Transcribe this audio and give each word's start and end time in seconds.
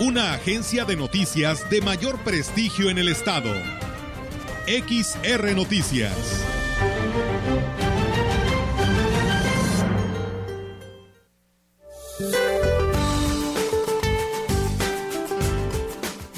una 0.00 0.32
agencia 0.32 0.86
de 0.86 0.96
noticias 0.96 1.68
de 1.68 1.82
mayor 1.82 2.18
prestigio 2.20 2.88
en 2.88 2.96
el 2.96 3.08
estado. 3.08 3.52
XR 4.66 5.54
Noticias. 5.54 6.42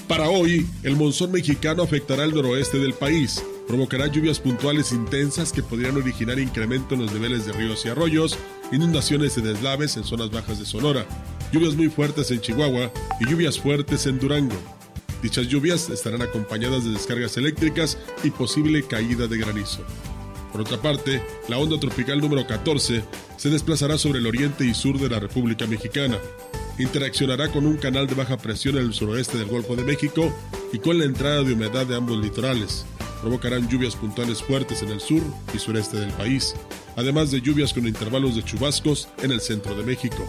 Para 0.09 0.29
hoy, 0.29 0.67
el 0.83 0.97
monzón 0.97 1.31
mexicano 1.31 1.85
afectará 1.85 2.25
el 2.25 2.35
noroeste 2.35 2.79
del 2.79 2.95
país, 2.95 3.45
provocará 3.69 4.09
lluvias 4.09 4.41
puntuales 4.41 4.91
intensas 4.91 5.53
que 5.53 5.63
podrían 5.63 5.97
originar 5.97 6.41
incremento 6.41 6.97
en 6.97 7.03
los 7.03 7.13
niveles 7.13 7.47
de 7.47 7.53
ríos 7.53 7.87
y 7.87 7.91
arroyos, 7.91 8.37
inundaciones 8.73 9.39
y 9.39 9.41
deslaves 9.41 9.97
en 9.97 10.03
zonas 10.03 10.33
bajas 10.33 10.59
de 10.59 10.67
Sonora, 10.67 11.07
lluvias 11.53 11.77
muy 11.77 11.91
fuertes 11.91 12.31
en 12.31 12.41
Chihuahua 12.41 12.91
y 13.21 13.29
lluvias 13.29 13.61
fuertes 13.61 14.07
en 14.07 14.19
Durango. 14.19 14.57
Dichas 15.23 15.47
lluvias 15.47 15.91
estarán 15.91 16.23
acompañadas 16.23 16.85
de 16.85 16.91
descargas 16.91 17.37
eléctricas 17.37 17.99
y 18.25 18.31
posible 18.31 18.83
caída 18.83 19.27
de 19.27 19.39
granizo. 19.39 19.85
Por 20.51 20.63
otra 20.63 20.81
parte, 20.81 21.23
la 21.49 21.59
onda 21.59 21.79
tropical 21.79 22.21
número 22.21 22.47
14 22.47 23.05
se 23.37 23.51
desplazará 23.51 23.99
sobre 23.99 24.19
el 24.19 24.27
oriente 24.27 24.65
y 24.65 24.75
sur 24.75 24.99
de 24.99 25.09
la 25.09 25.21
República 25.21 25.67
Mexicana. 25.67 26.19
Interaccionará 26.79 27.53
con 27.53 27.67
un 27.67 27.77
canal 27.77 28.07
de 28.07 28.15
baja 28.15 28.39
presión 28.39 28.77
en 28.79 28.87
el 28.87 28.95
suroeste 28.95 29.39
del 29.39 29.49
Golfo 29.49 29.77
de 29.77 29.85
México 29.85 30.35
y 30.73 30.79
con 30.79 30.99
la 30.99 31.05
entrada 31.05 31.43
de 31.43 31.53
humedad 31.53 31.87
de 31.87 31.97
ambos 31.97 32.19
litorales. 32.19 32.85
Provocarán 33.21 33.69
lluvias 33.69 33.95
puntuales 33.95 34.43
fuertes 34.43 34.83
en 34.83 34.89
el 34.89 35.01
sur 35.01 35.23
y 35.55 35.59
sureste 35.59 35.99
del 35.99 36.11
país, 36.13 36.55
además 36.97 37.31
de 37.31 37.41
lluvias 37.41 37.73
con 37.73 37.87
intervalos 37.87 38.35
de 38.35 38.43
chubascos 38.43 39.09
en 39.23 39.33
el 39.33 39.41
centro 39.41 39.77
de 39.77 39.85
México. 39.85 40.27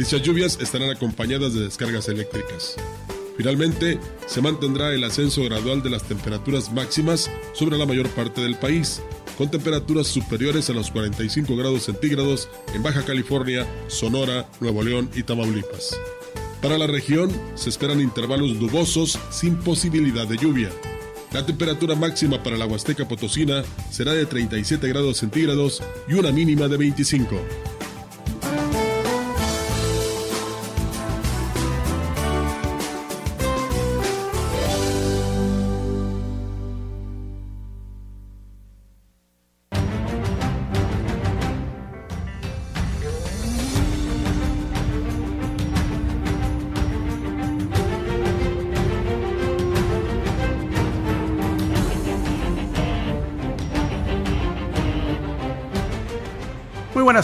Dichas 0.00 0.22
lluvias 0.22 0.58
estarán 0.62 0.88
acompañadas 0.88 1.52
de 1.52 1.60
descargas 1.60 2.08
eléctricas. 2.08 2.74
Finalmente, 3.36 4.00
se 4.26 4.40
mantendrá 4.40 4.94
el 4.94 5.04
ascenso 5.04 5.44
gradual 5.44 5.82
de 5.82 5.90
las 5.90 6.04
temperaturas 6.04 6.72
máximas 6.72 7.30
sobre 7.52 7.76
la 7.76 7.84
mayor 7.84 8.08
parte 8.08 8.40
del 8.40 8.56
país, 8.56 9.02
con 9.36 9.50
temperaturas 9.50 10.06
superiores 10.06 10.70
a 10.70 10.72
los 10.72 10.90
45 10.90 11.54
grados 11.54 11.82
centígrados 11.82 12.48
en 12.72 12.82
Baja 12.82 13.04
California, 13.04 13.66
Sonora, 13.88 14.48
Nuevo 14.58 14.82
León 14.82 15.10
y 15.14 15.22
Tamaulipas. 15.22 15.94
Para 16.62 16.78
la 16.78 16.86
región 16.86 17.30
se 17.54 17.68
esperan 17.68 18.00
intervalos 18.00 18.54
nubosos 18.54 19.18
sin 19.28 19.56
posibilidad 19.56 20.26
de 20.26 20.38
lluvia. 20.38 20.70
La 21.34 21.44
temperatura 21.44 21.94
máxima 21.94 22.42
para 22.42 22.56
la 22.56 22.64
Huasteca 22.64 23.06
Potosina 23.06 23.64
será 23.90 24.14
de 24.14 24.24
37 24.24 24.88
grados 24.88 25.18
centígrados 25.18 25.82
y 26.08 26.14
una 26.14 26.32
mínima 26.32 26.68
de 26.68 26.78
25. 26.78 27.36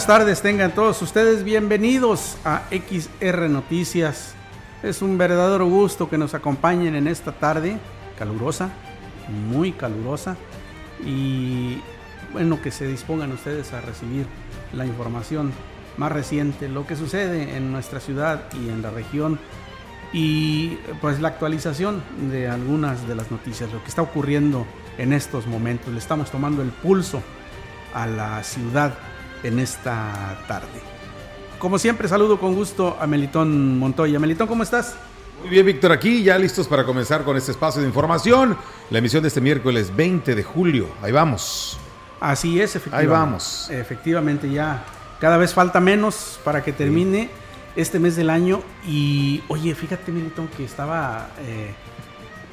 Tardes, 0.07 0.41
tengan 0.41 0.71
todos 0.71 1.01
ustedes 1.01 1.43
bienvenidos 1.43 2.37
a 2.45 2.61
XR 2.71 3.49
Noticias. 3.49 4.35
Es 4.81 5.01
un 5.01 5.17
verdadero 5.17 5.65
gusto 5.67 6.09
que 6.09 6.17
nos 6.17 6.33
acompañen 6.33 6.95
en 6.95 7.09
esta 7.09 7.33
tarde 7.33 7.77
calurosa, 8.17 8.69
muy 9.49 9.73
calurosa, 9.73 10.37
y 11.05 11.81
bueno, 12.31 12.61
que 12.61 12.71
se 12.71 12.87
dispongan 12.87 13.33
ustedes 13.33 13.73
a 13.73 13.81
recibir 13.81 14.25
la 14.71 14.85
información 14.85 15.51
más 15.97 16.13
reciente, 16.13 16.69
lo 16.69 16.87
que 16.87 16.95
sucede 16.95 17.57
en 17.57 17.73
nuestra 17.73 17.99
ciudad 17.99 18.43
y 18.53 18.69
en 18.69 18.81
la 18.81 18.91
región, 18.91 19.37
y 20.13 20.77
pues 21.01 21.19
la 21.19 21.27
actualización 21.27 22.01
de 22.31 22.47
algunas 22.47 23.05
de 23.09 23.15
las 23.15 23.29
noticias, 23.29 23.73
lo 23.73 23.83
que 23.83 23.89
está 23.89 24.03
ocurriendo 24.03 24.65
en 24.97 25.11
estos 25.11 25.47
momentos. 25.47 25.91
Le 25.91 25.99
estamos 25.99 26.31
tomando 26.31 26.61
el 26.61 26.69
pulso 26.69 27.21
a 27.93 28.07
la 28.07 28.41
ciudad 28.45 28.97
en 29.43 29.59
esta 29.59 30.39
tarde. 30.47 30.81
Como 31.59 31.79
siempre, 31.79 32.07
saludo 32.07 32.39
con 32.39 32.53
gusto 32.53 32.97
a 32.99 33.07
Melitón 33.07 33.79
Montoya. 33.79 34.19
Melitón, 34.19 34.47
¿cómo 34.47 34.63
estás? 34.63 34.95
Muy 35.41 35.49
bien, 35.49 35.65
Víctor, 35.65 35.91
aquí 35.91 36.23
ya 36.23 36.37
listos 36.37 36.67
para 36.67 36.83
comenzar 36.83 37.23
con 37.23 37.37
este 37.37 37.51
espacio 37.51 37.81
de 37.81 37.87
información. 37.87 38.57
La 38.89 38.99
emisión 38.99 39.21
de 39.21 39.29
este 39.29 39.41
miércoles 39.41 39.95
20 39.95 40.35
de 40.35 40.43
julio. 40.43 40.87
Ahí 41.01 41.11
vamos. 41.11 41.79
Así 42.19 42.59
es, 42.59 42.75
efectivamente. 42.75 43.13
Ahí 43.13 43.19
vamos. 43.19 43.69
Efectivamente, 43.69 44.49
ya 44.49 44.83
cada 45.19 45.37
vez 45.37 45.53
falta 45.53 45.79
menos 45.79 46.39
para 46.43 46.63
que 46.63 46.73
termine 46.73 47.29
este 47.75 47.99
mes 47.99 48.15
del 48.15 48.29
año. 48.29 48.61
Y 48.85 49.43
oye, 49.47 49.73
fíjate, 49.75 50.11
Melitón, 50.11 50.47
que 50.49 50.63
estaba 50.63 51.29
eh, 51.39 51.73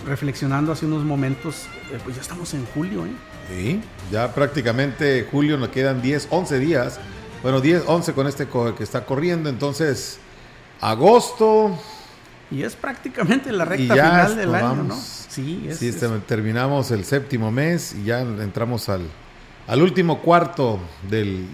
reflexionando 0.06 0.72
hace 0.72 0.86
unos 0.86 1.04
momentos. 1.04 1.66
Eh, 1.92 1.98
pues 2.02 2.16
ya 2.16 2.22
estamos 2.22 2.54
en 2.54 2.64
julio, 2.66 3.06
¿eh? 3.06 3.10
Sí, 3.48 3.80
ya 4.10 4.32
prácticamente 4.32 5.26
julio 5.30 5.56
nos 5.58 5.68
quedan 5.68 6.00
10, 6.00 6.28
11 6.30 6.58
días. 6.58 7.00
Bueno, 7.42 7.60
10, 7.60 7.84
11 7.86 8.12
con 8.14 8.26
este 8.26 8.48
que 8.76 8.82
está 8.82 9.04
corriendo. 9.04 9.50
Entonces, 9.50 10.18
agosto. 10.80 11.78
Y 12.50 12.62
es 12.62 12.74
prácticamente 12.74 13.52
la 13.52 13.64
recta 13.64 13.94
final 13.94 14.36
del 14.36 14.54
año, 14.54 14.82
¿no? 14.84 14.96
Sí, 14.96 15.66
es, 15.68 15.78
sí 15.78 15.92
terminamos 16.26 16.90
el 16.90 17.04
séptimo 17.04 17.50
mes 17.50 17.94
y 17.94 18.04
ya 18.04 18.20
entramos 18.20 18.88
al, 18.88 19.02
al 19.66 19.82
último 19.82 20.20
cuarto 20.20 20.78
del, 21.10 21.48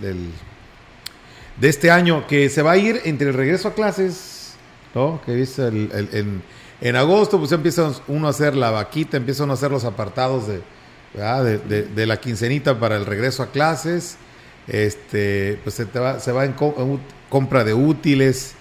de 1.60 1.68
este 1.68 1.90
año 1.90 2.26
que 2.26 2.48
se 2.48 2.62
va 2.62 2.72
a 2.72 2.76
ir 2.76 3.00
entre 3.04 3.28
el 3.28 3.34
regreso 3.34 3.68
a 3.68 3.74
clases, 3.74 4.54
¿no? 4.94 5.20
Que 5.24 5.42
es 5.42 5.58
en, 5.58 6.42
en 6.80 6.96
agosto, 6.96 7.38
pues 7.38 7.52
empieza 7.52 7.92
uno 8.08 8.26
a 8.26 8.30
hacer 8.30 8.56
la 8.56 8.70
vaquita, 8.70 9.16
empieza 9.16 9.44
uno 9.44 9.52
a 9.52 9.54
hacer 9.54 9.70
los 9.70 9.84
apartados 9.84 10.46
de 10.48 10.62
de, 11.14 12.06
la 12.06 12.18
quincenita 12.18 12.78
para 12.78 12.96
el 12.96 13.06
regreso 13.06 13.42
a 13.42 13.46
clases, 13.50 14.16
este, 14.66 15.58
pues 15.62 15.74
se, 15.74 15.84
va, 15.86 16.20
se 16.20 16.32
va 16.32 16.44
en, 16.44 16.54
compra 17.28 17.64
de 17.64 17.74
útiles, 17.74 18.54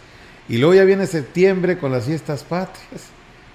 y 0.47 0.57
luego 0.57 0.73
ya 0.73 0.83
viene 0.83 1.05
septiembre 1.05 1.77
con 1.77 1.91
las 1.91 2.05
fiestas 2.05 2.43
patrias, 2.43 3.03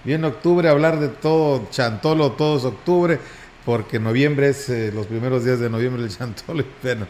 viene 0.05 0.27
octubre 0.27 0.69
a 0.69 0.73
hablar 0.73 1.01
de 1.01 1.09
todo 1.09 1.67
chantolo, 1.71 2.33
todo 2.33 2.59
es 2.59 2.65
octubre, 2.65 3.19
porque 3.65 3.99
noviembre 3.99 4.51
es 4.51 4.69
eh, 4.69 4.93
los 4.95 5.07
primeros 5.07 5.45
días 5.45 5.59
de 5.59 5.71
noviembre 5.71 6.03
el 6.03 6.17
chantolo, 6.17 6.61
y 6.61 6.67
bueno, 6.83 7.07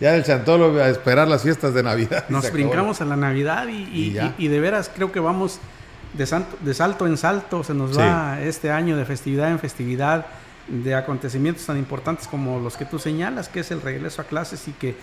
ya 0.00 0.14
el 0.14 0.24
chantolo 0.24 0.80
a 0.80 0.88
esperar 0.88 1.28
las 1.28 1.42
fiestas 1.42 1.74
de 1.74 1.82
Navidad. 1.82 2.26
Nos 2.28 2.50
brincamos 2.52 3.00
a 3.00 3.04
la 3.04 3.16
Navidad 3.16 3.66
y, 3.68 4.16
y, 4.38 4.48
de 4.48 4.60
veras 4.60 4.90
creo 4.94 5.10
que 5.12 5.20
vamos 5.20 5.58
de, 6.18 6.44
de 6.60 6.74
salto 6.74 7.06
en 7.06 7.16
salto, 7.16 7.64
se 7.64 7.72
nos 7.72 7.96
va 7.96 8.40
este 8.42 8.70
año 8.70 8.96
de 8.96 9.04
festividad 9.04 9.50
en 9.50 9.58
festividad 9.58 10.26
de 10.68 10.94
acontecimientos 10.94 11.64
tan 11.64 11.78
importantes 11.78 12.28
como 12.28 12.60
los 12.60 12.76
que 12.76 12.84
tú 12.84 12.98
señalas, 12.98 13.48
que 13.48 13.60
es 13.60 13.70
el 13.70 13.80
regreso 13.80 14.20
a 14.20 14.24
clases 14.24 14.68
y 14.68 14.72
que 14.72 14.94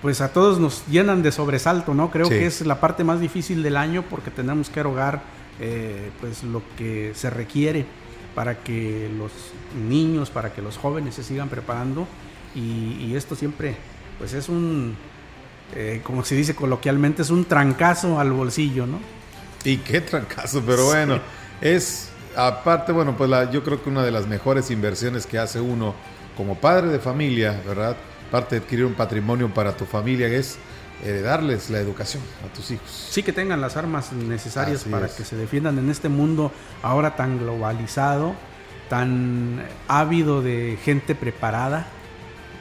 pues 0.00 0.20
a 0.20 0.32
todos 0.32 0.58
nos 0.58 0.84
llenan 0.88 1.22
de 1.22 1.30
sobresalto, 1.30 1.94
¿no? 1.94 2.10
Creo 2.10 2.28
que 2.28 2.44
es 2.44 2.62
la 2.62 2.80
parte 2.80 3.04
más 3.04 3.20
difícil 3.20 3.62
del 3.62 3.76
año 3.76 4.02
porque 4.10 4.32
tenemos 4.32 4.68
que 4.68 4.80
erogar 4.80 5.22
eh, 5.60 6.10
pues 6.20 6.42
lo 6.42 6.60
que 6.76 7.12
se 7.14 7.30
requiere 7.30 7.86
para 8.34 8.64
que 8.64 9.08
los 9.16 9.30
niños, 9.88 10.30
para 10.30 10.52
que 10.52 10.60
los 10.60 10.76
jóvenes 10.76 11.14
se 11.14 11.22
sigan 11.22 11.48
preparando 11.48 12.08
y, 12.54 13.14
esto 13.14 13.36
siempre 13.36 13.76
pues 14.18 14.32
es 14.32 14.48
un, 14.48 14.96
eh, 15.76 16.00
como 16.02 16.24
se 16.24 16.34
dice 16.34 16.54
coloquialmente, 16.54 17.22
es 17.22 17.30
un 17.30 17.44
trancazo 17.44 18.18
al 18.18 18.32
bolsillo, 18.32 18.86
¿no? 18.86 18.98
Y 19.64 19.78
qué 19.78 20.00
trancazo, 20.00 20.62
pero 20.64 20.86
bueno, 20.86 21.20
es 21.60 22.08
aparte, 22.36 22.92
bueno, 22.92 23.16
pues 23.16 23.28
la, 23.30 23.50
yo 23.50 23.62
creo 23.62 23.82
que 23.82 23.88
una 23.88 24.02
de 24.02 24.10
las 24.10 24.26
mejores 24.26 24.70
inversiones 24.70 25.26
que 25.26 25.38
hace 25.38 25.60
uno 25.60 25.94
como 26.36 26.56
padre 26.56 26.88
de 26.88 26.98
familia, 26.98 27.60
¿verdad? 27.66 27.96
Aparte 28.28 28.56
de 28.56 28.62
adquirir 28.62 28.86
un 28.86 28.94
patrimonio 28.94 29.52
para 29.52 29.76
tu 29.76 29.84
familia 29.84 30.26
es 30.28 30.58
heredarles 31.04 31.68
la 31.68 31.78
educación 31.78 32.22
a 32.48 32.52
tus 32.54 32.70
hijos. 32.70 32.88
Sí, 33.10 33.22
que 33.22 33.32
tengan 33.32 33.60
las 33.60 33.76
armas 33.76 34.12
necesarias 34.12 34.84
para 34.84 35.08
que 35.08 35.24
se 35.24 35.36
defiendan 35.36 35.78
en 35.78 35.90
este 35.90 36.08
mundo 36.08 36.52
ahora 36.82 37.16
tan 37.16 37.38
globalizado, 37.38 38.34
tan 38.88 39.64
ávido 39.88 40.42
de 40.42 40.78
gente 40.82 41.14
preparada, 41.14 41.86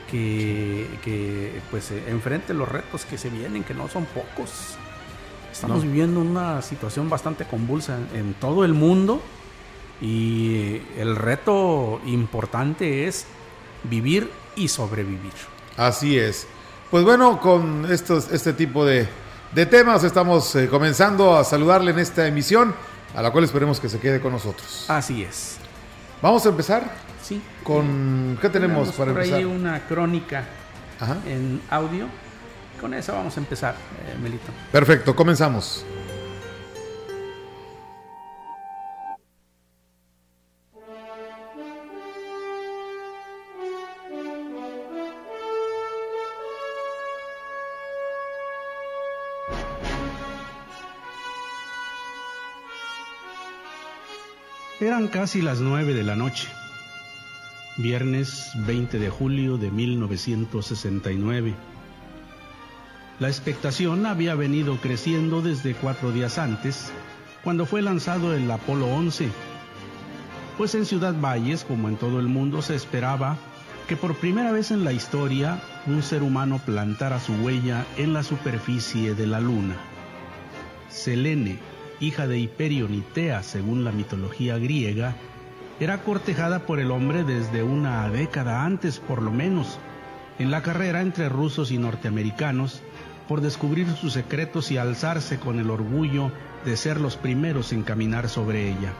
que, 0.09 0.87
que 1.05 1.61
pues 1.71 1.91
enfrente 2.07 2.53
los 2.53 2.67
retos 2.67 3.05
que 3.05 3.17
se 3.17 3.29
vienen, 3.29 3.63
que 3.63 3.73
no 3.73 3.87
son 3.87 4.05
pocos. 4.05 4.77
Estamos 5.51 5.83
viviendo 5.83 6.19
una 6.21 6.61
situación 6.61 7.09
bastante 7.09 7.45
convulsa 7.45 7.97
en 8.13 8.33
todo 8.35 8.63
el 8.63 8.73
mundo 8.73 9.21
y 10.01 10.81
el 10.97 11.15
reto 11.15 12.01
importante 12.05 13.07
es 13.07 13.25
vivir 13.83 14.31
y 14.55 14.67
sobrevivir. 14.67 15.33
Así 15.77 16.17
es. 16.17 16.47
Pues 16.89 17.03
bueno, 17.03 17.39
con 17.39 17.89
estos, 17.91 18.31
este 18.31 18.53
tipo 18.53 18.85
de, 18.85 19.07
temas 19.69 20.03
estamos 20.03 20.55
eh, 20.55 20.67
comenzando 20.67 21.37
a 21.37 21.43
saludarle 21.43 21.91
en 21.91 21.99
esta 21.99 22.27
emisión, 22.27 22.73
a 23.15 23.21
la 23.21 23.31
cual 23.31 23.43
esperemos 23.43 23.79
que 23.79 23.89
se 23.89 23.99
quede 23.99 24.19
con 24.19 24.31
nosotros. 24.31 24.85
Así 24.89 25.23
es. 25.23 25.57
Vamos 26.21 26.45
a 26.45 26.49
empezar. 26.49 26.83
Sí. 27.21 27.41
Con 27.63 28.37
¿qué 28.41 28.49
tenemos, 28.49 28.91
para 28.91 29.13
por 29.13 29.21
empezar? 29.21 29.39
Ahí 29.39 29.45
una 29.45 29.85
crónica 29.87 30.45
en 31.25 31.61
audio. 31.69 32.07
Con 32.81 32.95
esa 32.95 33.13
vamos 33.13 33.37
a 33.37 33.39
empezar, 33.39 33.75
eh, 33.75 34.17
Melito. 34.19 34.51
Perfecto, 34.71 35.15
comenzamos. 35.15 35.85
Eran 54.79 55.09
casi 55.09 55.43
las 55.43 55.59
nueve 55.59 55.93
de 55.93 56.01
la 56.01 56.15
noche, 56.15 56.47
viernes 57.77 58.49
20 58.55 58.97
de 58.97 59.09
julio 59.11 59.59
de 59.59 59.69
1969. 59.69 61.53
La 63.21 63.27
expectación 63.27 64.07
había 64.07 64.33
venido 64.33 64.77
creciendo 64.77 65.43
desde 65.43 65.75
cuatro 65.75 66.11
días 66.11 66.39
antes, 66.39 66.91
cuando 67.43 67.67
fue 67.67 67.83
lanzado 67.83 68.33
el 68.33 68.49
Apolo 68.49 68.87
11, 68.87 69.29
pues 70.57 70.73
en 70.73 70.87
Ciudad 70.87 71.13
Valles, 71.13 71.63
como 71.63 71.87
en 71.87 71.97
todo 71.97 72.19
el 72.19 72.25
mundo, 72.25 72.63
se 72.63 72.73
esperaba 72.73 73.37
que 73.87 73.95
por 73.95 74.15
primera 74.15 74.51
vez 74.51 74.71
en 74.71 74.83
la 74.83 74.91
historia 74.91 75.61
un 75.85 76.01
ser 76.01 76.23
humano 76.23 76.59
plantara 76.65 77.19
su 77.19 77.33
huella 77.33 77.85
en 77.95 78.13
la 78.13 78.23
superficie 78.23 79.13
de 79.13 79.27
la 79.27 79.39
Luna. 79.39 79.75
Selene, 80.89 81.59
hija 81.99 82.25
de 82.25 82.39
Hiperion 82.39 82.91
y 82.91 83.01
Tea 83.01 83.43
según 83.43 83.83
la 83.83 83.91
mitología 83.91 84.57
griega, 84.57 85.15
era 85.79 86.01
cortejada 86.01 86.65
por 86.65 86.79
el 86.79 86.89
hombre 86.89 87.23
desde 87.23 87.61
una 87.61 88.09
década 88.09 88.65
antes 88.65 88.97
por 88.97 89.21
lo 89.21 89.29
menos, 89.29 89.77
en 90.39 90.49
la 90.49 90.63
carrera 90.63 91.01
entre 91.01 91.29
rusos 91.29 91.69
y 91.69 91.77
norteamericanos, 91.77 92.81
por 93.31 93.39
descubrir 93.39 93.87
sus 93.95 94.11
secretos 94.11 94.71
y 94.71 94.77
alzarse 94.77 95.39
con 95.39 95.57
el 95.57 95.69
orgullo 95.69 96.33
de 96.65 96.75
ser 96.75 96.99
los 96.99 97.15
primeros 97.15 97.71
en 97.71 97.81
caminar 97.81 98.27
sobre 98.27 98.67
ella. 98.67 98.91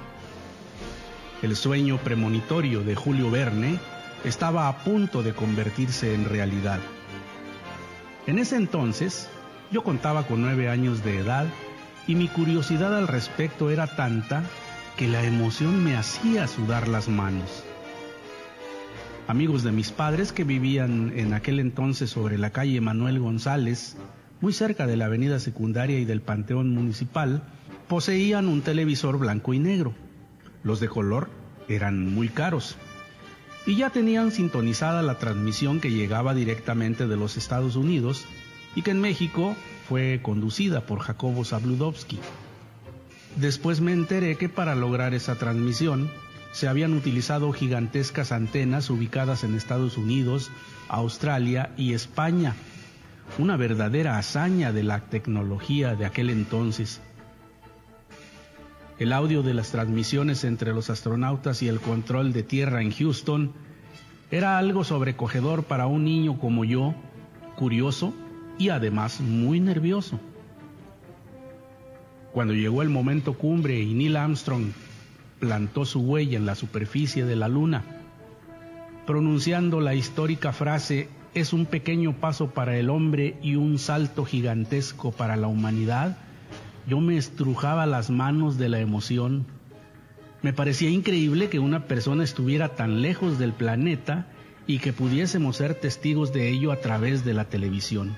El 1.42 1.58
sueño 1.58 1.98
premonitorio 1.98 2.82
de 2.82 2.96
Julio 2.96 3.30
Verne 3.30 3.78
estaba 4.24 4.70
a 4.70 4.86
punto 4.86 5.22
de 5.22 5.34
convertirse 5.34 6.14
en 6.14 6.24
realidad. 6.24 6.80
En 8.26 8.40
ese 8.40 8.56
entonces, 8.56 9.28
yo 9.70 9.84
contaba 9.84 10.26
con 10.26 10.42
nueve 10.42 10.70
años 10.70 11.04
de 11.04 11.18
edad 11.18 11.46
y 12.08 12.16
mi 12.16 12.30
curiosidad 12.30 12.98
al 12.98 13.10
respecto 13.10 13.70
era 13.70 13.86
tanta 13.86 14.44
que 14.96 15.10
la 15.10 15.26
emoción 15.26 15.84
me 15.84 15.98
hacía 15.98 16.48
sudar 16.48 16.88
las 16.88 17.10
manos. 17.10 17.66
Amigos 19.28 19.64
de 19.64 19.74
mis 19.74 19.92
padres 19.92 20.32
que 20.32 20.46
vivían 20.46 21.12
en 21.18 21.34
aquel 21.34 21.60
entonces 21.60 22.10
sobre 22.10 22.38
la 22.38 22.50
calle 22.50 22.82
Manuel 22.82 23.20
González, 23.20 23.98
muy 24.42 24.54
cerca 24.54 24.88
de 24.88 24.98
la 24.98 25.06
avenida 25.06 25.40
secundaria 25.40 26.00
y 26.00 26.06
del 26.06 26.22
Panteón 26.22 26.70
Municipal, 26.74 27.44
poseían 27.88 28.48
un 28.48 28.62
televisor 28.62 29.18
blanco 29.18 29.54
y 29.54 29.60
negro. 29.60 29.94
Los 30.64 30.80
de 30.80 30.90
color 30.90 31.30
eran 31.68 32.14
muy 32.14 32.28
caros. 32.28 32.76
Y 33.66 33.76
ya 33.76 33.92
tenían 33.92 34.32
sintonizada 34.32 35.04
la 35.04 35.20
transmisión 35.20 35.80
que 35.80 35.92
llegaba 35.92 36.34
directamente 36.34 37.08
de 37.08 37.18
los 37.18 37.38
Estados 37.38 37.76
Unidos 37.76 38.26
y 38.76 38.82
que 38.82 38.92
en 38.92 39.02
México 39.02 39.56
fue 39.88 40.20
conducida 40.24 40.86
por 40.86 41.00
Jacobo 41.00 41.46
Zabludovsky. 41.46 42.20
Después 43.36 43.80
me 43.82 43.94
enteré 43.94 44.36
que 44.36 44.50
para 44.50 44.76
lograr 44.76 45.14
esa 45.14 45.36
transmisión 45.36 46.10
se 46.52 46.68
habían 46.68 46.94
utilizado 46.94 47.52
gigantescas 47.54 48.32
antenas 48.32 48.90
ubicadas 48.90 49.44
en 49.44 49.56
Estados 49.56 49.98
Unidos, 49.98 50.52
Australia 50.90 51.72
y 51.78 51.94
España. 51.94 52.56
Una 53.38 53.56
verdadera 53.56 54.18
hazaña 54.18 54.74
de 54.74 54.84
la 54.84 55.00
tecnología 55.06 55.96
de 55.96 56.06
aquel 56.06 56.30
entonces. 56.30 57.02
El 59.00 59.14
audio 59.14 59.42
de 59.42 59.54
las 59.54 59.72
transmisiones 59.72 60.44
entre 60.44 60.74
los 60.74 60.90
astronautas 60.90 61.64
y 61.64 61.70
el 61.70 61.80
control 61.80 62.34
de 62.34 62.44
tierra 62.44 62.82
en 62.82 62.92
Houston 62.92 63.54
era 64.32 64.58
algo 64.58 64.84
sobrecogedor 64.84 65.64
para 65.64 65.88
un 65.88 66.04
niño 66.04 66.40
como 66.40 66.66
yo, 66.66 66.94
curioso 67.56 68.14
y 68.58 68.70
además 68.70 69.22
muy 69.22 69.60
nervioso. 69.60 70.20
Cuando 72.34 72.54
llegó 72.54 72.82
el 72.82 72.90
momento 72.90 73.34
cumbre 73.34 73.80
y 73.80 73.94
Neil 73.94 74.18
Armstrong 74.18 74.72
plantó 75.40 75.86
su 75.86 76.02
huella 76.02 76.38
en 76.38 76.46
la 76.46 76.56
superficie 76.56 77.26
de 77.26 77.36
la 77.36 77.48
Luna, 77.48 77.84
pronunciando 79.08 79.80
la 79.80 79.96
histórica 79.96 80.54
frase 80.54 81.10
es 81.34 81.54
un 81.54 81.66
pequeño 81.66 82.14
paso 82.18 82.52
para 82.52 82.78
el 82.78 82.90
hombre 82.90 83.38
y 83.42 83.56
un 83.56 83.80
salto 83.80 84.26
gigantesco 84.26 85.12
para 85.12 85.36
la 85.38 85.48
humanidad, 85.48 86.18
yo 86.88 87.00
me 87.00 87.18
estrujaba 87.18 87.86
las 87.86 88.10
manos 88.10 88.58
de 88.58 88.70
la 88.70 88.80
emoción. 88.80 89.46
Me 90.42 90.54
parecía 90.54 90.90
increíble 90.90 91.50
que 91.50 91.60
una 91.60 91.86
persona 91.86 92.24
estuviera 92.24 92.70
tan 92.76 93.02
lejos 93.02 93.38
del 93.40 93.54
planeta 93.54 94.28
y 94.68 94.80
que 94.80 94.92
pudiésemos 94.92 95.58
ser 95.58 95.76
testigos 95.76 96.34
de 96.34 96.50
ello 96.50 96.72
a 96.72 96.78
través 96.78 97.24
de 97.24 97.34
la 97.34 97.46
televisión. 97.46 98.16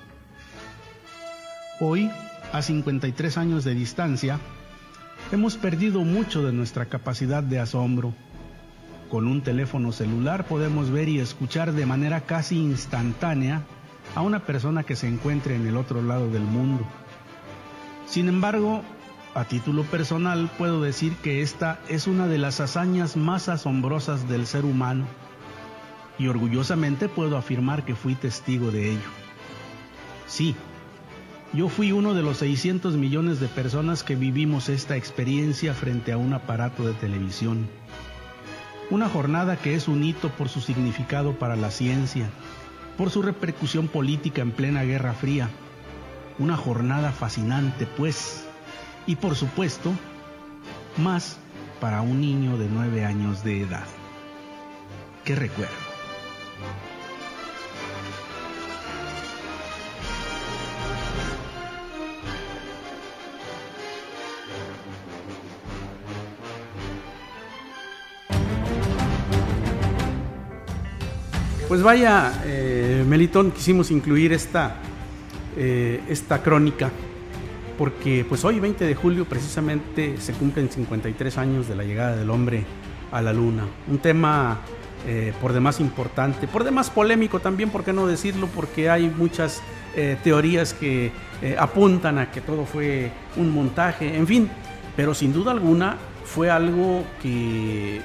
Hoy, 1.79 2.09
a 2.51 2.61
53 2.61 3.37
años 3.37 3.63
de 3.63 3.75
distancia, 3.75 4.39
hemos 5.31 5.57
perdido 5.57 6.01
mucho 6.01 6.43
de 6.43 6.53
nuestra 6.53 6.85
capacidad 6.85 7.43
de 7.43 7.59
asombro. 7.59 8.13
Con 9.13 9.27
un 9.27 9.43
teléfono 9.43 9.91
celular 9.91 10.47
podemos 10.47 10.89
ver 10.89 11.07
y 11.07 11.19
escuchar 11.19 11.73
de 11.73 11.85
manera 11.85 12.21
casi 12.21 12.57
instantánea 12.57 13.61
a 14.15 14.21
una 14.21 14.39
persona 14.39 14.81
que 14.81 14.95
se 14.95 15.07
encuentre 15.07 15.55
en 15.55 15.67
el 15.67 15.77
otro 15.77 16.01
lado 16.01 16.31
del 16.31 16.41
mundo. 16.41 16.83
Sin 18.07 18.27
embargo, 18.27 18.81
a 19.35 19.45
título 19.45 19.83
personal 19.83 20.49
puedo 20.57 20.81
decir 20.81 21.13
que 21.17 21.43
esta 21.43 21.79
es 21.89 22.07
una 22.07 22.25
de 22.25 22.39
las 22.39 22.59
hazañas 22.59 23.15
más 23.15 23.49
asombrosas 23.49 24.27
del 24.27 24.47
ser 24.47 24.65
humano 24.65 25.05
y 26.17 26.27
orgullosamente 26.27 27.07
puedo 27.07 27.37
afirmar 27.37 27.85
que 27.85 27.93
fui 27.93 28.15
testigo 28.15 28.71
de 28.71 28.93
ello. 28.93 29.09
Sí, 30.25 30.55
yo 31.53 31.69
fui 31.69 31.91
uno 31.91 32.15
de 32.15 32.23
los 32.23 32.37
600 32.37 32.95
millones 32.97 33.39
de 33.39 33.47
personas 33.47 34.01
que 34.01 34.15
vivimos 34.15 34.69
esta 34.69 34.97
experiencia 34.97 35.75
frente 35.75 36.13
a 36.13 36.17
un 36.17 36.33
aparato 36.33 36.83
de 36.83 36.93
televisión. 36.93 37.69
Una 38.93 39.09
jornada 39.09 39.55
que 39.55 39.73
es 39.73 39.87
un 39.87 40.03
hito 40.03 40.29
por 40.29 40.49
su 40.49 40.61
significado 40.61 41.39
para 41.39 41.55
la 41.55 41.71
ciencia, 41.71 42.29
por 42.95 43.09
su 43.09 43.23
repercusión 43.23 43.87
política 43.87 44.43
en 44.43 44.51
plena 44.51 44.83
Guerra 44.83 45.13
Fría. 45.13 45.49
Una 46.37 46.57
jornada 46.57 47.11
fascinante, 47.11 47.87
pues, 47.87 48.45
y 49.07 49.15
por 49.15 49.35
supuesto, 49.35 49.91
más 50.97 51.39
para 51.81 52.03
un 52.03 52.21
niño 52.21 52.55
de 52.59 52.69
nueve 52.69 53.03
años 53.03 53.43
de 53.43 53.63
edad. 53.63 53.87
¿Qué 55.25 55.33
recuerdo? 55.33 55.82
Pues 71.73 71.81
vaya, 71.81 72.31
eh, 72.45 73.03
Melitón, 73.09 73.49
quisimos 73.49 73.89
incluir 73.89 74.31
esta, 74.31 74.75
eh, 75.57 76.01
esta 76.07 76.43
crónica 76.43 76.91
porque 77.79 78.23
pues 78.29 78.45
hoy 78.45 78.59
20 78.59 78.85
de 78.85 78.93
julio 78.93 79.25
precisamente 79.25 80.17
se 80.19 80.33
cumplen 80.33 80.69
53 80.69 81.35
años 81.39 81.67
de 81.67 81.75
la 81.75 81.83
llegada 81.83 82.15
del 82.15 82.29
hombre 82.29 82.63
a 83.11 83.23
la 83.23 83.33
luna. 83.33 83.65
Un 83.89 83.97
tema 83.97 84.59
eh, 85.07 85.33
por 85.41 85.51
demás 85.51 85.79
importante, 85.79 86.47
por 86.47 86.63
demás 86.63 86.91
polémico 86.91 87.39
también, 87.39 87.71
¿por 87.71 87.83
qué 87.83 87.91
no 87.91 88.05
decirlo? 88.05 88.47
Porque 88.53 88.91
hay 88.91 89.09
muchas 89.09 89.63
teorías 90.23 90.75
que 90.75 91.11
apuntan 91.57 92.19
a 92.19 92.29
que 92.29 92.41
todo 92.41 92.65
fue 92.65 93.11
un 93.35 93.49
montaje, 93.51 94.15
en 94.15 94.27
fin, 94.27 94.47
pero 94.95 95.15
sin 95.15 95.33
duda 95.33 95.51
alguna 95.51 95.97
fue 96.23 96.51
algo 96.51 97.03
que 97.19 97.99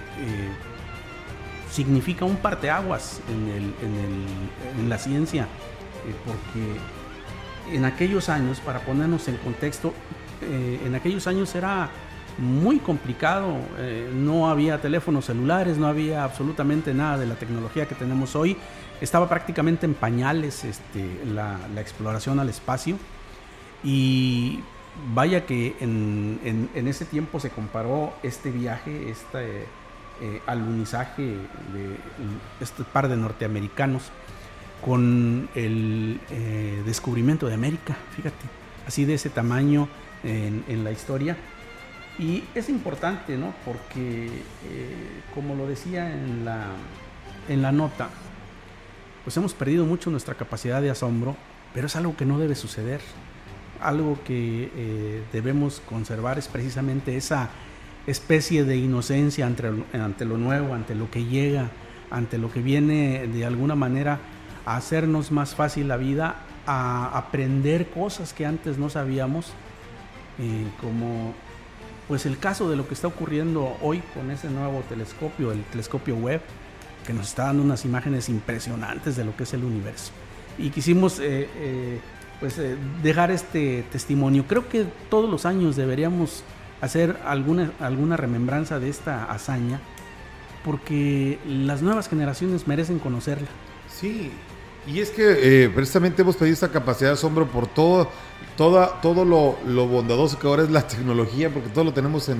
significa 1.78 2.24
un 2.24 2.36
parteaguas 2.36 3.20
en, 3.28 3.48
el, 3.48 3.62
en, 3.62 4.80
en 4.80 4.88
la 4.88 4.98
ciencia, 4.98 5.46
porque 6.26 7.76
en 7.76 7.84
aquellos 7.84 8.28
años, 8.28 8.58
para 8.58 8.80
ponernos 8.80 9.28
en 9.28 9.36
contexto, 9.36 9.94
en 10.40 10.92
aquellos 10.94 11.26
años 11.28 11.54
era 11.54 11.88
muy 12.38 12.78
complicado. 12.78 13.56
Eh, 13.78 14.10
no 14.14 14.48
había 14.48 14.80
teléfonos 14.80 15.26
celulares, 15.26 15.76
no 15.76 15.86
había 15.86 16.24
absolutamente 16.24 16.94
nada 16.94 17.18
de 17.18 17.26
la 17.26 17.34
tecnología 17.34 17.86
que 17.86 17.94
tenemos 17.94 18.34
hoy. 18.36 18.56
Estaba 19.00 19.28
prácticamente 19.28 19.86
en 19.86 19.94
pañales 19.94 20.64
este, 20.64 21.20
la, 21.24 21.58
exploración 21.76 22.40
al 22.40 22.48
espacio. 22.48 22.96
Y 23.84 24.60
vaya 25.14 25.46
que 25.46 25.76
en, 25.80 26.68
ese 26.74 27.04
tiempo 27.04 27.38
se 27.38 27.50
comparó 27.50 28.12
este 28.22 28.50
viaje, 28.50 29.10
este 29.10 29.66
eh, 30.20 30.42
alunizaje 30.46 31.22
de 31.22 31.96
este 32.60 32.84
par 32.84 33.08
de 33.08 33.16
norteamericanos 33.16 34.10
con 34.84 35.48
el 35.54 36.20
eh, 36.30 36.82
descubrimiento 36.86 37.48
de 37.48 37.54
América, 37.54 37.96
fíjate, 38.16 38.46
así 38.86 39.04
de 39.04 39.14
ese 39.14 39.30
tamaño 39.30 39.88
en 40.24 40.82
la 40.82 40.90
historia 40.90 41.36
y 42.18 42.42
es 42.54 42.68
importante, 42.68 43.36
¿no? 43.36 43.54
Porque, 43.64 44.26
eh, 44.26 45.22
como 45.34 45.54
lo 45.54 45.68
decía 45.68 46.12
en 46.12 46.44
la, 46.44 46.66
en 47.48 47.62
la 47.62 47.70
nota, 47.70 48.08
pues 49.22 49.36
hemos 49.36 49.54
perdido 49.54 49.86
mucho 49.86 50.10
nuestra 50.10 50.34
capacidad 50.34 50.82
de 50.82 50.90
asombro, 50.90 51.36
pero 51.74 51.86
es 51.86 51.94
algo 51.94 52.16
que 52.16 52.24
no 52.24 52.38
debe 52.38 52.56
suceder. 52.56 53.00
Algo 53.80 54.18
que 54.24 54.72
eh, 54.74 55.22
debemos 55.32 55.80
conservar 55.88 56.38
es 56.38 56.48
precisamente 56.48 57.16
esa 57.16 57.50
especie 58.10 58.64
de 58.64 58.76
inocencia 58.76 59.46
ante, 59.46 59.70
ante 59.92 60.24
lo 60.24 60.38
nuevo, 60.38 60.74
ante 60.74 60.94
lo 60.94 61.10
que 61.10 61.24
llega, 61.24 61.70
ante 62.10 62.38
lo 62.38 62.50
que 62.50 62.60
viene 62.60 63.26
de 63.26 63.44
alguna 63.44 63.74
manera 63.74 64.18
a 64.64 64.76
hacernos 64.76 65.30
más 65.30 65.54
fácil 65.54 65.88
la 65.88 65.96
vida, 65.96 66.36
a 66.66 67.16
aprender 67.16 67.88
cosas 67.90 68.32
que 68.32 68.46
antes 68.46 68.78
no 68.78 68.90
sabíamos, 68.90 69.52
eh, 70.38 70.66
como 70.80 71.34
pues 72.08 72.24
el 72.24 72.38
caso 72.38 72.70
de 72.70 72.76
lo 72.76 72.88
que 72.88 72.94
está 72.94 73.06
ocurriendo 73.06 73.76
hoy 73.82 74.02
con 74.14 74.30
ese 74.30 74.48
nuevo 74.48 74.82
telescopio, 74.88 75.52
el 75.52 75.62
telescopio 75.64 76.16
web, 76.16 76.40
que 77.06 77.12
nos 77.12 77.28
está 77.28 77.44
dando 77.44 77.62
unas 77.62 77.84
imágenes 77.84 78.28
impresionantes 78.28 79.16
de 79.16 79.24
lo 79.24 79.36
que 79.36 79.44
es 79.44 79.52
el 79.52 79.64
universo. 79.64 80.12
Y 80.58 80.70
quisimos 80.70 81.20
eh, 81.20 81.48
eh, 81.56 82.00
pues, 82.40 82.58
eh, 82.58 82.76
dejar 83.02 83.30
este 83.30 83.84
testimonio. 83.92 84.44
Creo 84.46 84.68
que 84.68 84.86
todos 85.08 85.30
los 85.30 85.44
años 85.46 85.76
deberíamos 85.76 86.42
hacer 86.80 87.18
alguna, 87.24 87.72
alguna 87.80 88.16
remembranza 88.16 88.78
de 88.78 88.88
esta 88.88 89.24
hazaña, 89.24 89.80
porque 90.64 91.38
las 91.46 91.82
nuevas 91.82 92.08
generaciones 92.08 92.66
merecen 92.66 92.98
conocerla. 92.98 93.48
Sí, 93.88 94.30
y 94.86 95.00
es 95.00 95.10
que 95.10 95.70
precisamente 95.74 96.22
hemos 96.22 96.36
pedido 96.36 96.54
esta 96.54 96.70
capacidad 96.70 97.10
de 97.10 97.14
asombro 97.14 97.46
por 97.46 97.66
todo 97.66 98.08
toda, 98.58 99.00
todo 99.00 99.24
lo, 99.24 99.86
bondadoso 99.86 100.36
que 100.38 100.48
ahora 100.48 100.64
es 100.64 100.70
la 100.70 100.86
tecnología, 100.86 101.48
porque 101.48 101.68
todo 101.68 101.84
lo 101.84 101.92
tenemos 101.94 102.28
en, 102.28 102.38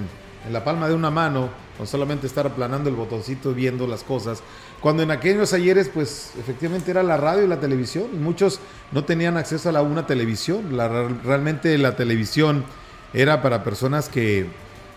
la 0.51 0.65
palma 0.65 0.89
de 0.89 0.95
una 0.95 1.11
mano, 1.11 1.51
con 1.77 1.87
solamente 1.87 2.27
estar 2.27 2.47
aplanando 2.47 2.89
el 2.89 2.97
botoncito 2.97 3.53
viendo 3.53 3.87
las 3.87 4.03
cosas. 4.03 4.43
Cuando 4.81 5.03
en 5.03 5.11
aquellos 5.11 5.53
ayeres, 5.53 5.89
pues 5.89 6.33
efectivamente 6.39 6.91
era 6.91 7.03
la 7.03 7.17
radio 7.17 7.45
y 7.45 7.47
la 7.47 7.61
televisión, 7.61 8.07
y 8.15 8.17
muchos 8.17 8.59
no 8.91 9.05
tenían 9.05 9.37
acceso 9.37 9.69
a 9.69 9.73
la, 9.73 9.83
una 9.83 10.07
televisión. 10.07 10.77
La, 10.77 10.89
realmente 10.89 11.77
la 11.79 11.97
televisión 11.97 12.65
era 13.13 13.43
para 13.43 13.65
personas 13.65 14.09
que, 14.09 14.47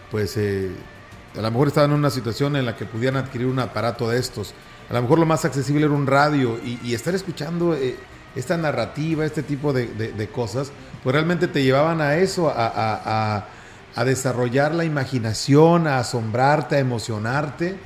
pues, 0.10 0.36
eh, 0.38 0.72
a 1.38 1.42
lo 1.42 1.52
mejor 1.52 1.70
estaban 1.70 1.92
en 1.92 1.98
una 1.98 2.10
situación 2.10 2.56
en 2.56 2.66
la 2.66 2.76
que 2.76 2.86
pudieran 2.86 3.24
adquirir 3.24 3.48
un 3.48 3.60
aparato 3.60 4.10
de 4.10 4.20
estos. 4.20 4.54
A 4.90 4.94
lo 4.94 5.02
mejor 5.02 5.20
lo 5.20 5.26
más 5.26 5.46
accesible 5.46 5.86
era 5.86 5.94
un 5.94 6.08
radio 6.08 6.60
y, 6.64 6.94
estar 6.94 7.16
escuchando 7.16 7.74
eh, 7.74 7.96
esta 8.36 8.58
narrativa, 8.58 9.26
este 9.26 9.44
tipo 9.44 9.72
de, 9.72 10.30
cosas, 10.34 10.72
pues 11.04 11.14
realmente 11.14 11.48
te 11.48 11.64
llevaban 11.64 12.02
a 12.02 12.16
eso, 12.16 12.52
a, 12.54 13.46
desarrollar 14.06 14.74
la 14.74 14.84
imaginación, 14.84 15.88
a 15.88 16.00
asombrarte, 16.00 16.76
a 16.76 16.80
emocionarte. 16.80 17.78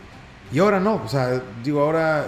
Y 0.51 0.59
ahora 0.59 0.79
no, 0.79 1.01
o 1.03 1.07
sea, 1.07 1.41
digo, 1.63 1.81
ahora 1.81 2.25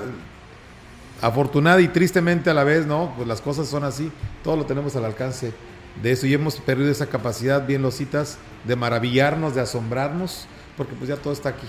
afortunada 1.22 1.82
y 1.82 1.88
tristemente 1.88 2.51
a 2.51 2.54
la 2.54 2.63
vez, 2.63 2.86
¿no? 2.86 3.13
Pues 3.16 3.27
las 3.27 3.42
cosas 3.42 3.68
son 3.68 3.84
así, 3.84 4.12
todo 4.44 4.56
lo 4.56 4.66
tenemos 4.66 4.96
al 4.96 5.06
alcance 5.06 5.54
de 6.01 6.12
eso 6.12 6.27
y 6.27 6.34
hemos 6.34 6.58
perdido 6.58 6.92
esa 6.92 7.08
capacidad, 7.08 7.66
bien 7.66 7.82
lo 7.82 7.92
citas, 7.92 8.38
de 8.66 8.75
maravillarnos, 8.75 9.56
de 9.56 9.62
asombrarnos, 9.62 10.48
porque 10.75 10.94
pues 10.94 11.10
ya 11.10 11.18
todo 11.18 11.34
está 11.34 11.50
aquí. 11.50 11.68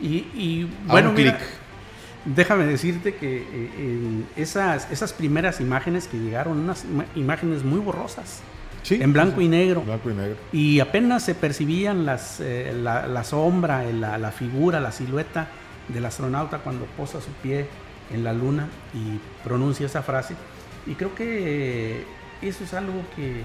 Y, 0.00 0.66
bueno, 0.86 1.14
Déjame 2.26 2.66
decirte 2.66 3.14
que 3.14 3.46
eh, 3.50 4.24
esas, 4.36 4.90
esas 4.90 5.14
primeras 5.14 5.58
imágenes 5.58 6.06
que 6.06 6.18
llegaron, 6.18 6.58
unas 6.58 6.84
imágenes 7.14 7.64
muy 7.64 7.80
borrosas. 7.80 8.42
en 8.90 9.12
blanco 9.14 9.40
y 9.40 9.48
negro. 9.48 9.80
Blanco 9.80 10.10
y 10.10 10.14
negro. 10.14 10.36
Y 10.52 10.80
apenas 10.80 11.22
se 11.22 11.34
percibían 11.34 12.04
las, 12.04 12.38
eh, 12.40 12.74
la, 12.74 13.24
sombra, 13.24 13.84
la, 13.84 14.18
la, 14.18 14.32
figura, 14.32 14.80
la 14.80 14.92
silueta 14.92 15.48
del 15.88 16.04
astronauta 16.04 16.58
cuando 16.58 16.84
posa 16.84 17.22
su 17.22 17.30
pie 17.42 17.66
en 18.12 18.22
la 18.22 18.34
luna 18.34 18.68
y 18.92 19.18
pronuncia 19.42 19.86
esa 19.86 20.02
frase. 20.02 20.34
Y 20.86 20.96
creo 20.96 21.14
que 21.14 22.04
eso 22.48 22.64
es 22.64 22.74
algo 22.74 23.02
que, 23.16 23.44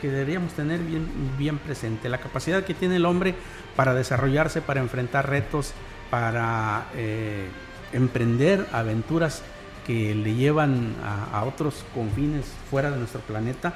que 0.00 0.10
deberíamos 0.10 0.52
tener 0.52 0.80
bien, 0.80 1.08
bien 1.38 1.58
presente. 1.58 2.08
La 2.08 2.18
capacidad 2.18 2.64
que 2.64 2.74
tiene 2.74 2.96
el 2.96 3.06
hombre 3.06 3.34
para 3.76 3.94
desarrollarse, 3.94 4.60
para 4.60 4.80
enfrentar 4.80 5.28
retos, 5.28 5.72
para... 6.10 6.86
Eh, 6.94 7.48
emprender 7.94 8.66
aventuras 8.72 9.42
que 9.86 10.14
le 10.14 10.34
llevan 10.34 10.94
a, 11.02 11.44
otros 11.44 11.84
confines 11.94 12.46
fuera 12.70 12.90
de 12.90 12.98
nuestro 12.98 13.20
planeta 13.20 13.74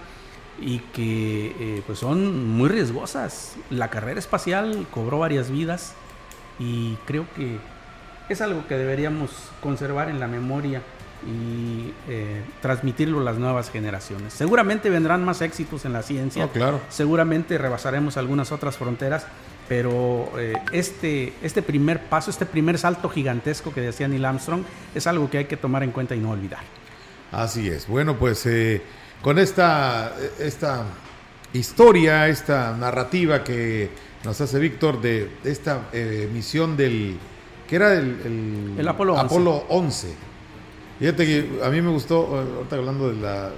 y 0.61 0.81
que 0.81 1.55
eh, 1.59 1.83
pues 1.87 2.01
son 2.01 2.49
muy 2.49 2.69
riesgosas. 2.69 3.57
La 3.71 3.89
carrera 3.89 4.19
espacial 4.19 4.87
cobró 4.91 5.21
varias 5.21 5.51
vidas 5.51 5.95
y 6.59 6.97
creo 7.07 7.27
que 7.37 7.59
es 8.29 8.41
algo 8.41 8.67
que 8.67 8.75
deberíamos 8.75 9.31
conservar 9.63 10.09
en 10.09 10.19
la 10.19 10.27
memoria 10.27 10.83
y 11.27 11.93
eh, 12.09 12.43
transmitirlo 12.63 13.21
a 13.21 13.25
las 13.25 13.39
nuevas 13.39 13.71
generaciones. 13.71 14.33
Seguramente 14.33 14.91
vendrán 14.91 15.25
más 15.25 15.41
éxitos 15.41 15.85
en 15.85 15.93
la 15.93 16.03
ciencia, 16.03 16.45
oh, 16.45 16.49
claro. 16.49 16.81
seguramente 16.89 17.59
rebasaremos 17.59 18.17
algunas 18.17 18.53
otras 18.53 18.77
fronteras, 18.77 19.27
pero 19.69 20.31
eh, 20.39 20.55
este, 20.73 21.35
este 21.43 21.63
primer 21.63 22.09
paso, 22.09 22.31
este 22.31 22.47
primer 22.47 22.79
salto 22.79 23.09
gigantesco 23.09 23.73
que 23.73 23.81
decía 23.81 24.09
Neil 24.09 24.25
Armstrong, 24.25 24.63
es 24.95 25.07
algo 25.07 25.29
que 25.29 25.39
hay 25.39 25.45
que 25.47 25.57
tomar 25.57 25.83
en 25.83 25.91
cuenta 25.91 26.15
y 26.15 26.21
no 26.21 26.31
olvidar. 26.31 26.61
Así 27.33 27.69
es. 27.69 27.87
Bueno, 27.87 28.17
pues 28.17 28.47
eh, 28.47 28.81
con 29.21 29.39
esta, 29.39 30.15
esta 30.39 30.85
historia, 31.53 32.29
esta 32.29 32.77
narrativa 32.77 33.45
que 33.45 33.91
nos 34.25 34.41
hace 34.41 34.59
Víctor 34.59 35.01
de 35.01 35.31
esta 35.45 35.89
misión 36.33 36.77
del, 36.77 37.19
que 37.69 37.77
era 37.77 37.93
el, 37.93 38.77
el, 38.79 38.89
Apolo, 38.89 39.13
11. 39.15 39.27
Apolo 39.27 39.65
11. 39.69 40.28
Fíjate 40.99 41.27
que 41.27 41.61
a 41.63 41.69
mí 41.71 41.81
me 41.81 41.91
gustó, 41.91 42.27
ahorita 42.57 42.77
hablando 42.77 43.09
de 43.11 43.21
la, 43.21 43.51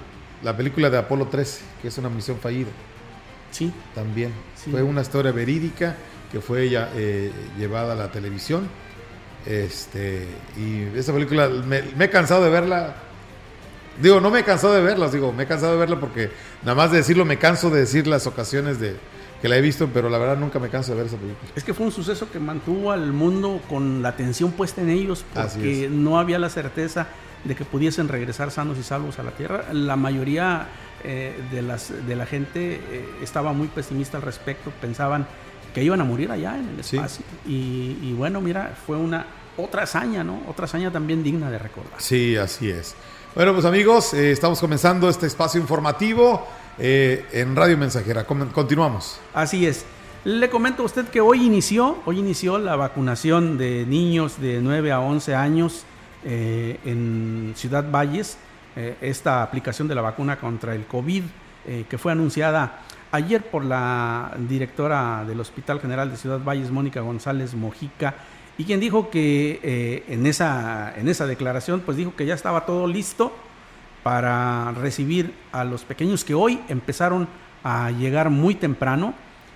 la 0.42 0.56
película 0.56 0.90
de 0.90 0.98
Apolo 0.98 1.26
13, 1.26 1.62
que 1.82 1.88
es 1.88 1.98
una 1.98 2.08
misión 2.08 2.38
fallida. 2.38 2.70
Sí. 3.50 3.72
También. 3.94 4.32
Fue 4.70 4.82
una 4.82 5.00
historia 5.00 5.32
verídica 5.32 5.96
que 6.30 6.40
fue 6.40 6.68
ya, 6.68 6.90
eh, 6.94 7.32
llevada 7.58 7.92
a 7.92 7.96
la 7.96 8.10
televisión. 8.10 8.68
Este, 9.46 10.26
y 10.56 10.96
esa 10.96 11.12
película 11.12 11.48
me, 11.48 11.82
he 11.98 12.10
cansado 12.10 12.44
de 12.44 12.50
verla. 12.50 12.94
Digo, 14.00 14.20
no 14.20 14.30
me 14.30 14.40
he 14.40 14.44
cansado 14.44 14.74
de 14.74 14.80
verla, 14.80 15.08
digo, 15.08 15.32
me 15.32 15.42
he 15.42 15.46
cansado 15.46 15.72
de 15.72 15.78
verla 15.78 15.98
porque 15.98 16.30
nada 16.62 16.74
más 16.74 16.90
de 16.90 16.98
decirlo 16.98 17.24
me 17.24 17.38
canso 17.38 17.68
de 17.68 17.80
decir 17.80 18.06
las 18.06 18.26
ocasiones 18.26 18.78
de 18.78 18.96
que 19.42 19.48
la 19.48 19.56
he 19.56 19.60
visto, 19.60 19.88
pero 19.92 20.08
la 20.08 20.16
verdad 20.16 20.38
nunca 20.38 20.58
me 20.58 20.68
canso 20.68 20.92
de 20.92 20.98
ver 20.98 21.06
esa 21.06 21.16
película. 21.16 21.50
Es 21.54 21.64
que 21.64 21.74
fue 21.74 21.86
un 21.86 21.92
suceso 21.92 22.30
que 22.30 22.38
mantuvo 22.38 22.92
al 22.92 23.12
mundo 23.12 23.60
con 23.68 24.02
la 24.02 24.10
atención 24.10 24.52
puesta 24.52 24.80
en 24.80 24.90
ellos 24.90 25.24
porque 25.34 25.88
no 25.90 26.18
había 26.18 26.38
la 26.38 26.48
certeza 26.48 27.08
de 27.44 27.54
que 27.54 27.64
pudiesen 27.64 28.08
regresar 28.08 28.50
sanos 28.50 28.78
y 28.78 28.82
salvos 28.82 29.18
a 29.18 29.22
la 29.22 29.32
Tierra. 29.32 29.64
La 29.72 29.96
mayoría 29.96 30.68
eh, 31.04 31.34
de, 31.50 31.62
las, 31.62 31.92
de 32.06 32.16
la 32.16 32.26
gente 32.26 32.74
eh, 32.74 33.08
estaba 33.22 33.52
muy 33.52 33.68
pesimista 33.68 34.18
al 34.18 34.22
respecto, 34.22 34.70
pensaban 34.80 35.26
que 35.74 35.82
iban 35.82 36.00
a 36.00 36.04
morir 36.04 36.30
allá 36.30 36.58
en 36.58 36.68
el 36.68 36.80
espacio. 36.80 37.24
Y, 37.46 38.12
bueno, 38.14 38.40
mira, 38.40 38.76
fue 38.86 38.96
una 38.96 39.24
otra 39.56 39.84
hazaña, 39.84 40.24
¿no? 40.24 40.42
Otra 40.48 40.64
hazaña 40.64 40.90
también 40.90 41.22
digna 41.22 41.50
de 41.50 41.58
recordar. 41.58 42.00
Sí, 42.00 42.36
así 42.36 42.70
es. 42.70 42.94
Bueno, 43.34 43.52
pues 43.54 43.64
amigos, 43.64 44.12
eh, 44.12 44.32
estamos 44.32 44.58
comenzando 44.58 45.08
este 45.08 45.26
espacio 45.26 45.60
informativo 45.60 46.46
en 46.82 47.54
Radio 47.54 47.76
Mensajera. 47.76 48.24
Continuamos. 48.24 49.20
Así 49.34 49.66
es. 49.66 49.84
Le 50.24 50.50
comento 50.50 50.82
a 50.82 50.86
usted 50.86 51.06
que 51.08 51.20
hoy 51.20 51.44
inició, 51.46 51.98
hoy 52.04 52.18
inició 52.18 52.58
la 52.58 52.76
vacunación 52.76 53.56
de 53.56 53.86
niños 53.86 54.40
de 54.40 54.60
9 54.60 54.92
a 54.92 55.00
11 55.00 55.34
años 55.34 55.84
eh, 56.24 56.78
en 56.84 57.52
Ciudad 57.56 57.90
Valles, 57.90 58.36
eh, 58.76 58.96
esta 59.00 59.42
aplicación 59.42 59.88
de 59.88 59.94
la 59.94 60.02
vacuna 60.02 60.36
contra 60.36 60.74
el 60.74 60.86
COVID 60.86 61.22
eh, 61.66 61.84
que 61.88 61.98
fue 61.98 62.12
anunciada 62.12 62.80
ayer 63.12 63.42
por 63.42 63.64
la 63.64 64.32
directora 64.48 65.24
del 65.26 65.40
Hospital 65.40 65.80
General 65.80 66.10
de 66.10 66.16
Ciudad 66.16 66.40
Valles, 66.42 66.70
Mónica 66.70 67.00
González 67.00 67.54
Mojica, 67.54 68.14
y 68.56 68.64
quien 68.64 68.80
dijo 68.80 69.10
que 69.10 70.04
en, 70.08 70.26
esa, 70.26 70.92
en 70.96 71.08
esa 71.08 71.26
declaración, 71.26 71.80
pues 71.80 71.96
dijo 71.96 72.14
que 72.14 72.26
ya 72.26 72.34
estaba 72.34 72.66
todo 72.66 72.86
listo 72.86 73.32
para 74.02 74.72
recibir 74.72 75.34
a 75.50 75.64
los 75.64 75.84
pequeños 75.84 76.24
que 76.24 76.34
hoy 76.34 76.60
empezaron 76.68 77.26
a 77.64 77.90
llegar 77.90 78.28
muy 78.28 78.54
temprano 78.54 79.14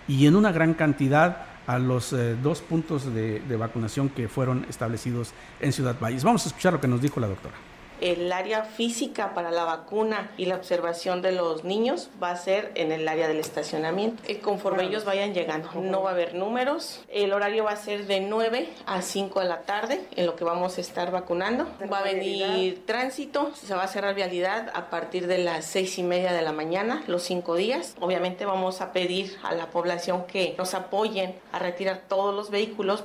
y 0.09 0.27
en 0.27 0.37
una 0.37 0.53
gran 0.53 0.73
cantidad 0.75 1.47
a 1.67 1.79
los 1.79 2.13
eh, 2.13 2.37
dos 2.43 2.61
puntos 2.61 3.13
de, 3.15 3.41
de 3.41 3.57
vacunación 3.57 4.09
que 4.09 4.29
fueron 4.29 4.67
establecidos 4.69 5.33
en 5.61 5.73
Ciudad 5.73 5.97
Valles. 6.01 6.25
Vamos 6.25 6.45
a 6.45 6.49
escuchar 6.49 6.73
lo 6.73 6.81
que 6.81 6.89
nos 6.89 7.01
dijo 7.01 7.21
la 7.21 7.29
doctora 7.29 7.55
el 8.01 8.33
área 8.33 8.65
física 8.65 9.35
para 9.35 9.51
la 9.51 9.65
vacuna 9.65 10.31
y 10.37 10.47
la 10.47 10.57
observación 10.57 11.23
de 11.23 11.33
los 11.33 11.65
niños 11.65 12.11
va 12.23 12.31
a 12.31 12.37
ser 12.37 12.73
en 12.75 12.93
el 12.93 13.07
área 13.09 13.29
del 13.29 13.39
estacionamiento. 13.39 14.23
Y 14.31 14.37
conforme 14.37 14.85
ellos 14.85 15.05
vayan 15.05 15.35
llegando, 15.35 15.71
no 15.75 16.03
va 16.03 16.11
a 16.11 16.13
haber 16.13 16.35
números. 16.35 17.03
El 17.09 17.33
horario 17.33 17.65
va 17.65 17.73
a 17.73 17.77
ser 17.77 18.07
de 18.07 18.21
9 18.21 18.69
a 18.87 19.03
5 19.03 19.41
de 19.41 19.47
la 19.47 19.63
tarde, 19.63 20.01
en 20.17 20.27
lo 20.27 20.37
que 20.37 20.45
vamos 20.45 20.79
a 20.79 20.81
estar 20.81 21.11
vacunando. 21.11 21.67
Va 21.93 21.99
a 21.99 22.05
venir 22.05 22.85
tránsito, 22.87 23.53
se 23.55 23.75
va 23.75 23.85
a 23.85 23.89
cerrar 23.89 24.15
vialidad 24.15 24.71
a 24.75 24.91
partir 24.91 25.27
de 25.27 25.39
las 25.39 25.65
6 25.67 25.99
y 25.99 26.03
media 26.03 26.33
de 26.33 26.43
la 26.43 26.53
mañana, 26.53 27.05
los 27.07 27.23
5 27.23 27.55
días. 27.57 27.95
Obviamente 28.01 28.45
vamos 28.45 28.81
a 28.81 28.93
pedir 28.93 29.37
a 29.43 29.55
la 29.55 29.71
población 29.71 30.25
que 30.27 30.55
nos 30.59 30.75
apoyen 30.75 31.35
a 31.53 31.59
retirar 31.59 32.03
todos 32.09 32.35
los 32.35 32.51
vehículos 32.51 33.05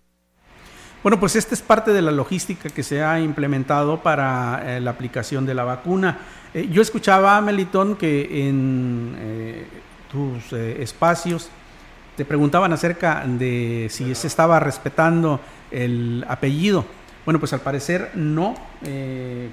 bueno, 1.02 1.18
pues 1.18 1.38
esta 1.38 1.56
es 1.56 1.62
parte 1.62 1.94
de 1.94 2.02
la 2.02 2.12
logística 2.12 2.70
que 2.70 2.84
se 2.84 3.02
ha 3.02 3.22
implementado 3.22 4.04
para 4.04 4.62
eh, 4.66 4.82
la 4.82 4.92
aplicación 4.92 5.46
de 5.46 5.54
la 5.54 5.64
vacuna. 5.64 6.18
Eh, 6.54 6.68
yo 6.70 6.82
escuchaba, 6.82 7.40
Melitón, 7.40 7.96
que 7.96 8.48
en 8.50 9.16
eh, 9.18 9.66
tus 10.12 10.52
espacios 10.52 11.50
te 12.18 12.26
preguntaban 12.26 12.74
acerca 12.74 13.24
de 13.26 13.88
si 13.90 14.14
se 14.14 14.28
estaba 14.28 14.60
respetando 14.60 15.40
el 15.72 16.26
apellido. 16.28 16.84
Bueno, 17.24 17.40
pues 17.40 17.54
al 17.54 17.62
parecer 17.62 18.12
no, 18.16 18.56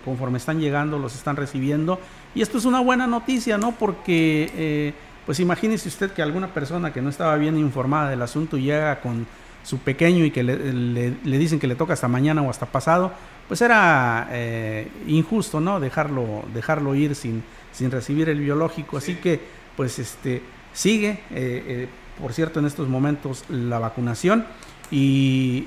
conforme 0.04 0.38
están 0.38 0.58
llegando, 0.58 0.98
los 0.98 1.14
están 1.14 1.36
recibiendo. 1.36 2.00
Y 2.34 2.42
esto 2.42 2.58
es 2.58 2.64
una 2.64 2.80
buena 2.80 3.06
noticia, 3.06 3.58
¿no? 3.58 3.72
Porque, 3.72 4.94
pues 5.26 5.38
imagínese 5.40 5.88
usted 5.88 6.10
que 6.10 6.22
alguna 6.22 6.48
persona 6.48 6.92
que 6.92 7.02
no 7.02 7.10
estaba 7.10 7.36
bien 7.36 7.58
informada 7.58 8.08
del 8.08 8.22
asunto 8.22 8.56
llega 8.56 9.00
con 9.00 9.26
su 9.66 9.78
pequeño 9.78 10.24
y 10.24 10.30
que 10.30 10.44
le, 10.44 11.38
dicen 11.38 11.58
que 11.58 11.66
le 11.66 11.74
toca 11.74 11.94
hasta 11.94 12.06
mañana 12.06 12.40
o 12.40 12.48
hasta 12.48 12.66
pasado, 12.66 13.12
pues 13.48 13.60
era 13.60 14.28
eh, 14.30 14.86
injusto, 15.08 15.60
¿no? 15.60 15.80
Dejarlo, 15.80 16.44
dejarlo 16.54 16.94
ir 16.94 17.16
sin, 17.16 17.42
sin 17.72 17.90
recibir 17.90 18.28
el 18.28 18.38
biológico. 18.38 18.96
Así 18.96 19.16
que, 19.16 19.40
pues, 19.76 19.98
este, 19.98 20.40
sigue, 20.72 21.10
eh, 21.10 21.18
eh, 21.32 21.88
por 22.20 22.32
cierto, 22.32 22.60
en 22.60 22.66
estos 22.66 22.88
momentos 22.88 23.44
la 23.48 23.80
vacunación 23.80 24.46
y 24.92 25.64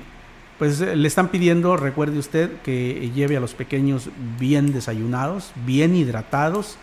pues 0.58 0.80
le 0.80 1.06
están 1.06 1.28
pidiendo, 1.28 1.76
recuerde 1.76 2.18
usted, 2.18 2.50
que 2.62 3.10
lleve 3.14 3.36
a 3.36 3.40
los 3.40 3.52
pequeños 3.52 4.08
bien 4.38 4.72
desayunados, 4.72 5.52
bien 5.66 5.94
hidratados, 5.94 6.76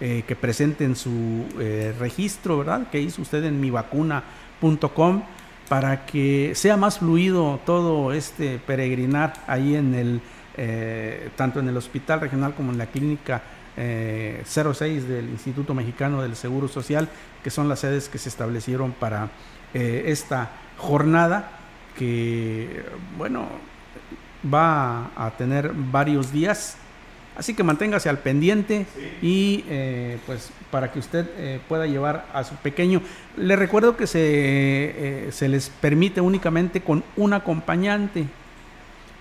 que 0.00 0.36
presenten 0.38 0.96
su 0.96 1.46
registro, 1.98 2.58
¿verdad? 2.58 2.90
Que 2.90 3.00
hizo 3.00 3.22
usted 3.22 3.44
en 3.44 3.60
mivacuna.com 3.60 5.22
para 5.72 6.04
que 6.04 6.52
sea 6.54 6.76
más 6.76 6.98
fluido 6.98 7.58
todo 7.64 8.12
este 8.12 8.58
peregrinar 8.58 9.32
ahí 9.46 9.74
en 9.74 9.94
el, 9.94 10.20
eh, 10.58 11.30
tanto 11.34 11.60
en 11.60 11.68
el 11.70 11.78
hospital 11.78 12.20
regional 12.20 12.52
como 12.54 12.72
en 12.72 12.76
la 12.76 12.88
clínica 12.88 13.40
06 13.74 13.78
eh, 13.78 15.00
del 15.00 15.30
Instituto 15.30 15.72
Mexicano 15.72 16.20
del 16.20 16.36
Seguro 16.36 16.68
Social, 16.68 17.08
que 17.42 17.48
son 17.48 17.70
las 17.70 17.78
sedes 17.78 18.10
que 18.10 18.18
se 18.18 18.28
establecieron 18.28 18.92
para 18.92 19.30
eh, 19.72 20.02
esta 20.08 20.50
jornada 20.76 21.52
que, 21.96 22.84
bueno, 23.16 23.48
va 24.52 25.10
a 25.16 25.30
tener 25.38 25.72
varios 25.74 26.32
días 26.32 26.76
Así 27.36 27.54
que 27.54 27.62
manténgase 27.62 28.10
al 28.10 28.18
pendiente 28.18 28.86
y 29.22 29.64
eh, 29.68 30.18
pues 30.26 30.50
para 30.70 30.92
que 30.92 30.98
usted 30.98 31.26
eh, 31.36 31.60
pueda 31.66 31.86
llevar 31.86 32.26
a 32.34 32.44
su 32.44 32.54
pequeño. 32.56 33.00
Le 33.38 33.56
recuerdo 33.56 33.96
que 33.96 34.06
se, 34.06 34.20
eh, 34.20 35.28
se 35.32 35.48
les 35.48 35.70
permite 35.70 36.20
únicamente 36.20 36.82
con 36.82 37.02
un 37.16 37.32
acompañante 37.32 38.26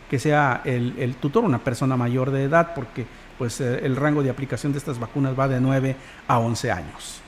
que 0.10 0.20
sea 0.20 0.62
el, 0.66 1.16
tutor, 1.22 1.46
una 1.46 1.64
persona 1.64 1.96
mayor 1.96 2.32
de 2.32 2.44
edad, 2.44 2.74
porque 2.76 3.06
pues 3.38 3.62
el 3.62 3.96
rango 3.96 4.22
de 4.22 4.30
aplicación 4.30 4.74
de 4.74 4.78
estas 4.78 5.00
vacunas 5.00 5.40
va 5.40 5.48
de 5.48 5.62
9 5.62 5.96
a 6.28 6.38
11 6.38 6.70
años. 6.70 7.22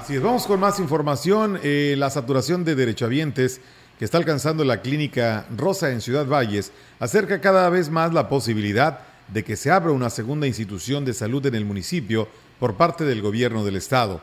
Así 0.00 0.14
es, 0.14 0.22
vamos 0.22 0.46
con 0.46 0.60
más 0.60 0.78
información. 0.78 1.58
la 1.64 2.10
saturación 2.10 2.64
de 2.64 2.76
derechohabientes 2.76 3.60
que 3.98 4.04
está 4.04 4.18
alcanzando 4.18 4.62
la 4.62 4.80
clínica 4.80 5.46
Rosa 5.56 5.90
en 5.90 6.00
Ciudad 6.00 6.26
Valles 6.26 6.70
acerca 7.00 7.40
cada 7.40 7.68
vez 7.68 7.90
más 7.90 8.14
la 8.14 8.28
posibilidad 8.28 9.00
de 9.00 9.13
que 9.44 9.56
se 9.56 9.70
abra 9.70 9.92
una 9.92 10.10
segunda 10.10 10.46
institución 10.46 11.04
de 11.04 11.14
salud 11.14 11.44
en 11.46 11.54
el 11.54 11.64
municipio 11.64 12.28
por 12.58 12.76
parte 12.76 13.04
del 13.04 13.22
gobierno 13.22 13.64
del 13.64 13.76
estado. 13.76 14.20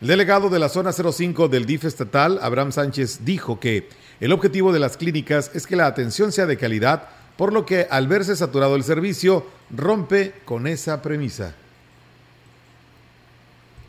El 0.00 0.08
delegado 0.08 0.50
de 0.50 0.58
la 0.58 0.68
zona 0.68 0.92
05 0.92 1.48
del 1.48 1.66
DIF 1.66 1.84
estatal, 1.84 2.38
Abraham 2.42 2.72
Sánchez, 2.72 3.24
dijo 3.24 3.58
que 3.58 3.88
el 4.20 4.32
objetivo 4.32 4.72
de 4.72 4.80
las 4.80 4.96
clínicas 4.96 5.50
es 5.54 5.66
que 5.66 5.76
la 5.76 5.86
atención 5.86 6.32
sea 6.32 6.46
de 6.46 6.58
calidad, 6.58 7.08
por 7.36 7.52
lo 7.52 7.64
que 7.64 7.86
al 7.90 8.06
verse 8.06 8.36
saturado 8.36 8.76
el 8.76 8.84
servicio, 8.84 9.46
rompe 9.70 10.34
con 10.44 10.66
esa 10.66 11.02
premisa. 11.02 11.54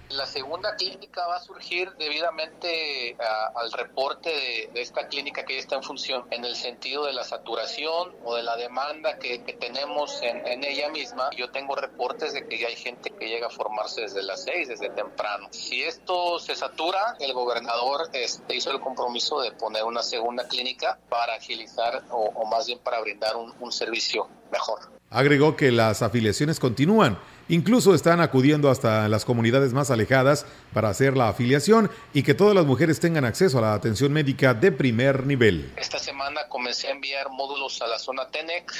La 0.10 0.28
segunda 0.28 0.76
clínica 0.76 1.26
va 1.26 1.38
a 1.38 1.40
surgir 1.40 1.92
debidamente 1.98 3.18
al 3.56 3.72
reporte 3.72 4.30
de, 4.74 4.82
esta 4.82 5.08
clínica 5.08 5.46
que 5.46 5.54
ya 5.54 5.60
está 5.60 5.76
en 5.76 5.84
función, 5.84 6.26
en 6.30 6.46
el 6.46 6.56
sentido 6.56 7.06
de 7.06 7.14
la 7.14 7.24
saturación 7.24 8.14
o 8.24 8.36
de 8.36 8.44
la 8.44 8.56
demanda 8.56 9.18
que, 9.18 9.40
tenemos 9.60 10.22
en, 10.22 10.64
ella 10.64 10.90
misma. 10.90 11.30
Yo 11.36 11.50
tengo 11.50 11.76
reportes 11.76 12.34
de 12.34 12.48
que 12.48 12.60
ya 12.60 12.68
hay 12.68 12.76
gente 12.76 13.10
que 13.10 13.28
llega 13.28 13.48
a 13.48 13.50
formarse 13.50 14.02
desde 14.02 14.22
las 14.22 14.44
seis, 14.44 14.68
desde 14.68 14.90
temprano. 14.90 15.48
Si 15.52 15.82
esto 15.82 16.40
se 16.40 16.56
satura, 16.56 17.16
el 17.20 17.34
gobernador 17.34 18.10
este, 18.14 18.56
hizo 18.56 18.72
el 18.72 18.80
compromiso 18.80 19.42
de 19.42 19.52
poner 19.52 19.84
una 19.84 20.04
segunda 20.04 20.48
clínica 20.48 21.00
para 21.10 21.36
agilizar 21.36 22.04
o, 22.12 22.46
más 22.46 22.68
bien 22.68 22.80
para 22.80 23.02
brindar 23.02 23.36
un 23.36 23.72
servicio 23.72 24.28
mejor. 24.52 24.80
Agregó 25.10 25.56
que 25.56 25.72
las 25.72 26.02
afiliaciones 26.02 26.60
continúan 26.60 27.18
Incluso 27.48 27.94
están 27.94 28.22
acudiendo 28.22 28.72
hasta 28.72 29.08
las 29.08 29.24
comunidades 29.24 29.72
más 29.72 29.92
alejadas 29.92 30.48
para 30.74 30.90
hacer 30.90 31.16
la 31.16 31.30
afiliación 31.30 31.92
y 32.12 32.24
que 32.24 32.34
todas 32.34 32.56
las 32.56 32.66
mujeres 32.66 33.00
tengan 33.00 33.24
acceso 33.24 33.60
a 33.60 33.62
la 33.62 33.74
atención 33.76 34.12
médica 34.12 34.56
de 34.56 34.72
primer 34.72 35.28
nivel. 35.28 35.72
Esta 35.76 36.00
semana 36.00 36.48
comencé 36.50 36.88
a 36.88 36.92
enviar 36.92 37.30
módulos 37.30 37.80
a 37.84 37.88
la 37.88 38.00
zona 38.00 38.28
TENEC 38.30 38.72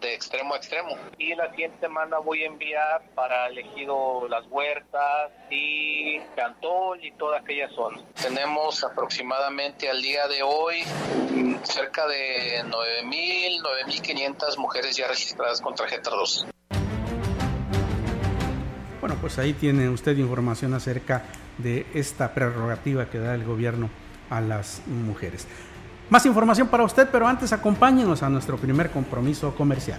de 0.00 0.14
extremo 0.14 0.54
a 0.54 0.56
extremo 0.56 0.96
y 1.18 1.34
la 1.34 1.50
siguiente 1.50 1.80
semana 1.80 2.18
voy 2.18 2.44
a 2.44 2.46
enviar 2.46 3.02
para 3.14 3.48
elegido 3.48 4.26
Las 4.26 4.46
Huertas 4.48 5.30
y 5.50 6.18
Cantol 6.34 7.04
y 7.04 7.12
toda 7.12 7.40
aquella 7.40 7.68
zona. 7.74 8.02
Tenemos 8.22 8.82
aproximadamente 8.84 9.90
al 9.90 10.00
día 10.00 10.26
de 10.28 10.42
hoy 10.42 10.82
cerca 11.62 12.06
de 12.06 12.62
9.000, 12.64 13.60
9.500 13.86 14.56
mujeres 14.56 14.96
ya 14.96 15.08
registradas 15.08 15.60
con 15.60 15.74
tarjeta 15.74 16.10
2. 16.10 16.46
Bueno, 19.02 19.16
pues 19.20 19.36
ahí 19.40 19.52
tiene 19.52 19.88
usted 19.88 20.16
información 20.16 20.74
acerca 20.74 21.24
de 21.58 21.86
esta 21.92 22.32
prerrogativa 22.32 23.06
que 23.06 23.18
da 23.18 23.34
el 23.34 23.42
gobierno 23.42 23.90
a 24.30 24.40
las 24.40 24.80
mujeres. 24.86 25.48
Más 26.08 26.24
información 26.24 26.68
para 26.68 26.84
usted, 26.84 27.08
pero 27.10 27.26
antes 27.26 27.52
acompáñenos 27.52 28.22
a 28.22 28.28
nuestro 28.28 28.56
primer 28.58 28.90
compromiso 28.90 29.56
comercial. 29.56 29.98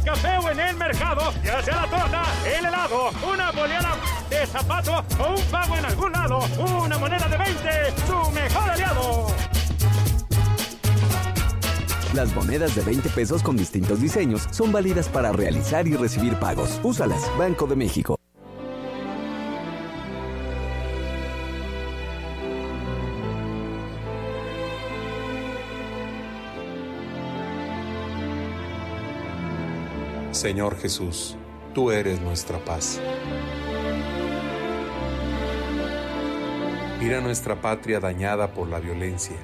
Café 0.00 0.38
o 0.38 0.50
en 0.50 0.60
el 0.60 0.76
mercado, 0.76 1.32
ya 1.44 1.62
sea 1.62 1.76
la 1.76 1.86
torta, 1.86 2.24
el 2.46 2.64
helado, 2.66 3.10
una 3.32 3.50
boleada 3.52 3.96
de 4.30 4.46
zapato 4.46 5.04
o 5.18 5.34
un 5.34 5.42
pago 5.50 5.76
en 5.76 5.84
algún 5.84 6.12
lado, 6.12 6.40
una 6.84 6.98
moneda 6.98 7.28
de 7.28 7.36
20, 7.36 7.60
su 8.06 8.30
mejor 8.32 8.70
aliado. 8.70 9.26
Las 12.14 12.34
monedas 12.34 12.74
de 12.74 12.82
20 12.82 13.10
pesos 13.10 13.42
con 13.42 13.56
distintos 13.56 14.00
diseños 14.00 14.46
son 14.50 14.72
válidas 14.72 15.08
para 15.08 15.32
realizar 15.32 15.86
y 15.86 15.96
recibir 15.96 16.34
pagos. 16.36 16.80
Úsalas, 16.82 17.20
Banco 17.36 17.66
de 17.66 17.76
México. 17.76 18.18
Señor 30.36 30.76
Jesús, 30.78 31.34
tú 31.72 31.90
eres 31.90 32.20
nuestra 32.20 32.62
paz. 32.62 33.00
Mira 37.00 37.22
nuestra 37.22 37.62
patria 37.62 38.00
dañada 38.00 38.52
por 38.52 38.68
la 38.68 38.78
violencia 38.78 39.38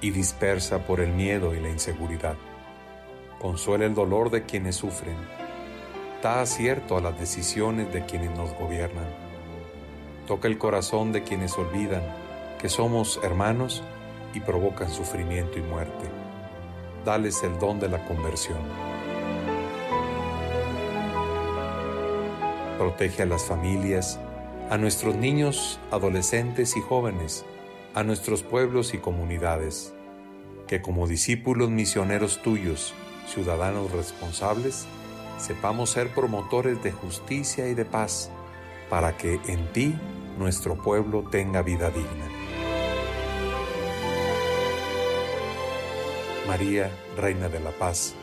y 0.00 0.12
dispersa 0.12 0.86
por 0.86 1.00
el 1.00 1.12
miedo 1.12 1.52
y 1.52 1.58
la 1.58 1.68
inseguridad. 1.68 2.36
Consuela 3.40 3.86
el 3.86 3.94
dolor 3.94 4.30
de 4.30 4.44
quienes 4.44 4.76
sufren. 4.76 5.16
Da 6.22 6.42
acierto 6.42 6.96
a 6.96 7.00
las 7.00 7.18
decisiones 7.18 7.92
de 7.92 8.06
quienes 8.06 8.30
nos 8.30 8.54
gobiernan. 8.54 9.12
Toca 10.28 10.46
el 10.46 10.58
corazón 10.58 11.10
de 11.10 11.24
quienes 11.24 11.58
olvidan 11.58 12.04
que 12.60 12.68
somos 12.68 13.18
hermanos 13.24 13.82
y 14.32 14.38
provocan 14.38 14.90
sufrimiento 14.90 15.58
y 15.58 15.62
muerte. 15.62 16.08
Dales 17.04 17.42
el 17.42 17.58
don 17.58 17.80
de 17.80 17.88
la 17.88 18.04
conversión. 18.04 18.89
Protege 22.80 23.24
a 23.24 23.26
las 23.26 23.44
familias, 23.44 24.18
a 24.70 24.78
nuestros 24.78 25.14
niños, 25.14 25.78
adolescentes 25.90 26.78
y 26.78 26.80
jóvenes, 26.80 27.44
a 27.94 28.04
nuestros 28.04 28.42
pueblos 28.42 28.94
y 28.94 28.96
comunidades, 28.96 29.92
que 30.66 30.80
como 30.80 31.06
discípulos 31.06 31.68
misioneros 31.68 32.40
tuyos, 32.40 32.94
ciudadanos 33.28 33.92
responsables, 33.92 34.86
sepamos 35.36 35.90
ser 35.90 36.08
promotores 36.14 36.82
de 36.82 36.90
justicia 36.90 37.68
y 37.68 37.74
de 37.74 37.84
paz, 37.84 38.30
para 38.88 39.14
que 39.14 39.34
en 39.46 39.70
ti 39.74 39.94
nuestro 40.38 40.82
pueblo 40.82 41.28
tenga 41.30 41.60
vida 41.60 41.90
digna. 41.90 42.30
María, 46.48 46.90
Reina 47.18 47.50
de 47.50 47.60
la 47.60 47.72
Paz, 47.72 48.14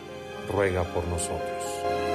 ruega 0.51 0.83
por 0.95 1.07
nosotros. 1.09 2.06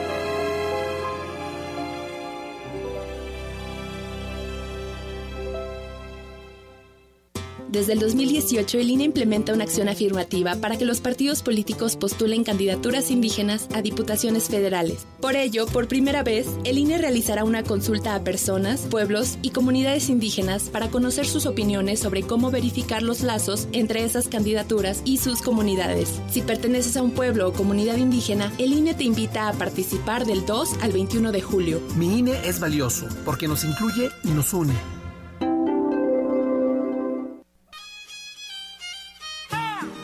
Desde 7.73 7.95
el 7.95 8.01
2018, 8.01 8.81
el 8.81 8.91
INE 8.91 9.05
implementa 9.05 9.55
una 9.55 9.65
acción 9.65 9.89
afirmativa 9.89 10.57
para 10.57 10.77
que 10.77 10.85
los 10.85 11.01
partidos 11.01 11.43
políticos 11.43 11.97
postulen 11.97 12.45
candidaturas 12.45 13.11
indígenas 13.11 13.67
a 13.75 13.81
diputaciones 13.81 14.49
federales. 14.49 15.07
Por 15.23 15.37
ello, 15.37 15.65
por 15.65 15.89
primera 15.89 16.23
vez, 16.23 16.47
el 16.65 16.77
INE 16.77 16.99
realizará 16.99 17.45
una 17.45 17.63
consulta 17.63 18.15
a 18.15 18.23
personas, 18.23 18.83
pueblos 18.91 19.39
y 19.41 19.53
comunidades 19.53 20.11
indígenas 20.11 20.65
para 20.65 20.91
conocer 20.91 21.27
sus 21.27 21.47
opiniones 21.47 21.99
sobre 21.99 22.25
cómo 22.25 22.51
verificar 22.51 23.03
los 23.03 23.23
lazos 23.23 23.67
entre 23.73 24.05
esas 24.05 24.29
candidaturas 24.29 25.01
y 25.07 25.17
sus 25.17 25.41
comunidades. 25.41 26.21
Si 26.31 26.43
perteneces 26.43 26.99
a 26.99 27.03
un 27.03 27.13
pueblo 27.13 27.49
o 27.49 27.55
comunidad 27.55 27.97
indígena, 27.97 28.53
el 28.59 28.75
INE 28.75 28.93
te 28.93 29.05
invita 29.05 29.49
a 29.49 29.55
participar 29.55 30.27
del 30.27 30.45
2 30.45 30.75
al 30.83 30.93
21 30.93 31.33
de 31.33 31.41
julio. 31.41 31.81
Mi 31.97 32.19
INE 32.19 32.35
es 32.47 32.61
valioso 32.61 33.09
porque 33.25 33.49
nos 33.49 33.65
incluye 33.65 34.11
y 34.25 34.29
nos 34.29 34.53
une. 34.53 35.02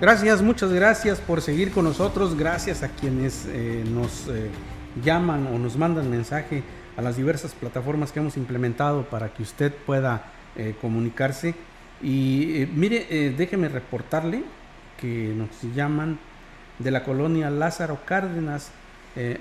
Gracias, 0.00 0.40
muchas 0.40 0.72
gracias 0.72 1.20
por 1.20 1.42
seguir 1.42 1.72
con 1.72 1.84
nosotros. 1.84 2.34
Gracias 2.34 2.82
a 2.82 2.88
quienes 2.88 3.44
eh, 3.44 3.84
nos 3.86 4.28
eh, 4.28 4.48
llaman 5.04 5.46
o 5.48 5.58
nos 5.58 5.76
mandan 5.76 6.08
mensaje 6.08 6.62
a 6.96 7.02
las 7.02 7.18
diversas 7.18 7.52
plataformas 7.52 8.10
que 8.10 8.20
hemos 8.20 8.38
implementado 8.38 9.02
para 9.02 9.34
que 9.34 9.42
usted 9.42 9.74
pueda 9.84 10.24
eh, 10.56 10.74
comunicarse. 10.80 11.54
Y 12.00 12.66
mire, 12.74 13.34
déjeme 13.36 13.68
reportarle 13.68 14.42
que 14.98 15.34
nos 15.36 15.50
llaman 15.74 16.18
de 16.78 16.90
la 16.90 17.04
colonia 17.04 17.50
Lázaro 17.50 17.98
Cárdenas. 18.06 18.70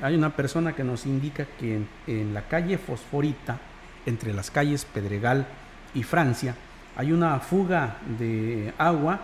hay 0.02 0.14
una 0.14 0.36
persona 0.36 0.76
que 0.76 0.84
nos 0.84 1.06
indica 1.06 1.46
que 1.58 1.78
en, 1.78 1.88
en 2.06 2.34
la 2.34 2.50
calle 2.50 2.78
Fosforita, 2.78 3.60
entre 4.06 4.34
las 4.34 4.52
calles 4.52 4.84
Pedregal 4.84 5.48
y 5.94 6.04
Francia, 6.04 6.54
hay 6.98 7.14
una 7.14 7.40
fuga 7.40 7.96
de 8.20 8.74
agua 8.78 9.22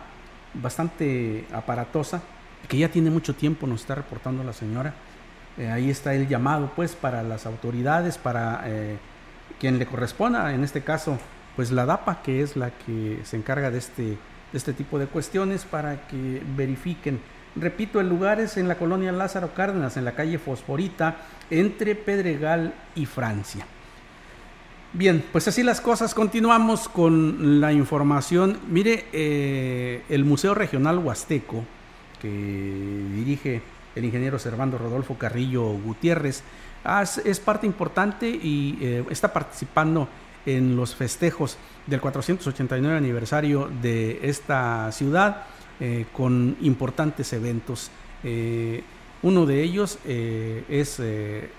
bastante 0.62 1.46
aparatosa, 1.54 2.22
que 2.68 2.78
ya 2.78 2.90
tiene 2.90 3.10
mucho 3.10 3.36
tiempo, 3.36 3.68
nos 3.68 3.82
está 3.82 3.96
reportando 3.96 4.44
la 4.44 4.54
señora. 4.54 4.94
Eh, 5.58 5.70
ahí 5.70 5.90
está 5.90 6.14
el 6.14 6.28
llamado, 6.28 6.72
pues, 6.76 6.96
para 6.96 7.24
las 7.24 7.46
autoridades, 7.46 8.18
para 8.18 8.64
eh, 8.66 8.98
quien 9.60 9.80
le 9.80 9.86
corresponda, 9.86 10.54
en 10.54 10.64
este 10.64 10.82
caso, 10.82 11.18
pues 11.56 11.72
la 11.72 11.86
DAPA, 11.86 12.22
que 12.22 12.42
es 12.42 12.58
la 12.58 12.72
que 12.72 13.20
se 13.24 13.38
encarga 13.38 13.72
de 13.72 13.78
este, 13.78 14.04
de 14.04 14.18
este 14.54 14.74
tipo 14.74 15.00
de 15.00 15.08
cuestiones, 15.08 15.64
para 15.64 16.08
que 16.08 16.42
verifiquen. 16.56 17.20
Repito, 17.56 18.02
el 18.02 18.10
lugar 18.10 18.42
es 18.42 18.58
en 18.58 18.68
la 18.68 18.76
colonia 18.76 19.14
Lázaro 19.14 19.54
Cárdenas, 19.54 19.96
en 19.96 20.04
la 20.04 20.14
calle 20.14 20.40
Fosforita, 20.40 21.16
entre 21.50 21.96
Pedregal 21.96 22.74
y 22.96 23.06
Francia. 23.06 23.66
Bien, 24.98 25.26
pues 25.34 25.46
así 25.50 25.62
las 25.62 25.82
cosas. 25.82 26.14
Continuamos 26.16 26.88
con 26.88 27.60
la 27.60 27.74
información. 27.74 28.58
Mire, 28.70 29.08
eh, 29.12 30.04
el 30.08 30.24
Museo 30.24 30.54
Regional 30.54 31.00
Huasteco, 31.00 31.66
que 32.22 32.30
dirige 32.30 33.62
el 33.94 34.06
ingeniero 34.06 34.40
Servando 34.40 34.78
Rodolfo 34.78 35.18
Carrillo 35.18 35.66
Gutiérrez, 35.66 36.44
es 37.26 37.40
parte 37.42 37.68
importante 37.68 38.30
y 38.30 38.78
eh, 38.80 39.04
está 39.10 39.34
participando 39.34 40.08
en 40.46 40.78
los 40.78 40.96
festejos 40.96 41.58
del 41.88 42.00
489 42.00 42.98
aniversario 42.98 43.70
de 43.82 44.20
esta 44.22 44.90
ciudad 44.94 45.44
eh, 45.82 46.06
con 46.14 46.56
importantes 46.62 47.34
eventos. 47.34 47.92
uno 49.24 49.46
de 49.46 49.62
ellos 49.62 50.00
es 50.06 51.02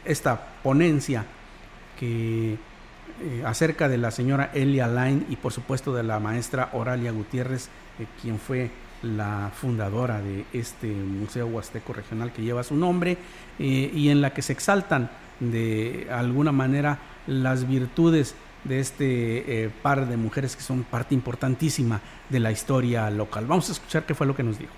esta 0.07 0.55
ponencia 0.63 1.27
que 2.01 2.57
eh, 3.23 3.43
acerca 3.47 3.89
de 3.89 3.97
la 3.97 4.11
señora 4.11 4.51
Elia 4.53 4.89
Line 4.89 5.25
y 5.31 5.37
por 5.37 5.53
supuesto 5.53 5.95
de 5.95 6.03
la 6.03 6.21
maestra 6.21 6.71
Oralia 6.73 7.13
Gutiérrez, 7.13 7.69
eh, 7.99 8.07
quien 8.21 8.39
fue 8.39 8.71
la 9.03 9.51
fundadora 9.55 10.21
de 10.21 10.45
este 10.53 10.89
Museo 10.89 11.47
Huasteco 11.47 11.93
Regional 11.93 12.33
que 12.33 12.43
lleva 12.43 12.63
su 12.63 12.77
nombre 12.77 13.17
eh, 13.59 13.91
y 13.95 14.11
en 14.11 14.21
la 14.21 14.35
que 14.35 14.43
se 14.43 14.53
exaltan 14.53 15.11
de 15.41 16.09
alguna 16.11 16.53
manera 16.53 16.99
las 17.27 17.67
virtudes 17.67 18.35
de 18.65 18.81
este 18.81 19.71
par 19.83 20.09
de 20.09 20.17
mujeres 20.17 20.57
que 20.57 20.63
son 20.63 20.83
parte 20.83 21.15
importantísima 21.15 22.01
de 22.29 22.41
la 22.41 22.51
historia 22.51 23.09
local. 23.11 23.47
Vamos 23.47 23.69
a 23.69 23.73
escuchar 23.73 24.05
qué 24.05 24.15
fue 24.15 24.27
lo 24.27 24.35
que 24.35 24.43
nos 24.43 24.59
dijo. 24.59 24.73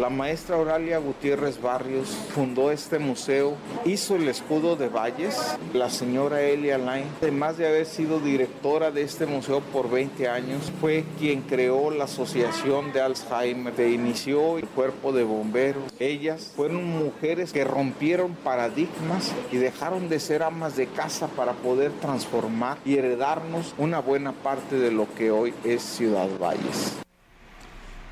La 0.00 0.08
maestra 0.08 0.56
Auralia 0.56 0.96
Gutiérrez 0.96 1.60
Barrios 1.60 2.08
fundó 2.34 2.70
este 2.70 2.98
museo, 2.98 3.56
hizo 3.84 4.16
el 4.16 4.28
escudo 4.28 4.74
de 4.74 4.88
Valles. 4.88 5.36
La 5.74 5.90
señora 5.90 6.40
Elia 6.40 6.78
Lain, 6.78 7.04
además 7.20 7.58
de 7.58 7.68
haber 7.68 7.84
sido 7.84 8.18
directora 8.18 8.90
de 8.90 9.02
este 9.02 9.26
museo 9.26 9.60
por 9.60 9.90
20 9.90 10.26
años, 10.26 10.72
fue 10.80 11.04
quien 11.18 11.42
creó 11.42 11.90
la 11.90 12.04
Asociación 12.04 12.94
de 12.94 13.02
Alzheimer, 13.02 13.74
que 13.74 13.90
inició 13.90 14.56
el 14.56 14.66
cuerpo 14.68 15.12
de 15.12 15.24
bomberos. 15.24 15.92
Ellas 15.98 16.50
fueron 16.56 16.82
mujeres 16.82 17.52
que 17.52 17.64
rompieron 17.64 18.34
paradigmas 18.36 19.30
y 19.52 19.58
dejaron 19.58 20.08
de 20.08 20.18
ser 20.18 20.42
amas 20.42 20.78
de 20.78 20.86
casa 20.86 21.28
para 21.28 21.52
poder 21.52 21.92
transformar 22.00 22.78
y 22.86 22.96
heredarnos 22.96 23.74
una 23.76 24.00
buena 24.00 24.32
parte 24.32 24.76
de 24.76 24.92
lo 24.92 25.06
que 25.14 25.30
hoy 25.30 25.52
es 25.62 25.82
Ciudad 25.82 26.30
Valles. 26.40 27.00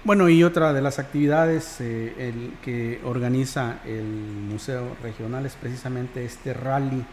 Bueno, 0.09 0.31
y 0.31 0.43
otra 0.43 0.73
de 0.73 0.81
las 0.81 0.99
actividades 0.99 1.83
eh, 1.83 2.15
el 2.17 2.55
que 2.65 2.99
organiza 3.05 3.81
el 3.85 4.07
Museo 4.07 4.97
Regional 5.03 5.45
es 5.45 5.53
precisamente 5.53 6.25
este 6.25 6.55
rally 6.55 7.05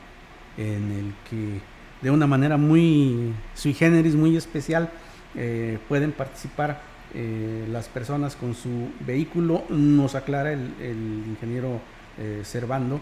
en 0.58 0.92
el 0.94 1.14
que 1.30 1.60
de 2.02 2.10
una 2.10 2.26
manera 2.26 2.56
muy 2.56 3.34
sui 3.54 3.74
generis, 3.74 4.16
muy 4.16 4.38
especial, 4.38 4.90
eh, 5.36 5.78
pueden 5.90 6.14
participar 6.14 6.80
eh, 7.14 7.68
las 7.70 7.90
personas 7.90 8.38
con 8.38 8.56
su 8.56 8.88
vehículo. 9.02 9.66
Nos 9.68 10.16
aclara 10.16 10.54
el, 10.54 10.74
el 10.80 11.24
ingeniero 11.28 11.82
Servando 12.44 13.02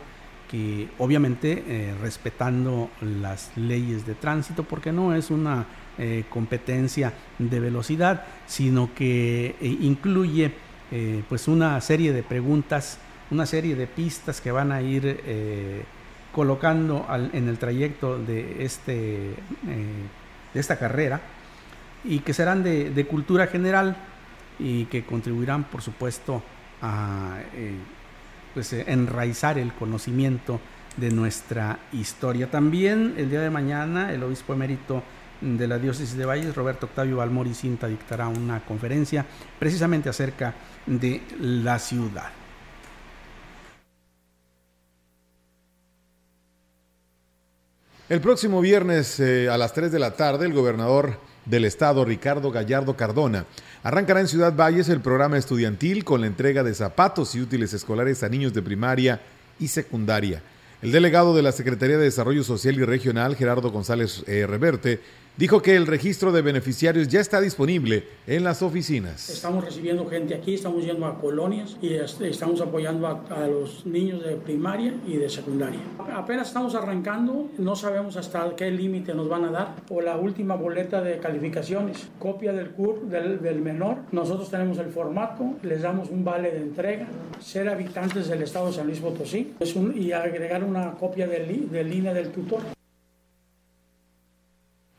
que 0.50 0.90
obviamente 0.98 1.94
respetando 2.02 2.90
las 3.00 3.56
leyes 3.56 4.08
de 4.08 4.16
tránsito, 4.16 4.64
porque 4.64 4.92
no 4.92 5.14
es 5.14 5.30
una 5.30 5.68
eh, 6.00 6.24
competencia 6.28 7.14
de 7.38 7.60
velocidad, 7.60 8.24
sino 8.48 8.96
que 8.96 9.56
eh, 9.62 9.78
incluye 9.82 10.52
eh, 10.92 11.24
pues 11.30 11.48
una 11.48 11.80
serie 11.82 12.12
de 12.14 12.24
preguntas, 12.24 12.98
una 13.30 13.46
serie 13.46 13.76
de 13.76 13.86
pistas 13.86 14.42
que 14.42 14.52
van 14.52 14.72
a 14.72 14.82
ir 14.82 15.86
colocando 16.32 17.06
en 17.32 17.48
el 17.48 17.60
trayecto 17.60 18.18
de, 18.18 18.64
este, 18.66 19.36
de 20.54 20.60
esta 20.60 20.80
carrera 20.80 21.22
y 22.04 22.20
que 22.20 22.34
serán 22.34 22.64
de, 22.64 23.08
cultura 23.08 23.46
general 23.46 23.96
y 24.58 24.86
que 24.86 25.06
contribuirán 25.06 25.66
por 25.66 25.84
supuesto 25.84 26.42
a 26.82 27.38
pues, 28.56 28.74
enraizar 28.74 29.60
el 29.60 29.74
conocimiento 29.74 30.60
de 30.98 31.12
nuestra 31.12 31.80
historia. 31.92 32.50
También 32.50 33.14
el 33.18 33.30
día 33.30 33.42
de 33.42 33.50
mañana 33.50 34.12
el 34.12 34.24
obispo 34.24 34.54
emérito 34.54 35.04
de 35.44 35.68
la 35.68 35.78
diócesis 35.78 36.16
de 36.16 36.26
Valles, 36.26 36.56
Roberto 36.56 36.86
Octavio 36.86 37.18
Balmori 37.18 37.54
Cinta, 37.54 37.88
dictará 37.88 38.28
una 38.28 38.64
conferencia 38.66 39.26
precisamente 39.60 40.10
acerca 40.10 40.54
de 40.86 41.22
la 41.40 41.78
ciudad. 41.80 42.32
El 48.10 48.22
próximo 48.22 48.62
viernes 48.62 49.20
eh, 49.20 49.50
a 49.50 49.58
las 49.58 49.74
3 49.74 49.92
de 49.92 50.00
la 50.00 50.12
tarde, 50.12 50.46
el 50.46 50.54
gobernador 50.54 51.18
del 51.46 51.66
estado, 51.66 52.06
Ricardo 52.06 52.52
Gallardo 52.52 52.96
Cardona, 52.96 53.46
arrancará 53.82 54.20
en 54.20 54.28
Ciudad 54.28 54.56
Valles 54.56 54.90
el 54.90 55.02
programa 55.02 55.38
estudiantil 55.38 56.04
con 56.04 56.22
la 56.22 56.28
entrega 56.28 56.64
de 56.64 56.74
zapatos 56.74 57.34
y 57.36 57.42
útiles 57.42 57.74
escolares 57.74 58.24
a 58.24 58.30
niños 58.30 58.54
de 58.54 58.62
primaria 58.62 59.22
y 59.60 59.68
secundaria. 59.68 60.42
El 60.82 60.92
delegado 60.92 61.34
de 61.34 61.44
la 61.44 61.54
Secretaría 61.54 61.98
de 61.98 62.04
Desarrollo 62.04 62.44
Social 62.44 62.76
y 62.76 62.84
Regional, 62.84 63.38
Gerardo 63.38 63.72
González 63.72 64.24
eh, 64.28 64.46
Reverte, 64.46 65.00
dijo 65.36 65.62
que 65.62 65.76
el 65.76 65.88
registro 65.88 66.32
de 66.32 66.41
beneficiarios 66.41 67.08
ya 67.08 67.19
está 67.19 67.41
disponible 67.41 68.04
en 68.28 68.43
las 68.43 68.62
oficinas. 68.62 69.30
Estamos 69.30 69.63
recibiendo 69.63 70.06
gente 70.08 70.36
aquí, 70.36 70.54
estamos 70.54 70.86
yendo 70.86 71.06
a 71.06 71.19
colonias 71.19 71.78
y 71.82 71.93
estamos 71.93 72.62
apoyando 72.62 73.08
a, 73.08 73.48
los 73.48 73.86
niños 73.86 74.24
de 74.24 74.36
primaria 74.36 74.93
y 75.08 75.17
de 75.17 75.30
secundaria. 75.30 75.80
Apenas 76.13 76.48
estamos 76.48 76.76
arrancando, 76.76 77.50
no 77.58 77.76
sabemos 77.76 78.15
hasta 78.15 78.56
qué 78.56 78.69
límite 78.72 79.13
nos 79.13 79.28
van 79.28 79.46
a 79.46 79.52
dar 79.52 79.76
o 79.89 80.02
la 80.02 80.17
última 80.17 80.56
boleta 80.56 81.02
de 81.02 81.17
calificaciones, 81.17 82.08
copia 82.19 82.54
del 82.54 82.69
CUR 82.72 83.02
del, 83.08 83.62
menor. 83.62 83.98
Nosotros 84.12 84.50
tenemos 84.50 84.78
el 84.78 84.89
formato, 84.89 85.56
les 85.63 85.82
damos 85.82 86.10
un 86.10 86.24
vale 86.24 86.52
de 86.52 86.58
entrega, 86.58 87.08
ser 87.39 87.69
habitantes 87.69 88.28
del 88.28 88.41
estado 88.41 88.67
de 88.67 88.74
San 88.74 88.88
Luis 88.88 89.00
Potosí 89.00 89.54
es 89.60 89.76
y 89.96 90.12
agregar 90.12 90.63
una 90.63 90.91
copia 90.91 91.28
del, 91.28 91.69
del 91.69 91.93
INE 91.93 92.13
del 92.13 92.30
tutor. 92.30 92.62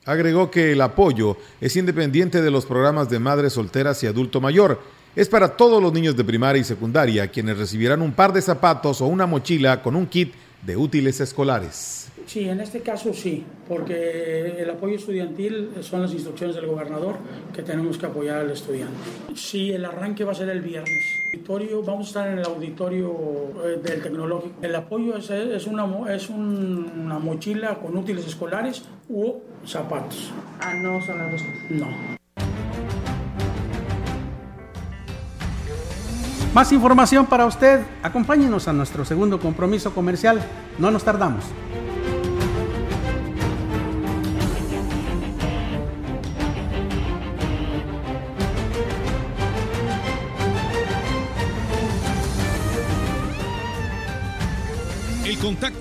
Agregó 0.07 0.51
que 0.51 0.73
el 0.73 0.81
apoyo 0.83 1.39
es 1.61 1.77
independiente 1.77 2.43
de 2.43 2.51
los 2.51 2.67
programas 2.67 3.09
de 3.09 3.19
madres 3.19 3.55
solteras 3.55 4.03
y 4.03 4.07
adulto 4.07 4.41
mayor. 4.41 4.81
Es 5.17 5.29
para 5.29 5.57
todos 5.57 5.83
los 5.83 5.93
niños 5.93 6.17
de 6.17 6.25
primaria 6.25 6.61
y 6.61 6.65
secundaria 6.65 7.29
quienes 7.29 7.57
recibirán 7.57 8.03
un 8.03 8.13
par 8.13 8.33
de 8.33 8.43
zapatos 8.43 9.01
o 9.01 9.07
una 9.07 9.27
mochila 9.27 9.83
con 9.83 9.97
un 9.97 10.07
kit 10.07 10.35
de 10.63 10.77
útiles 10.77 11.21
escolares. 11.21 12.09
Sí, 12.27 12.49
en 12.49 12.61
este 12.61 12.81
caso 12.81 13.13
sí, 13.13 13.45
porque 13.69 14.57
el 14.59 14.71
apoyo 14.71 14.97
estudiantil 14.97 15.71
son 15.81 16.03
las 16.03 16.13
instrucciones 16.13 16.57
del 16.57 16.67
gobernador 16.67 17.17
que 17.55 17.63
tenemos 17.63 17.99
que 17.99 18.07
apoyar 18.07 18.39
al 18.39 18.51
estudiante. 18.51 18.95
Sí, 19.35 19.73
el 19.73 19.85
arranque 19.85 20.25
va 20.25 20.33
a 20.33 20.35
ser 20.35 20.49
el 20.49 20.61
viernes. 20.61 21.05
Auditorio, 21.35 21.83
vamos 21.83 22.07
a 22.07 22.09
estar 22.09 22.29
en 22.29 22.39
el 22.39 22.45
auditorio 22.45 23.13
eh, 23.65 23.81
del 23.83 24.03
tecnológico. 24.03 24.55
El 24.63 24.75
apoyo 24.75 25.17
es, 25.17 25.31
es, 25.31 25.67
una, 25.67 25.87
es 26.15 26.31
una 26.31 27.19
mochila 27.19 27.75
con 27.77 27.97
útiles 27.97 28.27
escolares 28.27 28.83
u 29.09 29.35
zapatos. 29.67 30.33
Ah, 30.61 30.73
no 30.75 31.05
son 31.05 31.19
las 31.19 31.33
dos 31.33 31.43
No. 31.71 31.87
Más 36.55 36.71
información 36.71 37.27
para 37.27 37.47
usted. 37.47 37.81
Acompáñenos 38.03 38.69
a 38.69 38.73
nuestro 38.73 39.05
segundo 39.05 39.41
compromiso 39.41 39.93
comercial. 39.93 40.41
No 40.79 40.93
nos 40.93 41.03
tardamos. 41.03 41.45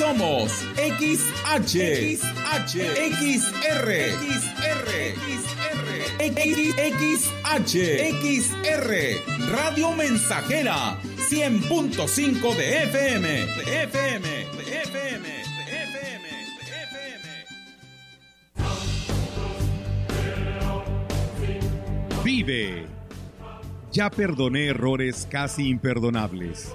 Somos 0.00 0.64
XH, 0.76 1.76
XH, 2.16 2.74
XR, 3.12 3.86
XR, 4.16 4.88
XR, 6.16 7.36
XR, 8.24 8.88
Radio 9.52 9.92
Mensajera, 9.92 10.96
100.5 11.18 12.56
de 12.56 12.82
FM, 12.84 13.28
de 13.28 13.82
FM, 13.82 14.28
de 14.56 14.80
FM, 14.80 15.28
de 15.28 15.82
FM, 15.82 16.28
de 16.56 16.72
FM. 16.84 17.28
Vive. 22.24 22.86
Ya 23.92 24.08
perdoné 24.08 24.68
errores 24.68 25.28
casi 25.30 25.68
imperdonables 25.68 26.74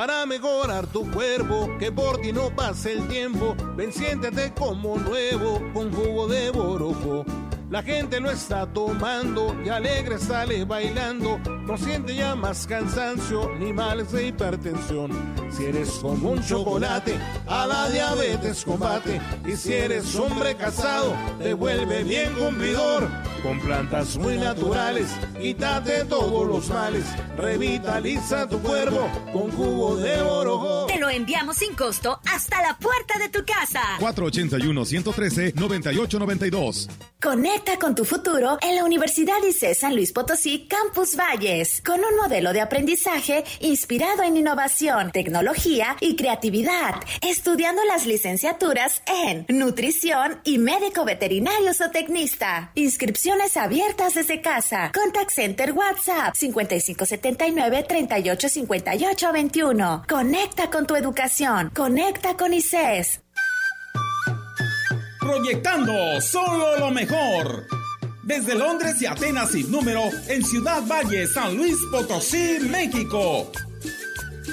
Para 0.00 0.24
mejorar 0.24 0.86
tu 0.86 1.10
cuerpo, 1.10 1.76
que 1.78 1.92
por 1.92 2.22
ti 2.22 2.32
no 2.32 2.48
pase 2.56 2.92
el 2.92 3.06
tiempo, 3.06 3.54
ven 3.76 3.92
siéntete 3.92 4.50
como 4.54 4.96
nuevo 4.96 5.60
con 5.74 5.92
jugo 5.92 6.26
de 6.26 6.48
borojo 6.48 7.26
la 7.70 7.84
gente 7.84 8.18
lo 8.18 8.32
está 8.32 8.66
tomando 8.66 9.56
y 9.64 9.68
alegre 9.68 10.18
sale 10.18 10.64
bailando. 10.64 11.38
No 11.38 11.78
siente 11.78 12.16
ya 12.16 12.34
más 12.34 12.66
cansancio 12.66 13.48
ni 13.60 13.72
males 13.72 14.10
de 14.10 14.26
hipertensión. 14.26 15.12
Si 15.52 15.66
eres 15.66 15.90
como 16.02 16.30
un 16.30 16.42
chocolate, 16.42 17.16
a 17.46 17.68
la 17.68 17.88
diabetes 17.88 18.64
combate. 18.64 19.20
Y 19.46 19.52
si 19.52 19.72
eres 19.72 20.16
hombre 20.16 20.56
casado, 20.56 21.14
te 21.38 21.54
vuelve 21.54 22.02
bien 22.02 22.34
cumplidor. 22.34 23.08
Con 23.42 23.58
plantas 23.58 24.18
muy 24.18 24.36
naturales, 24.36 25.08
quítate 25.40 26.04
todos 26.04 26.46
los 26.46 26.68
males. 26.68 27.06
Revitaliza 27.38 28.46
tu 28.46 28.60
cuerpo 28.60 29.08
con 29.32 29.50
jugo 29.50 29.96
de 29.96 30.20
oro. 30.20 30.84
Te 30.86 30.98
lo 30.98 31.08
enviamos 31.08 31.56
sin 31.56 31.74
costo 31.74 32.20
hasta 32.26 32.60
la 32.60 32.76
puerta 32.76 33.18
de 33.18 33.30
tu 33.30 33.42
casa. 33.44 33.80
481-113-9892. 34.00 36.90
Conecta 37.22 37.78
con 37.78 37.94
tu 37.94 38.06
futuro 38.06 38.56
en 38.62 38.76
la 38.76 38.84
Universidad 38.84 39.42
ICE 39.46 39.74
San 39.74 39.94
Luis 39.94 40.10
Potosí 40.12 40.66
Campus 40.68 41.16
Valles, 41.16 41.82
con 41.84 42.00
un 42.00 42.16
modelo 42.16 42.54
de 42.54 42.62
aprendizaje 42.62 43.44
inspirado 43.60 44.22
en 44.22 44.38
innovación, 44.38 45.12
tecnología 45.12 45.98
y 46.00 46.16
creatividad, 46.16 46.94
estudiando 47.20 47.84
las 47.84 48.06
licenciaturas 48.06 49.02
en 49.06 49.44
nutrición 49.48 50.40
y 50.44 50.56
médico 50.58 51.04
veterinario 51.04 51.74
zootecnista. 51.74 52.72
Abiertas 53.56 54.14
desde 54.14 54.40
casa. 54.40 54.90
Contact 54.92 55.30
Center 55.30 55.72
WhatsApp 55.72 56.34
5579 56.34 57.84
385821. 57.88 60.04
Conecta 60.08 60.70
con 60.70 60.86
tu 60.86 60.96
educación. 60.96 61.70
Conecta 61.74 62.36
con 62.36 62.54
ICES 62.54 63.20
proyectando 65.30 66.20
solo 66.20 66.76
lo 66.78 66.90
mejor. 66.90 67.66
Desde 68.24 68.56
Londres 68.56 69.00
y 69.00 69.06
Atenas 69.06 69.52
sin 69.52 69.70
número, 69.70 70.02
en 70.28 70.44
Ciudad 70.44 70.82
Valle, 70.86 71.26
San 71.26 71.56
Luis 71.56 71.76
Potosí, 71.90 72.58
México. 72.68 73.50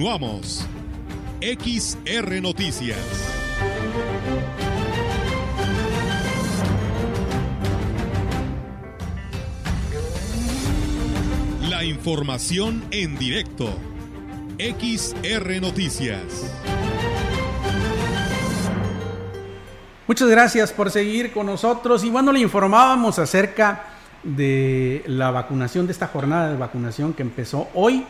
Continuamos. 0.00 0.66
XR 1.42 2.40
Noticias. 2.40 2.96
La 11.68 11.84
información 11.84 12.82
en 12.90 13.18
directo. 13.18 13.76
XR 14.58 15.60
Noticias. 15.60 16.22
Muchas 20.06 20.28
gracias 20.30 20.72
por 20.72 20.90
seguir 20.90 21.30
con 21.30 21.44
nosotros. 21.44 22.04
Y 22.04 22.10
bueno, 22.10 22.32
le 22.32 22.40
informábamos 22.40 23.18
acerca 23.18 23.84
de 24.22 25.02
la 25.06 25.30
vacunación, 25.30 25.84
de 25.84 25.92
esta 25.92 26.06
jornada 26.06 26.52
de 26.52 26.56
vacunación 26.56 27.12
que 27.12 27.20
empezó 27.20 27.68
hoy. 27.74 28.06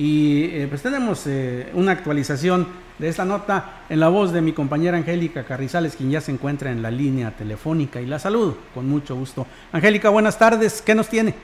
Y 0.00 0.44
eh, 0.54 0.66
pues 0.66 0.82
tenemos 0.82 1.26
eh, 1.26 1.68
una 1.74 1.92
actualización 1.92 2.66
de 2.98 3.08
esta 3.08 3.26
nota 3.26 3.82
en 3.90 4.00
la 4.00 4.08
voz 4.08 4.32
de 4.32 4.40
mi 4.40 4.52
compañera 4.52 4.96
Angélica 4.96 5.44
Carrizales, 5.44 5.94
quien 5.94 6.10
ya 6.10 6.22
se 6.22 6.32
encuentra 6.32 6.70
en 6.70 6.80
la 6.80 6.90
línea 6.90 7.32
telefónica. 7.32 8.00
Y 8.00 8.06
la 8.06 8.18
saludo 8.18 8.56
con 8.72 8.88
mucho 8.88 9.14
gusto. 9.14 9.46
Angélica, 9.72 10.08
buenas 10.08 10.38
tardes. 10.38 10.80
¿Qué 10.80 10.94
nos 10.94 11.10
tiene? 11.10 11.34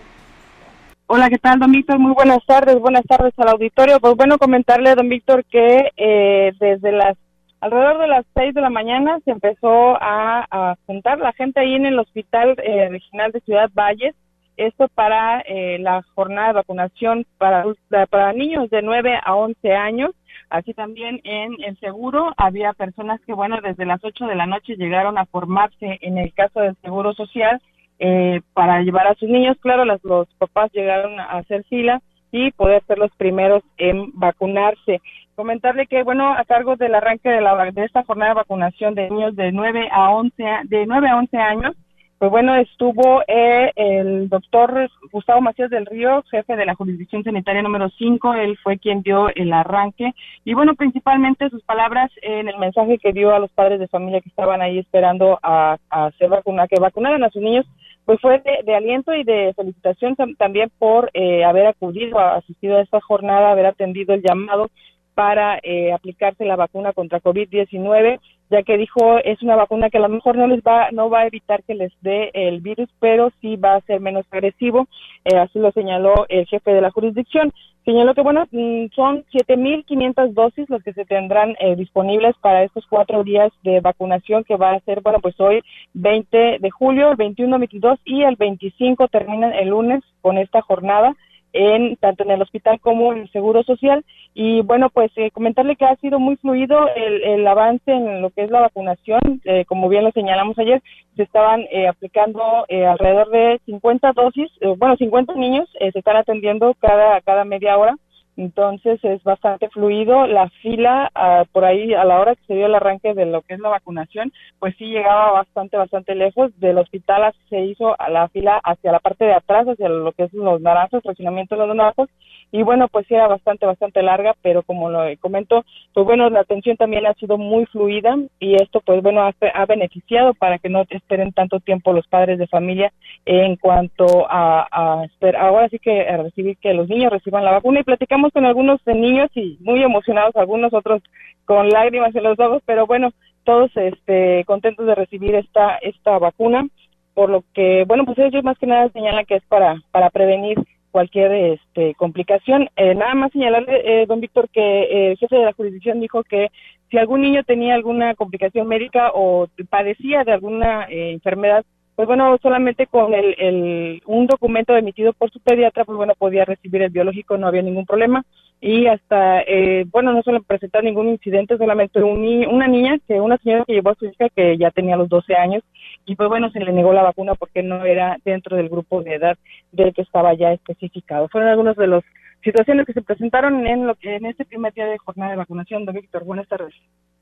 Hola, 1.07 1.29
¿qué 1.29 1.37
tal, 1.37 1.59
don 1.59 1.71
Víctor? 1.71 1.99
Muy 1.99 2.15
buenas 2.15 2.39
tardes, 2.47 2.79
buenas 2.81 3.05
tardes 3.05 3.35
al 3.37 3.49
auditorio. 3.49 4.01
Pues 4.01 4.17
bueno, 4.17 4.39
comentarle, 4.39 4.95
don 4.95 5.11
Víctor, 5.11 5.45
que 5.45 5.93
eh, 5.95 6.53
desde 6.59 6.93
las 6.93 7.19
alrededor 7.61 7.99
de 7.99 8.09
las 8.09 8.25
seis 8.35 8.55
de 8.55 8.63
la 8.63 8.71
mañana 8.71 9.19
se 9.27 9.33
empezó 9.33 9.99
a, 10.01 10.77
juntar 10.87 11.19
la 11.19 11.35
gente 11.35 11.61
ahí 11.61 11.75
en 11.75 11.85
el 11.85 11.99
Hospital 11.99 12.57
eh, 12.63 12.89
Regional 12.89 13.33
de 13.33 13.41
Ciudad 13.41 13.71
Valles, 13.75 14.15
esto 14.57 14.89
para 14.89 15.41
eh, 15.41 15.79
la 15.79 16.03
jornada 16.15 16.49
de 16.49 16.55
vacunación 16.55 17.27
para, 17.39 17.65
para 18.11 18.33
niños 18.33 18.71
de 18.71 18.83
9 18.83 19.19
a 19.23 19.35
11 19.35 19.73
años. 19.73 20.11
Así 20.49 20.75
también 20.75 21.21
en 21.25 21.57
el 21.65 21.79
seguro 21.79 22.33
había 22.37 22.73
personas 22.73 23.21
que, 23.27 23.33
bueno, 23.33 23.59
desde 23.63 23.87
las 23.87 24.03
8 24.05 24.27
de 24.27 24.35
la 24.35 24.47
noche 24.47 24.77
llegaron 24.77 25.19
a 25.19 25.27
formarse 25.27 25.99
en 26.01 26.19
el 26.19 26.33
caso 26.33 26.61
del 26.61 26.77
Seguro 26.83 27.15
Social 27.15 27.61
eh, 27.99 28.41
para 28.53 28.83
llevar 28.83 29.07
a 29.07 29.15
sus 29.15 29.29
niños. 29.29 29.57
Claro, 29.61 29.85
los 29.85 30.29
papás 30.39 30.71
llegaron 30.73 31.19
a 31.19 31.39
hacer 31.39 31.65
fila 31.65 32.01
y 32.31 32.51
poder 32.53 32.83
ser 32.87 32.99
los 32.99 33.11
primeros 33.17 33.63
en 33.79 34.11
vacunarse. 34.13 35.01
Comentarle 35.35 35.87
que, 35.87 36.03
bueno, 36.03 36.33
a 36.33 36.45
cargo 36.45 36.77
del 36.77 36.95
arranque 36.95 37.29
de, 37.29 37.41
la, 37.41 37.71
de 37.71 37.85
esta 37.85 38.05
jornada 38.05 38.31
de 38.31 38.37
vacunación 38.37 38.95
de 38.95 39.11
niños 39.11 39.37
de 39.37 39.53
9 39.53 39.89
a 39.91 40.11
11, 40.11 40.45
de 40.65 40.87
9 40.87 41.09
a 41.09 41.17
11 41.17 41.37
años, 41.39 41.77
pues 42.19 42.31
bueno, 42.31 42.55
estuvo 42.55 43.23
eh, 43.29 43.73
el 43.77 44.29
doctor 44.29 44.91
Gustavo 45.13 45.41
Macías 45.41 45.71
del 45.71 45.87
Río, 45.87 46.23
jefe 46.31 46.57
de 46.57 46.65
la 46.65 46.75
jurisdicción 46.75 47.23
sanitaria 47.23 47.63
número 47.63 47.91
5, 47.91 48.35
él 48.35 48.57
fue 48.63 48.79
quien 48.79 49.03
dio 49.03 49.29
el 49.35 49.53
arranque. 49.53 50.13
Y 50.45 50.55
bueno, 50.55 50.75
principalmente 50.75 51.51
sus 51.51 51.63
palabras 51.63 52.11
en 52.23 52.49
el 52.49 52.59
mensaje 52.59 52.99
que 52.99 53.13
dio 53.13 53.35
a 53.35 53.39
los 53.39 53.51
padres 53.53 53.79
de 53.81 53.89
familia 53.89 54.21
que 54.21 54.31
estaban 54.31 54.63
ahí 54.63 54.79
esperando 54.79 55.39
a, 55.43 55.77
a 55.91 56.07
hacer 56.07 56.29
vacuna, 56.31 56.69
que 56.69 56.81
vacunaran 56.81 57.23
a 57.23 57.31
sus 57.31 57.43
niños, 57.43 57.67
pues 58.07 58.21
fue 58.21 58.41
de, 58.65 58.75
aliento 58.75 59.13
y 59.15 59.25
de 59.25 59.53
felicitación 59.55 60.15
también 60.39 60.71
por 60.79 61.11
eh, 61.13 61.45
haber 61.45 61.67
acudido, 61.67 62.21
asistido 62.21 62.77
a 62.77 62.83
esta 62.83 63.01
jornada, 63.01 63.51
haber 63.51 63.67
atendido 63.67 64.15
el 64.15 64.23
llamado 64.23 64.71
para 65.15 65.59
eh, 65.63 65.93
aplicarse 65.93 66.45
la 66.45 66.55
vacuna 66.55 66.93
contra 66.93 67.21
COVID-19, 67.21 68.21
ya 68.51 68.63
que 68.63 68.77
dijo 68.77 69.19
es 69.19 69.43
una 69.43 69.57
vacuna 69.57 69.91
que 69.91 69.99
a 69.99 70.01
lo 70.01 70.09
mejor 70.09 70.37
no 70.37 70.47
les 70.47 70.61
va 70.61 70.91
no 70.93 71.11
va 71.11 71.21
a 71.21 71.27
evitar 71.27 71.63
que 71.65 71.75
les 71.75 71.93
dé 72.01 72.31
el 72.35 72.61
virus, 72.61 72.89
pero 73.01 73.31
sí 73.41 73.57
va 73.57 73.77
a 73.77 73.81
ser 73.83 74.01
menos 74.01 74.25
agresivo, 74.31 74.87
eh, 75.25 75.37
así 75.37 75.59
lo 75.59 75.73
señaló 75.73 76.27
el 76.29 76.47
jefe 76.47 76.73
de 76.73 76.81
la 76.81 76.91
jurisdicción. 76.91 77.53
Señaló 77.85 78.15
que 78.15 78.23
bueno, 78.23 78.47
mm, 78.51 78.87
son 78.97 79.25
7.500 79.33 80.35
dosis 80.35 80.69
los 80.69 80.83
que 80.83 80.93
se 80.93 81.05
tendrán 81.05 81.55
eh, 81.61 81.77
disponibles 81.77 82.35
para 82.41 82.65
estos 82.65 82.85
cuatro 82.89 83.23
días 83.23 83.53
de 83.63 83.81
vacunación 83.81 84.43
que 84.43 84.57
va 84.57 84.73
a 84.73 84.81
ser, 84.81 85.03
bueno, 85.03 85.21
pues 85.21 85.39
hoy 85.39 85.63
20 85.95 86.59
de 86.59 86.71
julio, 86.71 87.13
el 87.13 87.17
21, 87.17 87.59
22 87.61 88.01
y 88.05 88.23
el 88.23 88.35
25 88.35 89.07
terminan 89.07 89.53
el 89.55 89.69
lunes 89.69 90.03
con 90.21 90.37
esta 90.37 90.63
jornada 90.63 91.15
en 91.53 91.97
tanto 91.97 92.25
en 92.25 92.33
el 92.33 92.43
hospital 92.43 92.81
como 92.81 93.13
en 93.13 93.21
el 93.21 93.33
seguro 93.33 93.63
social 93.63 94.05
y 94.39 94.61
bueno 94.61 94.91
pues 94.91 95.11
eh, 95.17 95.31
comentarle 95.31 95.77
que 95.77 95.87
ha 95.87 95.97
sido 95.97 96.21
muy 96.21 96.37
fluido 96.37 96.91
el, 96.95 97.25
el, 97.25 97.47
avance 97.47 97.91
en 97.91 98.21
lo 98.21 98.29
que 98.29 98.43
es 98.43 98.51
la 98.51 98.61
vacunación. 98.61 99.19
Eh, 99.47 99.65
como 99.65 99.89
bien 99.89 100.05
lo 100.05 100.13
señalamos 100.13 100.59
ayer 100.59 100.83
se 101.17 101.23
estaban 101.23 101.63
eh, 101.73 101.89
aplicando 101.89 102.67
eh, 102.69 102.85
alrededor 102.85 103.31
de 103.31 103.59
50 103.65 104.13
dosis 104.13 104.51
eh, 104.61 104.75
bueno 104.77 104.95
50 104.97 105.33
niños 105.37 105.67
eh, 105.81 105.91
se 105.91 106.01
están 106.01 106.17
atendiendo 106.17 106.75
cada 106.79 107.23
cada 107.23 107.47
media 107.47 107.79
hora 107.79 107.97
entonces 108.37 109.03
es 109.03 109.23
bastante 109.25 109.69
fluido. 109.69 110.27
La 110.27 110.49
fila, 110.63 111.11
ah, 111.15 111.45
por 111.53 111.65
ahí, 111.65 111.95
a 111.95 112.05
la 112.05 112.21
hora 112.21 112.35
que 112.35 112.45
se 112.47 112.55
dio 112.55 112.67
el 112.67 112.75
arranque 112.75 113.15
de 113.15 113.27
lo 113.27 113.43
que 113.43 113.55
es 113.55 113.61
la 113.61 113.71
vacunación, 113.71 114.33
pues 114.59 114.75
sí 114.77 114.87
llegaba 114.87 115.33
bastante, 115.33 115.77
bastante 115.77 116.15
lejos. 116.15 116.59
Del 116.61 116.79
hospital 116.79 117.33
se 117.49 117.61
hizo 117.61 117.99
a 118.01 118.11
la 118.11 118.29
fila 118.29 118.61
hacia 118.63 118.93
la 118.93 119.01
parte 119.01 119.25
de 119.25 119.35
atrás, 119.35 119.67
hacia 119.67 119.89
lo 119.89 120.13
que 120.13 120.25
es 120.25 120.33
los 120.33 120.61
naranjos, 120.61 121.03
fraccionamiento 121.03 121.57
de 121.57 121.67
los 121.67 121.77
naranjos. 121.77 122.09
Y 122.53 122.63
bueno, 122.63 122.89
pues 122.89 123.07
sí 123.09 123.15
era 123.15 123.27
bastante, 123.27 123.67
bastante 123.67 124.03
larga, 124.03 124.35
pero 124.43 124.63
como 124.63 124.91
lo 124.91 125.05
comento, 125.21 125.65
pues 125.93 126.07
bueno, 126.07 126.31
la 126.31 126.41
atención 126.41 126.77
también 126.77 127.07
ha 127.07 127.15
sido 127.15 127.39
muy 127.39 127.67
fluida 127.67 128.17
y 128.39 128.55
esto, 128.55 128.81
pues 128.81 129.03
bueno, 129.03 129.23
ha, 129.23 129.35
ha 129.55 129.67
beneficiado 129.67 130.33
para 130.35 130.59
que 130.59 130.69
no 130.69 130.85
esperen 130.89 131.33
tanto 131.33 131.59
tiempo 131.61 131.93
los 131.93 132.07
padres 132.07 132.39
de 132.39 132.47
familia 132.47 132.93
en 133.25 133.57
cuanto 133.57 134.27
a, 134.31 134.67
a 134.71 135.05
esperar, 135.05 135.43
ahora 135.43 135.69
sí 135.69 135.79
que 135.79 136.09
a 136.09 136.19
recibir 136.19 136.57
que 136.59 136.73
los 136.73 136.89
niños 136.89 137.13
reciban 137.13 137.45
la 137.45 137.53
vacuna 137.53 137.81
y 137.81 137.85
platicamos 137.85 138.26
con 138.33 138.45
algunos 138.45 138.81
niños 138.87 139.31
y 139.35 139.59
muy 139.61 139.83
emocionados, 139.83 140.37
algunos 140.37 140.73
otros 140.73 141.03
con 141.45 141.69
lágrimas 141.69 142.15
en 142.15 142.25
los 142.25 142.39
ojos, 142.39 142.63
pero 142.67 142.87
bueno, 142.87 143.13
todos 143.45 143.71
este, 143.77 144.45
contentos 144.45 144.87
de 144.87 144.95
recibir 144.95 145.35
esta, 145.35 145.77
esta 145.77 146.19
vacuna, 146.19 146.67
por 147.15 147.31
lo 147.31 147.45
que, 147.55 147.85
bueno, 147.87 148.05
pues 148.05 148.19
ellos 148.19 148.45
más 148.45 148.59
que 148.59 148.67
nada 148.67 148.91
señalan 148.91 149.25
que 149.25 149.37
es 149.37 149.45
para, 149.45 149.77
para 149.91 150.11
prevenir 150.11 150.59
cualquier 150.91 151.33
este, 151.33 151.95
complicación. 151.95 152.69
Eh, 152.77 152.95
nada 152.95 153.15
más 153.15 153.31
señalarle, 153.33 154.03
eh, 154.03 154.07
don 154.07 154.21
Víctor, 154.21 154.49
que 154.51 155.11
el 155.11 155.19
jefe 155.19 155.37
de 155.37 155.45
la 155.45 155.53
jurisdicción 155.53 156.01
dijo 156.01 156.25
que 156.25 156.49
si 156.91 156.99
algún 156.99 157.21
niño 157.21 157.43
tenía 157.45 157.75
alguna 157.75 158.15
complicación 158.15 158.67
médica 158.67 159.11
o 159.15 159.47
padecía 159.69 160.25
de 160.25 160.33
alguna 160.33 160.85
eh, 160.85 161.13
enfermedad, 161.13 161.65
pues 161.97 162.07
bueno, 162.07 162.37
solamente 162.43 162.87
con 162.87 163.15
el, 163.15 163.35
el, 163.39 164.03
un 164.05 164.27
documento 164.27 164.77
emitido 164.77 165.15
por 165.15 165.31
su 165.31 165.41
pediatra, 165.41 165.87
pues 165.87 165.97
bueno, 165.97 166.13
podía 166.17 166.45
recibir 166.45 166.83
el 166.83 166.91
biológico, 166.91 167.39
no 167.39 167.47
había 167.47 167.63
ningún 167.63 167.87
problema. 167.87 168.23
Y 168.61 168.87
hasta, 168.87 169.41
eh, 169.41 169.87
bueno, 169.91 170.13
no 170.13 170.23
suelen 170.23 170.45
presentar 170.45 170.85
ningún 170.85 171.09
incidente, 171.09 171.57
solamente 171.57 172.03
un 172.03 172.23
una 172.49 172.69
niña, 172.69 172.99
que 173.09 173.19
una 173.19 173.39
señora 173.39 173.65
que 173.67 173.73
llevó 173.73 173.91
a 173.91 173.95
su 173.95 174.07
hija 174.07 174.29
que 174.29 174.59
ya 174.59 174.71
tenía 174.71 174.97
los 174.97 175.09
12 175.09 175.35
años, 175.37 175.63
y 176.05 176.17
pues 176.17 176.29
bueno, 176.29 176.51
se 176.51 176.61
le 176.61 176.73
negó 176.73 176.93
la 176.93 177.03
vacuna 177.03 177.35
porque 177.35 177.63
no 177.63 177.83
era 177.85 178.19
dentro 178.25 178.57
del 178.57 178.69
grupo 178.69 179.03
de 179.03 179.15
edad 179.15 179.39
del 179.73 179.95
que 179.95 180.03
estaba 180.03 180.35
ya 180.35 180.53
especificado. 180.53 181.29
Fueron 181.29 181.49
algunos 181.49 181.77
de 181.77 181.87
los 181.87 182.05
situaciones 182.45 182.87
que 182.87 182.93
se 182.93 183.03
presentaron 183.03 183.67
en 183.67 183.87
lo 183.87 183.95
que 183.95 184.17
en 184.17 184.27
este 184.27 184.45
primer 184.45 184.75
día 184.75 184.87
de 184.87 184.99
jornada 184.99 185.31
de 185.31 185.39
vacunación. 185.39 185.87
Don 185.87 185.95
Víctor, 185.95 186.25
buenas 186.25 186.47
tardes. 186.47 186.75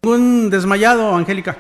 Un 0.03 0.51
desmayado, 0.51 1.15
Angélica. 1.15 1.57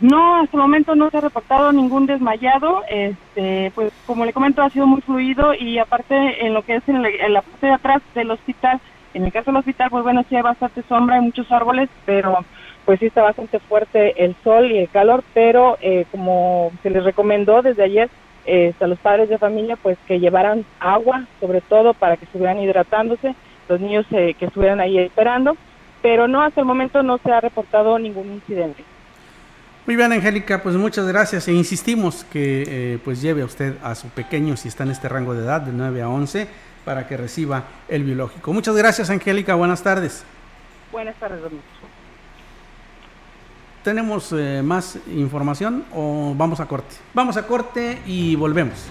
No, 0.00 0.36
hasta 0.36 0.56
el 0.56 0.62
momento 0.62 0.94
no 0.94 1.10
se 1.10 1.18
ha 1.18 1.20
reportado 1.20 1.72
ningún 1.72 2.06
desmayado. 2.06 2.82
Este, 2.88 3.72
pues 3.74 3.92
como 4.06 4.24
le 4.24 4.32
comento, 4.32 4.62
ha 4.62 4.70
sido 4.70 4.86
muy 4.86 5.00
fluido 5.00 5.54
y 5.54 5.78
aparte 5.78 6.46
en 6.46 6.54
lo 6.54 6.62
que 6.62 6.76
es 6.76 6.88
en 6.88 7.02
la, 7.02 7.42
parte 7.42 7.66
de 7.66 7.72
atrás 7.72 8.02
del 8.14 8.30
hospital, 8.30 8.80
en 9.14 9.24
el 9.24 9.32
caso 9.32 9.50
del 9.50 9.58
hospital, 9.58 9.90
pues 9.90 10.04
bueno, 10.04 10.24
sí 10.28 10.36
hay 10.36 10.42
bastante 10.42 10.82
sombra, 10.88 11.16
hay 11.16 11.22
muchos 11.22 11.50
árboles, 11.50 11.88
pero 12.06 12.44
pues 12.84 13.00
sí 13.00 13.06
está 13.06 13.22
bastante 13.22 13.58
fuerte 13.58 14.24
el 14.24 14.36
sol 14.44 14.70
y 14.70 14.78
el 14.78 14.88
calor, 14.88 15.24
pero 15.34 15.76
eh, 15.80 16.06
como 16.10 16.70
se 16.82 16.90
les 16.90 17.02
recomendó 17.02 17.60
desde 17.60 17.82
ayer 17.82 18.08
eh, 18.46 18.72
a 18.80 18.86
los 18.86 18.98
padres 19.00 19.28
de 19.28 19.36
familia, 19.36 19.76
pues 19.76 19.98
que 20.06 20.20
llevaran 20.20 20.64
agua, 20.78 21.24
sobre 21.40 21.60
todo 21.60 21.92
para 21.92 22.16
que 22.16 22.24
estuvieran 22.24 22.60
hidratándose, 22.60 23.34
los 23.68 23.80
niños 23.80 24.06
eh, 24.12 24.34
que 24.38 24.46
estuvieran 24.46 24.80
ahí 24.80 24.96
esperando, 24.98 25.56
pero 26.02 26.28
no, 26.28 26.40
hasta 26.40 26.60
el 26.60 26.66
momento 26.66 27.02
no 27.02 27.18
se 27.18 27.32
ha 27.32 27.40
reportado 27.40 27.98
ningún 27.98 28.32
incidente. 28.32 28.84
Muy 29.88 29.96
bien, 29.96 30.12
Angélica, 30.12 30.62
pues 30.62 30.76
muchas 30.76 31.06
gracias 31.06 31.48
e 31.48 31.52
insistimos 31.54 32.22
que 32.30 32.64
eh, 32.68 32.98
pues 33.02 33.22
lleve 33.22 33.40
a 33.40 33.46
usted 33.46 33.74
a 33.82 33.94
su 33.94 34.08
pequeño 34.08 34.54
si 34.54 34.68
está 34.68 34.82
en 34.82 34.90
este 34.90 35.08
rango 35.08 35.32
de 35.32 35.42
edad 35.42 35.62
de 35.62 35.72
9 35.72 36.02
a 36.02 36.10
11 36.10 36.46
para 36.84 37.06
que 37.08 37.16
reciba 37.16 37.64
el 37.88 38.04
biológico. 38.04 38.52
Muchas 38.52 38.76
gracias, 38.76 39.08
Angélica. 39.08 39.54
Buenas 39.54 39.82
tardes. 39.82 40.24
Buenas 40.92 41.16
tardes, 41.16 41.40
don 41.40 41.52
¿Tenemos 43.82 44.30
eh, 44.36 44.60
más 44.62 44.98
información 45.10 45.86
o 45.94 46.34
vamos 46.36 46.60
a 46.60 46.66
corte? 46.66 46.94
Vamos 47.14 47.38
a 47.38 47.46
corte 47.46 48.02
y 48.04 48.36
volvemos. 48.36 48.90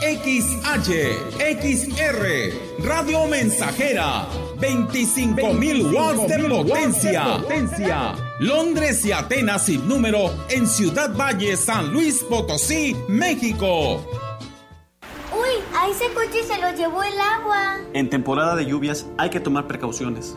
XH, 0.00 0.90
XR, 1.38 2.84
Radio 2.84 3.26
Mensajera, 3.26 4.26
25.000 4.58 5.94
watts 5.94 6.28
de 6.28 6.48
potencia. 6.48 7.24
potencia. 7.38 8.14
Londres 8.38 9.04
y 9.06 9.12
Atenas 9.12 9.64
sin 9.64 9.88
número 9.88 10.30
en 10.50 10.66
Ciudad 10.66 11.16
Valle, 11.16 11.56
San 11.56 11.92
Luis 11.92 12.22
Potosí, 12.22 12.94
México. 13.08 14.04
Uy, 15.32 15.64
a 15.74 15.88
ese 15.88 16.12
coche 16.12 16.42
se 16.46 16.60
lo 16.60 16.76
llevó 16.76 17.02
el 17.02 17.18
agua. 17.18 17.78
En 17.94 18.10
temporada 18.10 18.54
de 18.54 18.66
lluvias 18.66 19.06
hay 19.16 19.30
que 19.30 19.40
tomar 19.40 19.66
precauciones. 19.66 20.36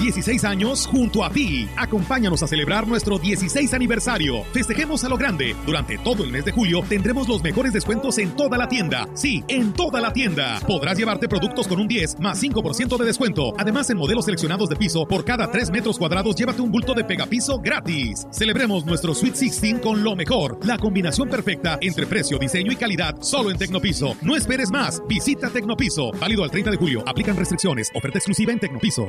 16 0.00 0.44
años 0.44 0.86
junto 0.86 1.22
a 1.22 1.30
ti. 1.30 1.68
Acompáñanos 1.76 2.42
a 2.42 2.46
celebrar 2.46 2.88
nuestro 2.88 3.18
16 3.18 3.74
aniversario. 3.74 4.44
Festejemos 4.52 5.04
a 5.04 5.08
lo 5.08 5.18
grande. 5.18 5.54
Durante 5.66 5.98
todo 5.98 6.24
el 6.24 6.32
mes 6.32 6.44
de 6.44 6.52
julio 6.52 6.82
tendremos 6.88 7.28
los 7.28 7.42
mejores 7.42 7.72
descuentos 7.72 8.16
en 8.18 8.34
toda 8.34 8.56
la 8.56 8.68
tienda. 8.68 9.08
Sí, 9.14 9.44
en 9.48 9.72
toda 9.72 10.00
la 10.00 10.12
tienda. 10.12 10.58
Podrás 10.66 10.96
llevarte 10.96 11.28
productos 11.28 11.68
con 11.68 11.78
un 11.78 11.86
10 11.86 12.18
más 12.18 12.42
5% 12.42 12.96
de 12.96 13.04
descuento. 13.04 13.52
Además, 13.58 13.90
en 13.90 13.98
modelos 13.98 14.24
seleccionados 14.24 14.70
de 14.70 14.76
piso, 14.76 15.06
por 15.06 15.24
cada 15.24 15.50
3 15.50 15.70
metros 15.70 15.98
cuadrados, 15.98 16.34
llévate 16.34 16.62
un 16.62 16.70
bulto 16.70 16.94
de 16.94 17.04
pegapiso 17.04 17.58
gratis. 17.58 18.26
Celebremos 18.30 18.86
nuestro 18.86 19.14
Sweet 19.14 19.34
16 19.34 19.80
con 19.80 20.02
lo 20.02 20.16
mejor. 20.16 20.58
La 20.64 20.78
combinación 20.78 21.28
perfecta 21.28 21.78
entre 21.82 22.06
precio, 22.06 22.38
diseño 22.38 22.72
y 22.72 22.76
calidad, 22.76 23.16
solo 23.20 23.50
en 23.50 23.58
Tecnopiso. 23.58 24.16
No 24.22 24.34
esperes 24.34 24.70
más. 24.70 25.02
Visita 25.06 25.50
Tecnopiso. 25.50 26.10
Válido 26.12 26.42
al 26.42 26.50
30 26.50 26.70
de 26.70 26.76
julio. 26.78 27.02
Aplican 27.06 27.36
restricciones. 27.36 27.90
Oferta 27.94 28.18
exclusiva 28.18 28.52
en 28.52 28.60
Tecnopiso. 28.60 29.08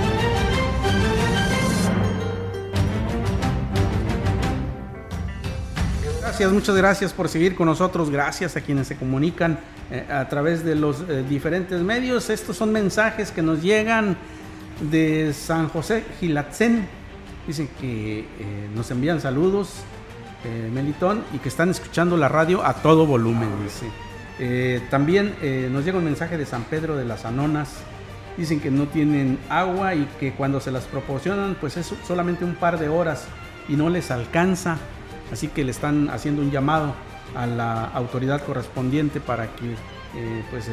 Muchas 6.49 6.75
gracias 6.75 7.13
por 7.13 7.29
seguir 7.29 7.53
con 7.55 7.67
nosotros. 7.67 8.09
Gracias 8.09 8.57
a 8.57 8.61
quienes 8.61 8.87
se 8.87 8.95
comunican 8.95 9.59
eh, 9.91 10.07
a 10.11 10.27
través 10.27 10.65
de 10.65 10.73
los 10.73 11.01
eh, 11.07 11.23
diferentes 11.29 11.81
medios. 11.83 12.31
Estos 12.31 12.57
son 12.57 12.71
mensajes 12.71 13.29
que 13.29 13.43
nos 13.43 13.61
llegan 13.61 14.17
de 14.89 15.33
San 15.33 15.69
José 15.69 16.03
Gilatzen. 16.19 16.87
Dicen 17.45 17.69
que 17.79 18.19
eh, 18.21 18.25
nos 18.73 18.89
envían 18.89 19.21
saludos, 19.21 19.69
Melitón, 20.73 21.23
y 21.35 21.37
que 21.37 21.49
están 21.49 21.69
escuchando 21.69 22.17
la 22.17 22.27
radio 22.27 22.65
a 22.65 22.73
todo 22.73 23.05
volumen, 23.05 23.47
dice. 23.63 24.81
también 24.89 25.35
nos 25.71 25.85
llega 25.85 25.99
un 25.99 26.03
mensaje 26.03 26.35
de 26.35 26.47
San 26.47 26.63
Pedro 26.63 26.97
de 26.97 27.05
las 27.05 27.25
Anonas. 27.25 27.69
Dicen 28.37 28.59
que 28.59 28.71
no 28.71 28.87
tienen 28.87 29.37
agua 29.49 29.93
y 29.93 30.07
que 30.19 30.33
cuando 30.33 30.59
se 30.59 30.71
las 30.71 30.85
proporcionan, 30.85 31.55
pues 31.61 31.77
es 31.77 31.93
solamente 32.07 32.43
un 32.43 32.55
par 32.55 32.79
de 32.79 32.89
horas 32.89 33.25
y 33.69 33.73
no 33.73 33.91
les 33.91 34.09
alcanza. 34.09 34.79
Así 35.31 35.47
que 35.47 35.63
le 35.63 35.71
están 35.71 36.09
haciendo 36.09 36.41
un 36.41 36.51
llamado 36.51 36.93
a 37.35 37.45
la 37.45 37.85
autoridad 37.85 38.43
correspondiente 38.43 39.19
para 39.19 39.47
que 39.55 39.71
eh, 40.15 40.43
pues 40.51 40.69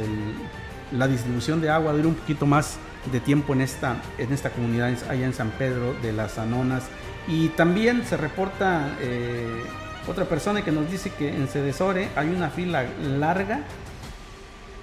la 0.92 1.06
distribución 1.06 1.60
de 1.60 1.70
agua 1.70 1.92
dure 1.92 2.08
un 2.08 2.14
poquito 2.14 2.46
más 2.46 2.78
de 3.12 3.20
tiempo 3.20 3.52
en 3.52 3.60
esta, 3.60 3.96
en 4.18 4.32
esta 4.32 4.50
comunidad 4.50 4.92
allá 5.08 5.26
en 5.26 5.34
San 5.34 5.50
Pedro 5.50 5.94
de 6.02 6.12
las 6.12 6.38
Anonas. 6.38 6.84
Y 7.26 7.48
también 7.50 8.04
se 8.04 8.16
reporta 8.16 8.96
eh, 9.00 9.62
otra 10.06 10.24
persona 10.24 10.62
que 10.62 10.72
nos 10.72 10.90
dice 10.90 11.10
que 11.10 11.28
en 11.28 11.46
Cedesore 11.46 12.08
hay 12.16 12.28
una 12.28 12.50
fila 12.50 12.84
larga 13.02 13.60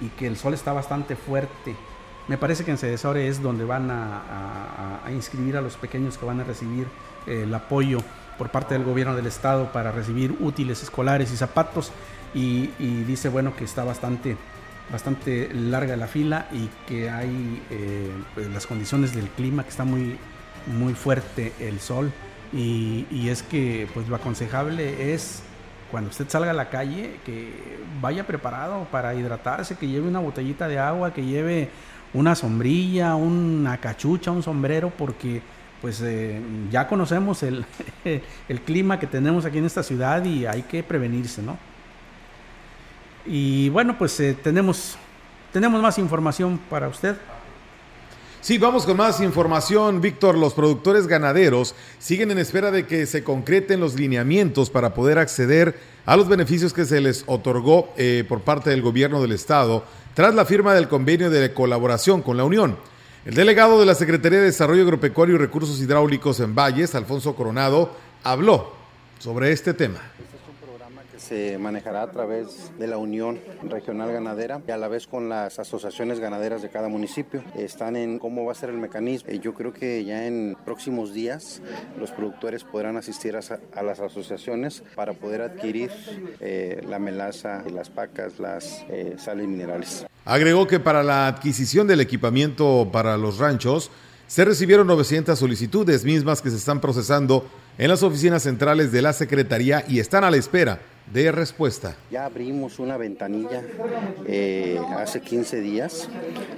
y 0.00 0.08
que 0.08 0.26
el 0.26 0.36
sol 0.36 0.54
está 0.54 0.72
bastante 0.72 1.16
fuerte. 1.16 1.74
Me 2.28 2.38
parece 2.38 2.64
que 2.64 2.70
en 2.70 2.78
Cedesore 2.78 3.28
es 3.28 3.42
donde 3.42 3.64
van 3.64 3.90
a, 3.90 5.02
inscribir 5.12 5.56
a 5.56 5.60
los 5.60 5.76
pequeños 5.76 6.18
que 6.18 6.26
van 6.26 6.40
a 6.40 6.44
recibir 6.44 6.86
eh, 7.26 7.42
el 7.44 7.54
apoyo 7.54 7.98
por 8.38 8.50
parte 8.50 8.74
del 8.74 8.84
gobierno 8.84 9.14
del 9.14 9.26
estado 9.26 9.72
para 9.72 9.92
recibir 9.92 10.36
útiles 10.40 10.82
escolares 10.82 11.32
y 11.32 11.36
zapatos. 11.36 11.92
Y, 12.34 12.66
dice 13.06 13.28
bueno 13.28 13.56
que 13.56 13.64
está 13.64 13.84
bastante 13.84 14.36
bastante 14.92 15.48
larga 15.52 15.96
la 15.96 16.06
fila 16.06 16.46
y 16.52 16.68
que 16.86 17.10
hay 17.10 17.62
eh, 17.70 18.10
pues, 18.34 18.48
las 18.50 18.66
condiciones 18.66 19.14
del 19.14 19.28
clima 19.28 19.64
que 19.64 19.70
está 19.70 19.84
muy 19.84 20.18
muy 20.66 20.94
fuerte 20.94 21.52
el 21.60 21.80
sol. 21.80 22.12
Y, 22.52 23.06
y, 23.10 23.28
es 23.28 23.42
que 23.42 23.88
pues 23.92 24.08
lo 24.08 24.16
aconsejable 24.16 25.14
es 25.14 25.42
cuando 25.90 26.10
usted 26.10 26.28
salga 26.28 26.50
a 26.50 26.54
la 26.54 26.68
calle 26.68 27.18
que 27.24 27.78
vaya 28.00 28.26
preparado 28.26 28.86
para 28.90 29.14
hidratarse 29.14 29.76
que 29.76 29.88
lleve 29.88 30.08
una 30.08 30.20
botellita 30.20 30.68
de 30.68 30.78
agua 30.78 31.12
que 31.12 31.24
lleve 31.24 31.70
una 32.12 32.34
sombrilla 32.34 33.14
una 33.14 33.78
cachucha 33.78 34.30
un 34.30 34.42
sombrero 34.42 34.90
porque 34.96 35.42
pues 35.86 36.00
eh, 36.02 36.40
ya 36.68 36.88
conocemos 36.88 37.42
el, 37.44 37.64
clima 38.64 38.98
que 38.98 39.06
tenemos 39.06 39.44
aquí 39.44 39.58
en 39.58 39.66
esta 39.66 39.84
ciudad 39.84 40.24
y 40.24 40.44
hay 40.44 40.62
que 40.62 40.82
prevenirse, 40.82 41.42
¿no? 41.42 41.56
Y 43.24 43.68
bueno, 43.68 43.96
pues 43.96 44.18
eh, 44.18 44.36
tenemos, 44.42 44.96
tenemos 45.52 45.80
más 45.80 45.96
información 45.98 46.58
para 46.68 46.88
usted. 46.88 47.14
Sí, 48.40 48.58
vamos 48.58 48.84
con 48.84 48.96
más 48.96 49.20
información, 49.20 50.00
Víctor. 50.00 50.36
Los 50.36 50.54
productores 50.54 51.06
ganaderos 51.06 51.76
siguen 52.00 52.32
en 52.32 52.38
espera 52.38 52.72
de 52.72 52.84
que 52.84 53.06
se 53.06 53.22
concreten 53.22 53.78
los 53.78 53.94
lineamientos 53.94 54.70
para 54.70 54.92
poder 54.92 55.20
acceder 55.20 55.78
a 56.04 56.16
los 56.16 56.26
beneficios 56.26 56.72
que 56.72 56.84
se 56.84 57.00
les 57.00 57.22
otorgó 57.28 57.94
eh, 57.96 58.24
por 58.28 58.40
parte 58.40 58.70
del 58.70 58.82
gobierno 58.82 59.22
del 59.22 59.30
estado 59.30 59.84
tras 60.14 60.34
la 60.34 60.46
firma 60.46 60.74
del 60.74 60.88
convenio 60.88 61.30
de 61.30 61.54
colaboración 61.54 62.22
con 62.22 62.36
la 62.36 62.42
Unión. 62.42 62.76
El 63.26 63.34
delegado 63.34 63.80
de 63.80 63.86
la 63.86 63.96
Secretaría 63.96 64.38
de 64.38 64.44
Desarrollo 64.44 64.84
Agropecuario 64.84 65.34
y 65.34 65.38
Recursos 65.38 65.80
Hidráulicos 65.80 66.38
en 66.38 66.54
Valles, 66.54 66.94
Alfonso 66.94 67.34
Coronado, 67.34 67.90
habló 68.22 68.72
sobre 69.18 69.50
este 69.50 69.74
tema 69.74 69.98
se 71.26 71.58
manejará 71.58 72.02
a 72.02 72.10
través 72.10 72.70
de 72.78 72.86
la 72.86 72.98
Unión 72.98 73.40
Regional 73.68 74.12
Ganadera 74.12 74.60
y 74.66 74.70
a 74.70 74.76
la 74.76 74.86
vez 74.86 75.08
con 75.08 75.28
las 75.28 75.58
asociaciones 75.58 76.20
ganaderas 76.20 76.62
de 76.62 76.70
cada 76.70 76.88
municipio. 76.88 77.42
Están 77.56 77.96
en 77.96 78.20
cómo 78.20 78.44
va 78.44 78.52
a 78.52 78.54
ser 78.54 78.70
el 78.70 78.76
mecanismo. 78.76 79.30
Yo 79.32 79.52
creo 79.52 79.72
que 79.72 80.04
ya 80.04 80.26
en 80.26 80.56
próximos 80.64 81.12
días 81.12 81.62
los 81.98 82.12
productores 82.12 82.62
podrán 82.62 82.96
asistir 82.96 83.36
a, 83.36 83.82
las 83.82 84.00
asociaciones 84.00 84.84
para 84.94 85.14
poder 85.14 85.42
adquirir 85.42 85.90
eh, 86.40 86.80
la 86.88 87.00
melaza, 87.00 87.64
las 87.72 87.90
pacas, 87.90 88.38
las 88.38 88.84
eh, 88.88 89.16
sales 89.18 89.48
minerales. 89.48 90.06
Agregó 90.24 90.66
que 90.66 90.78
para 90.78 91.02
la 91.02 91.26
adquisición 91.26 91.88
del 91.88 92.00
equipamiento 92.00 92.88
para 92.92 93.16
los 93.16 93.38
ranchos 93.38 93.90
se 94.28 94.44
recibieron 94.44 94.86
900 94.86 95.36
solicitudes 95.38 96.04
mismas 96.04 96.40
que 96.40 96.50
se 96.50 96.56
están 96.56 96.80
procesando 96.80 97.48
en 97.78 97.88
las 97.88 98.02
oficinas 98.02 98.44
centrales 98.44 98.92
de 98.92 99.02
la 99.02 99.12
Secretaría 99.12 99.84
y 99.88 99.98
están 99.98 100.24
a 100.24 100.30
la 100.30 100.36
espera 100.36 100.80
de 101.12 101.30
respuesta. 101.30 101.96
Ya 102.10 102.24
abrimos 102.24 102.78
una 102.78 102.96
ventanilla 102.96 103.62
eh, 104.26 104.80
hace 104.96 105.20
15 105.20 105.60
días 105.60 106.08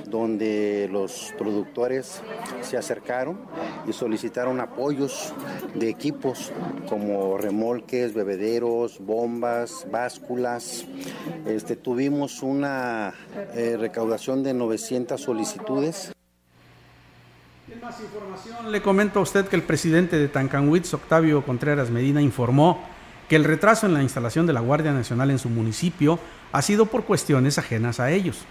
donde 0.07 0.89
los 0.91 1.35
productores 1.37 2.23
se 2.63 2.77
acercaron 2.77 3.41
y 3.87 3.93
solicitaron 3.93 4.61
apoyos 4.61 5.35
de 5.75 5.91
equipos 5.91 6.53
como 6.89 7.37
remolques, 7.37 8.15
bebederos, 8.15 8.99
bombas, 9.01 9.87
básculas. 9.91 10.87
Este, 11.47 11.77
tuvimos 11.77 12.43
una 12.43 13.13
eh, 13.55 13.77
recaudación 13.79 14.43
de 14.43 14.55
900 14.55 15.21
solicitudes. 15.21 16.13
En 17.71 17.81
más 17.83 18.01
información, 18.01 18.73
le 18.73 18.81
comento 18.81 19.19
a 19.19 19.23
usted 19.23 19.47
que 19.47 19.57
el 19.57 19.63
presidente 19.63 20.19
de 20.19 20.29
Tancanwitz, 20.29 20.95
Octavio 20.95 21.45
Contreras 21.45 21.91
Medina, 21.91 22.23
informó 22.23 22.98
que 23.29 23.37
el 23.37 23.45
retraso 23.45 23.87
en 23.87 23.95
la 23.95 24.03
instalación 24.03 24.47
de 24.47 24.53
la 24.53 24.61
Guardia 24.61 24.93
Nacional 24.93 25.31
en 25.31 25.39
su 25.39 25.51
municipio 25.51 26.18
ha 26.53 26.62
sido 26.62 26.87
por 26.87 27.05
cuestiones 27.05 27.59
ajenas 27.59 28.01
a 28.01 28.11
ellos. 28.11 28.45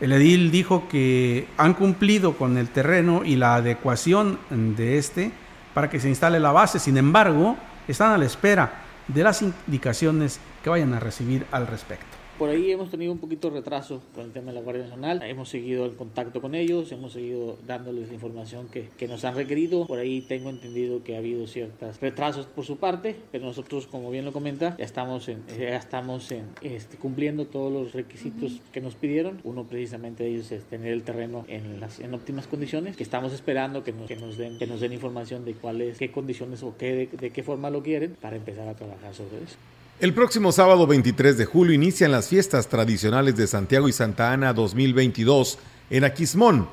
El 0.00 0.12
edil 0.12 0.50
dijo 0.50 0.88
que 0.88 1.48
han 1.56 1.74
cumplido 1.74 2.36
con 2.36 2.58
el 2.58 2.68
terreno 2.68 3.22
y 3.24 3.36
la 3.36 3.56
adecuación 3.56 4.38
de 4.50 4.98
este 4.98 5.32
para 5.74 5.90
que 5.90 6.00
se 6.00 6.08
instale 6.08 6.40
la 6.40 6.52
base, 6.52 6.78
sin 6.78 6.96
embargo, 6.96 7.56
están 7.88 8.12
a 8.12 8.18
la 8.18 8.24
espera 8.24 8.82
de 9.08 9.22
las 9.22 9.42
indicaciones 9.42 10.40
que 10.62 10.70
vayan 10.70 10.94
a 10.94 11.00
recibir 11.00 11.46
al 11.50 11.66
respecto. 11.66 12.15
Por 12.38 12.50
ahí 12.50 12.70
hemos 12.70 12.90
tenido 12.90 13.12
un 13.12 13.18
poquito 13.18 13.48
de 13.48 13.56
retraso 13.56 14.02
con 14.14 14.26
el 14.26 14.32
tema 14.32 14.48
de 14.48 14.56
la 14.56 14.60
Guardia 14.60 14.82
Nacional. 14.82 15.22
Hemos 15.22 15.48
seguido 15.48 15.86
el 15.86 15.96
contacto 15.96 16.42
con 16.42 16.54
ellos, 16.54 16.92
hemos 16.92 17.14
seguido 17.14 17.56
dándoles 17.66 18.08
la 18.08 18.14
información 18.14 18.68
que, 18.68 18.90
que 18.98 19.08
nos 19.08 19.24
han 19.24 19.34
requerido. 19.34 19.86
Por 19.86 19.98
ahí 19.98 20.20
tengo 20.20 20.50
entendido 20.50 21.02
que 21.02 21.14
ha 21.14 21.18
habido 21.18 21.46
ciertos 21.46 21.98
retrasos 21.98 22.44
por 22.44 22.66
su 22.66 22.76
parte, 22.76 23.16
pero 23.32 23.46
nosotros, 23.46 23.86
como 23.86 24.10
bien 24.10 24.26
lo 24.26 24.34
comenta, 24.34 24.76
ya 24.76 24.84
estamos, 24.84 25.30
en, 25.30 25.46
ya 25.58 25.76
estamos 25.76 26.30
en, 26.30 26.44
este, 26.60 26.98
cumpliendo 26.98 27.46
todos 27.46 27.72
los 27.72 27.94
requisitos 27.94 28.60
que 28.70 28.82
nos 28.82 28.96
pidieron. 28.96 29.40
Uno 29.42 29.64
precisamente 29.64 30.24
de 30.24 30.34
ellos 30.34 30.52
es 30.52 30.64
tener 30.64 30.92
el 30.92 31.04
terreno 31.04 31.46
en, 31.48 31.80
las, 31.80 32.00
en 32.00 32.12
óptimas 32.12 32.46
condiciones, 32.46 32.98
que 32.98 33.02
estamos 33.02 33.32
esperando 33.32 33.82
que 33.82 33.92
nos, 33.92 34.08
que 34.08 34.16
nos, 34.16 34.36
den, 34.36 34.58
que 34.58 34.66
nos 34.66 34.80
den 34.80 34.92
información 34.92 35.46
de 35.46 35.54
cuáles, 35.54 35.96
qué 35.96 36.12
condiciones 36.12 36.62
o 36.62 36.76
qué, 36.76 37.08
de 37.10 37.30
qué 37.30 37.42
forma 37.42 37.70
lo 37.70 37.82
quieren 37.82 38.14
para 38.20 38.36
empezar 38.36 38.68
a 38.68 38.74
trabajar 38.74 39.14
sobre 39.14 39.42
eso. 39.42 39.56
El 39.98 40.12
próximo 40.12 40.52
sábado 40.52 40.86
23 40.86 41.38
de 41.38 41.46
julio 41.46 41.72
inician 41.72 42.12
las 42.12 42.28
fiestas 42.28 42.68
tradicionales 42.68 43.34
de 43.34 43.46
Santiago 43.46 43.88
y 43.88 43.94
Santa 43.94 44.30
Ana 44.30 44.52
2022 44.52 45.58
en 45.88 46.04
Aquismón. 46.04 46.68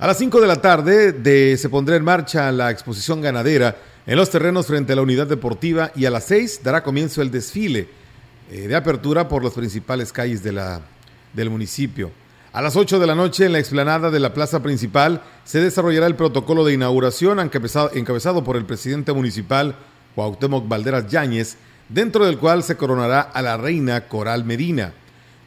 A 0.00 0.08
las 0.08 0.18
5 0.18 0.40
de 0.40 0.46
la 0.48 0.60
tarde 0.60 1.56
se 1.56 1.68
pondrá 1.68 1.94
en 1.94 2.02
marcha 2.02 2.50
la 2.50 2.72
exposición 2.72 3.20
ganadera 3.20 3.76
en 4.04 4.16
los 4.16 4.30
terrenos 4.30 4.66
frente 4.66 4.92
a 4.92 4.96
la 4.96 5.02
unidad 5.02 5.28
deportiva 5.28 5.92
y 5.94 6.06
a 6.06 6.10
las 6.10 6.24
6 6.24 6.62
dará 6.64 6.82
comienzo 6.82 7.22
el 7.22 7.30
desfile 7.30 7.86
eh, 8.50 8.66
de 8.66 8.74
apertura 8.74 9.28
por 9.28 9.44
las 9.44 9.52
principales 9.52 10.12
calles 10.12 10.42
de 10.42 10.80
del 11.34 11.50
municipio. 11.50 12.10
A 12.52 12.60
las 12.62 12.74
8 12.74 12.98
de 12.98 13.06
la 13.06 13.14
noche 13.14 13.46
en 13.46 13.52
la 13.52 13.60
explanada 13.60 14.10
de 14.10 14.18
la 14.18 14.34
plaza 14.34 14.60
principal 14.60 15.22
se 15.44 15.60
desarrollará 15.60 16.08
el 16.08 16.16
protocolo 16.16 16.64
de 16.64 16.72
inauguración 16.72 17.38
encabezado, 17.38 17.92
encabezado 17.94 18.42
por 18.42 18.56
el 18.56 18.64
presidente 18.64 19.12
municipal 19.12 19.76
Cuauhtémoc 20.16 20.66
Valderas 20.66 21.06
Yáñez 21.06 21.58
dentro 21.88 22.24
del 22.24 22.38
cual 22.38 22.62
se 22.62 22.76
coronará 22.76 23.20
a 23.20 23.42
la 23.42 23.56
reina 23.56 24.08
Coral 24.08 24.44
Medina. 24.44 24.92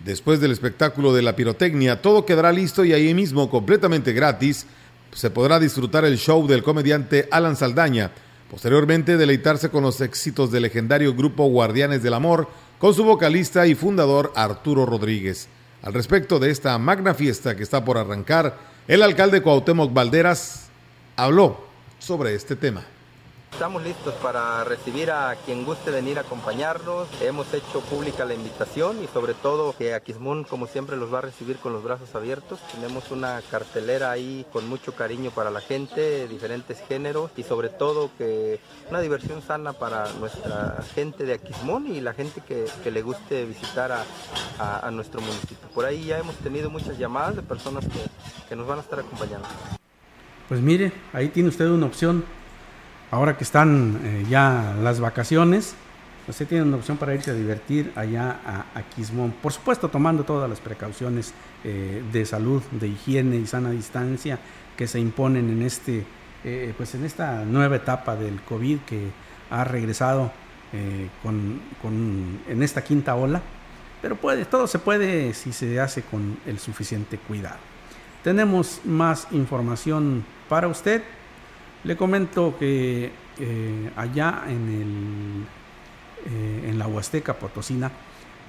Después 0.03 0.39
del 0.39 0.51
espectáculo 0.51 1.13
de 1.13 1.21
la 1.21 1.35
pirotecnia, 1.35 2.01
todo 2.01 2.25
quedará 2.25 2.51
listo 2.51 2.85
y 2.85 2.93
ahí 2.93 3.13
mismo, 3.13 3.49
completamente 3.49 4.13
gratis, 4.13 4.65
se 5.13 5.29
podrá 5.29 5.59
disfrutar 5.59 6.05
el 6.05 6.17
show 6.17 6.47
del 6.47 6.63
comediante 6.63 7.27
Alan 7.31 7.55
Saldaña, 7.55 8.11
Posteriormente, 8.49 9.15
deleitarse 9.15 9.69
con 9.69 9.83
los 9.83 10.01
éxitos 10.01 10.51
del 10.51 10.63
legendario 10.63 11.13
grupo 11.13 11.45
Guardianes 11.45 12.01
del 12.01 12.15
Amor, 12.15 12.47
con 12.79 12.95
su 12.95 13.03
vocalista 13.03 13.67
y 13.67 13.75
fundador 13.75 14.33
Arturo 14.35 14.87
Rodríguez. 14.87 15.47
Al 15.83 15.93
respecto 15.93 16.39
de 16.39 16.49
esta 16.49 16.75
magna 16.79 17.13
fiesta 17.13 17.55
que 17.55 17.61
está 17.61 17.85
por 17.85 17.99
arrancar, 17.99 18.57
el 18.87 19.03
alcalde 19.03 19.43
Cuauhtémoc 19.43 19.93
Valderas 19.93 20.69
habló 21.15 21.63
sobre 21.99 22.33
este 22.33 22.55
tema. 22.55 22.83
Estamos 23.51 23.83
listos 23.83 24.13
para 24.15 24.63
recibir 24.63 25.11
a 25.11 25.35
quien 25.45 25.65
guste 25.65 25.91
venir 25.91 26.17
a 26.17 26.21
acompañarnos. 26.21 27.09
Hemos 27.21 27.53
hecho 27.53 27.81
pública 27.81 28.23
la 28.23 28.33
invitación 28.33 29.03
y 29.03 29.07
sobre 29.07 29.33
todo 29.33 29.75
que 29.77 29.93
Aquismón, 29.93 30.45
como 30.45 30.65
siempre, 30.65 30.95
los 30.95 31.13
va 31.13 31.17
a 31.17 31.21
recibir 31.23 31.57
con 31.57 31.73
los 31.73 31.83
brazos 31.83 32.15
abiertos. 32.15 32.59
Tenemos 32.71 33.11
una 33.11 33.41
cartelera 33.51 34.11
ahí 34.11 34.45
con 34.53 34.69
mucho 34.69 34.95
cariño 34.95 35.31
para 35.31 35.51
la 35.51 35.59
gente, 35.59 36.27
diferentes 36.29 36.79
géneros 36.87 37.31
y 37.35 37.43
sobre 37.43 37.67
todo 37.67 38.11
que 38.17 38.61
una 38.89 39.01
diversión 39.01 39.41
sana 39.41 39.73
para 39.73 40.09
nuestra 40.13 40.77
gente 40.95 41.25
de 41.25 41.33
Aquismón 41.33 41.87
y 41.93 41.99
la 41.99 42.13
gente 42.13 42.41
que, 42.47 42.65
le 42.89 43.01
guste 43.01 43.45
visitar 43.45 43.91
a, 43.91 44.05
a, 44.87 44.89
nuestro 44.89 45.19
municipio. 45.21 45.69
Por 45.75 45.85
ahí 45.85 46.05
ya 46.05 46.17
hemos 46.17 46.35
tenido 46.37 46.69
muchas 46.69 46.97
llamadas 46.97 47.35
de 47.35 47.43
personas 47.43 47.85
que, 47.85 47.99
que 48.47 48.55
nos 48.55 48.65
van 48.65 48.79
a 48.79 48.81
estar 48.81 48.99
acompañando. 48.99 49.47
Pues 50.47 50.61
mire, 50.61 50.91
ahí 51.13 51.27
tiene 51.27 51.49
usted 51.49 51.67
una 51.67 51.85
opción 51.85 52.25
ahora 53.11 53.37
que 53.37 53.43
están 53.43 53.99
eh, 54.03 54.25
ya 54.29 54.75
las 54.81 54.99
vacaciones, 54.99 55.75
usted 56.27 56.47
tiene 56.47 56.63
una 56.63 56.77
opción 56.77 56.97
para 56.97 57.13
irse 57.13 57.31
a 57.31 57.33
divertir 57.33 57.91
allá 57.95 58.39
a, 58.45 58.81
Quismón. 58.95 59.31
Por 59.41 59.51
supuesto, 59.51 59.89
tomando 59.89 60.23
todas 60.23 60.49
las 60.49 60.59
precauciones 60.59 61.33
eh, 61.63 62.03
de 62.11 62.25
salud, 62.25 62.61
de 62.71 62.87
higiene 62.87 63.37
y 63.37 63.47
sana 63.47 63.71
distancia 63.71 64.39
que 64.77 64.87
se 64.87 64.99
imponen 64.99 65.49
en 65.49 65.61
este, 65.63 66.05
eh, 66.43 66.73
pues 66.77 66.93
en 66.95 67.05
esta 67.05 67.43
nueva 67.45 67.77
etapa 67.77 68.15
del 68.15 68.41
COVID 68.41 68.79
que 68.81 69.07
ha 69.49 69.63
regresado 69.63 70.31
con, 71.23 71.59
con, 71.81 72.41
en 72.47 72.61
esta 72.61 72.83
quinta 72.83 73.15
ola. 73.15 73.41
Pero 74.03 74.15
puede, 74.15 74.45
todo 74.45 74.67
se 74.67 74.77
puede 74.77 75.33
si 75.33 75.51
se 75.51 75.79
hace 75.79 76.03
con 76.03 76.37
el 76.45 76.59
suficiente 76.59 77.17
cuidado. 77.17 77.57
Tenemos 78.23 78.81
más 78.85 79.27
información 79.31 80.23
para 80.47 80.67
usted. 80.67 81.01
Le 81.83 81.95
comento 81.95 82.55
que 82.59 83.11
eh, 83.39 83.91
allá 83.95 84.43
en, 84.47 85.45
el, 86.27 86.33
eh, 86.33 86.69
en 86.69 86.77
la 86.77 86.87
Huasteca 86.87 87.35
Potosina, 87.35 87.91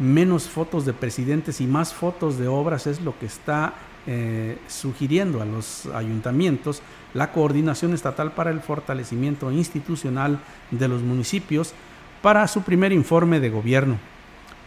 menos 0.01 0.49
fotos 0.49 0.85
de 0.85 0.93
presidentes 0.93 1.61
y 1.61 1.67
más 1.67 1.95
fotos 1.95 2.39
de 2.39 2.49
obras 2.49 2.87
es 2.87 3.01
lo 3.03 3.17
que 3.19 3.27
está 3.27 3.75
eh, 4.07 4.57
sugiriendo 4.67 5.43
a 5.43 5.45
los 5.45 5.87
ayuntamientos 5.87 6.83
la 7.13 7.33
Coordinación 7.33 7.93
Estatal 7.93 8.33
para 8.33 8.51
el 8.51 8.61
Fortalecimiento 8.61 9.53
Institucional 9.53 10.41
de 10.71 10.89
los 10.89 11.03
Municipios 11.03 11.75
para 12.23 12.49
su 12.49 12.63
primer 12.63 12.93
informe 12.93 13.41
de 13.41 13.51
gobierno. 13.51 13.99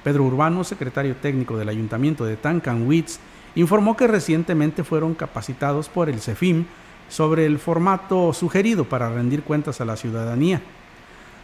Pedro 0.04 0.24
Urbano, 0.24 0.64
secretario 0.64 1.16
técnico 1.16 1.58
del 1.58 1.70
Ayuntamiento 1.70 2.26
de 2.26 2.38
Tancanwitz, 2.38 3.20
informó 3.56 3.98
que 3.98 4.08
recientemente 4.08 4.84
fueron 4.84 5.16
capacitados 5.16 5.90
por 5.90 6.10
el 6.10 6.20
CEFIM 6.20 6.66
sobre 7.14 7.46
el 7.46 7.60
formato 7.60 8.34
sugerido 8.34 8.86
para 8.86 9.08
rendir 9.08 9.44
cuentas 9.44 9.80
a 9.80 9.86
la 9.86 9.96
ciudadanía. 9.96 10.62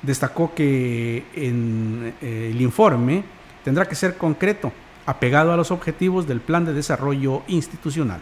Destacó 0.01 0.55
que 0.55 1.25
en 1.35 2.15
eh, 2.23 2.49
el 2.51 2.59
informe 2.59 3.23
tendrá 3.63 3.85
que 3.87 3.93
ser 3.93 4.17
concreto, 4.17 4.71
apegado 5.05 5.53
a 5.53 5.57
los 5.57 5.69
objetivos 5.69 6.27
del 6.27 6.41
Plan 6.41 6.65
de 6.65 6.73
Desarrollo 6.73 7.43
Institucional. 7.47 8.19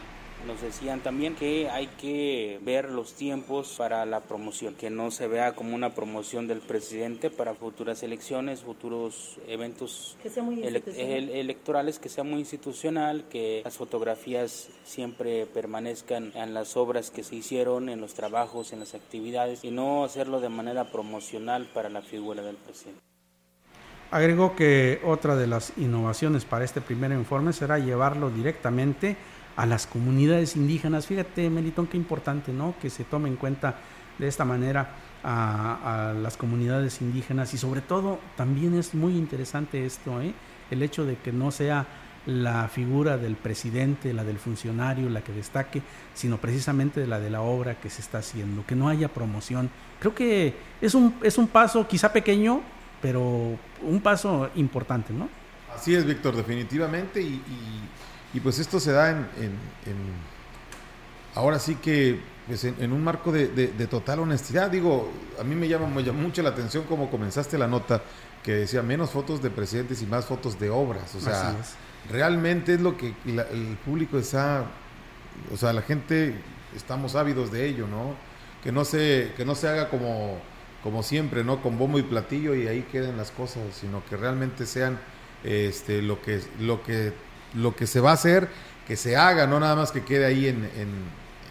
Nos 0.47 0.61
decían 0.61 1.01
también 1.01 1.35
que 1.35 1.69
hay 1.69 1.87
que 1.87 2.57
ver 2.63 2.89
los 2.89 3.13
tiempos 3.13 3.75
para 3.77 4.05
la 4.05 4.21
promoción, 4.21 4.75
que 4.75 4.89
no 4.89 5.11
se 5.11 5.27
vea 5.27 5.53
como 5.55 5.75
una 5.75 5.93
promoción 5.93 6.47
del 6.47 6.61
presidente 6.61 7.29
para 7.29 7.53
futuras 7.53 8.01
elecciones, 8.01 8.61
futuros 8.61 9.37
eventos 9.45 10.17
electorales, 10.95 11.99
que 11.99 12.07
sea 12.07 12.23
muy 12.23 12.39
institucional, 12.39 13.25
que 13.29 13.61
las 13.65 13.75
fotografías 13.75 14.69
siempre 14.85 15.47
permanezcan 15.47 16.31
en 16.33 16.53
las 16.53 16.77
obras 16.77 17.11
que 17.11 17.23
se 17.23 17.35
hicieron, 17.35 17.89
en 17.89 17.99
los 17.99 18.13
trabajos, 18.13 18.71
en 18.71 18.79
las 18.79 18.95
actividades, 18.95 19.65
y 19.65 19.71
no 19.71 20.05
hacerlo 20.05 20.39
de 20.39 20.47
manera 20.47 20.93
promocional 20.93 21.67
para 21.73 21.89
la 21.89 22.01
figura 22.01 22.41
del 22.41 22.55
presidente. 22.55 23.01
Agregó 24.11 24.55
que 24.55 25.01
otra 25.03 25.35
de 25.35 25.47
las 25.47 25.73
innovaciones 25.75 26.45
para 26.45 26.63
este 26.63 26.79
primer 26.79 27.11
informe 27.11 27.51
será 27.51 27.77
llevarlo 27.77 28.29
directamente 28.29 29.17
a 29.57 29.65
las 29.65 29.87
comunidades 29.87 30.55
indígenas. 30.55 31.07
Fíjate, 31.07 31.49
Melitón, 31.49 31.87
qué 31.87 31.97
importante, 31.97 32.53
¿no? 32.53 32.75
Que 32.79 32.89
se 32.89 33.03
tome 33.03 33.27
en 33.27 33.35
cuenta 33.35 33.75
de 34.17 34.27
esta 34.27 34.45
manera 34.45 34.91
a, 35.23 36.13
las 36.15 36.37
comunidades 36.37 37.01
indígenas 37.01 37.53
y 37.53 37.57
sobre 37.57 37.81
todo 37.81 38.19
también 38.37 38.75
es 38.75 38.93
muy 38.93 39.17
interesante 39.17 39.85
esto, 39.85 40.21
¿eh? 40.21 40.33
El 40.69 40.83
hecho 40.83 41.05
de 41.05 41.17
que 41.17 41.31
no 41.31 41.51
sea 41.51 41.85
la 42.27 42.67
figura 42.67 43.17
del 43.17 43.35
presidente, 43.35 44.13
la 44.13 44.23
del 44.23 44.37
funcionario, 44.37 45.09
la 45.09 45.21
que 45.21 45.31
destaque, 45.31 45.81
sino 46.13 46.37
precisamente 46.37 47.07
la 47.07 47.19
de 47.19 47.29
la 47.29 47.41
obra 47.41 47.79
que 47.79 47.89
se 47.89 48.01
está 48.01 48.19
haciendo, 48.19 48.65
que 48.65 48.75
no 48.75 48.89
haya 48.89 49.07
promoción. 49.07 49.69
Creo 49.99 50.13
que 50.13 50.53
es 50.81 50.93
un, 50.93 51.15
es 51.23 51.37
un 51.37 51.47
paso 51.47 51.87
quizá 51.87 52.13
pequeño, 52.13 52.61
pero 53.01 53.57
un 53.81 54.01
paso 54.03 54.49
importante, 54.55 55.13
¿no? 55.13 55.29
Así 55.73 55.95
es, 55.95 56.05
Víctor, 56.05 56.35
definitivamente, 56.35 57.21
y 57.21 57.41
y 57.47 57.96
pues 58.39 58.59
esto 58.59 58.79
se 58.79 58.91
da 58.91 59.09
en, 59.11 59.25
ahora 61.35 61.59
sí 61.59 61.75
que 61.75 62.19
pues 62.47 62.63
en, 62.63 62.91
un 62.93 63.03
marco 63.03 63.31
de, 63.31 63.47
total 63.89 64.19
honestidad. 64.19 64.71
Digo, 64.71 65.09
a 65.39 65.43
mí 65.43 65.55
me 65.55 65.67
llama, 65.67 65.87
mucho 65.87 66.41
la 66.41 66.49
atención 66.49 66.85
cómo 66.87 67.09
comenzaste 67.09 67.57
la 67.57 67.67
nota 67.67 68.01
que 68.43 68.53
decía 68.53 68.81
menos 68.81 69.09
fotos 69.09 69.41
de 69.41 69.49
presidentes 69.49 70.01
y 70.01 70.05
más 70.05 70.25
fotos 70.25 70.59
de 70.59 70.69
obras. 70.69 71.13
O 71.15 71.19
sea, 71.19 71.55
realmente 72.09 72.75
es 72.75 72.81
lo 72.81 72.97
que 72.97 73.13
el 73.25 73.77
público 73.85 74.17
está, 74.17 74.65
o 75.53 75.57
sea, 75.57 75.73
la 75.73 75.81
gente 75.81 76.35
estamos 76.75 77.15
ávidos 77.15 77.51
de 77.51 77.67
ello, 77.67 77.87
¿no? 77.87 78.15
Que 78.63 78.71
no 78.71 78.85
se, 78.85 79.33
que 79.35 79.43
no 79.45 79.55
se 79.55 79.67
haga 79.67 79.89
como, 79.89 80.37
como 80.83 81.03
siempre, 81.03 81.43
¿no? 81.43 81.61
Con 81.61 81.77
bombo 81.77 81.99
y 81.99 82.03
platillo 82.03 82.55
y 82.55 82.67
ahí 82.67 82.83
queden 82.83 83.17
las 83.17 83.31
cosas, 83.31 83.63
sino 83.79 84.03
que 84.05 84.15
realmente 84.15 84.65
sean 84.65 84.99
este, 85.43 86.01
lo 86.01 86.21
que, 86.21 86.41
lo 86.59 86.83
que 86.83 87.13
lo 87.57 87.75
que 87.75 87.87
se 87.87 87.99
va 87.99 88.11
a 88.11 88.13
hacer, 88.13 88.47
que 88.87 88.95
se 88.95 89.17
haga, 89.17 89.47
no 89.47 89.59
nada 89.59 89.75
más 89.75 89.91
que 89.91 90.03
quede 90.03 90.25
ahí 90.25 90.47
en, 90.47 90.69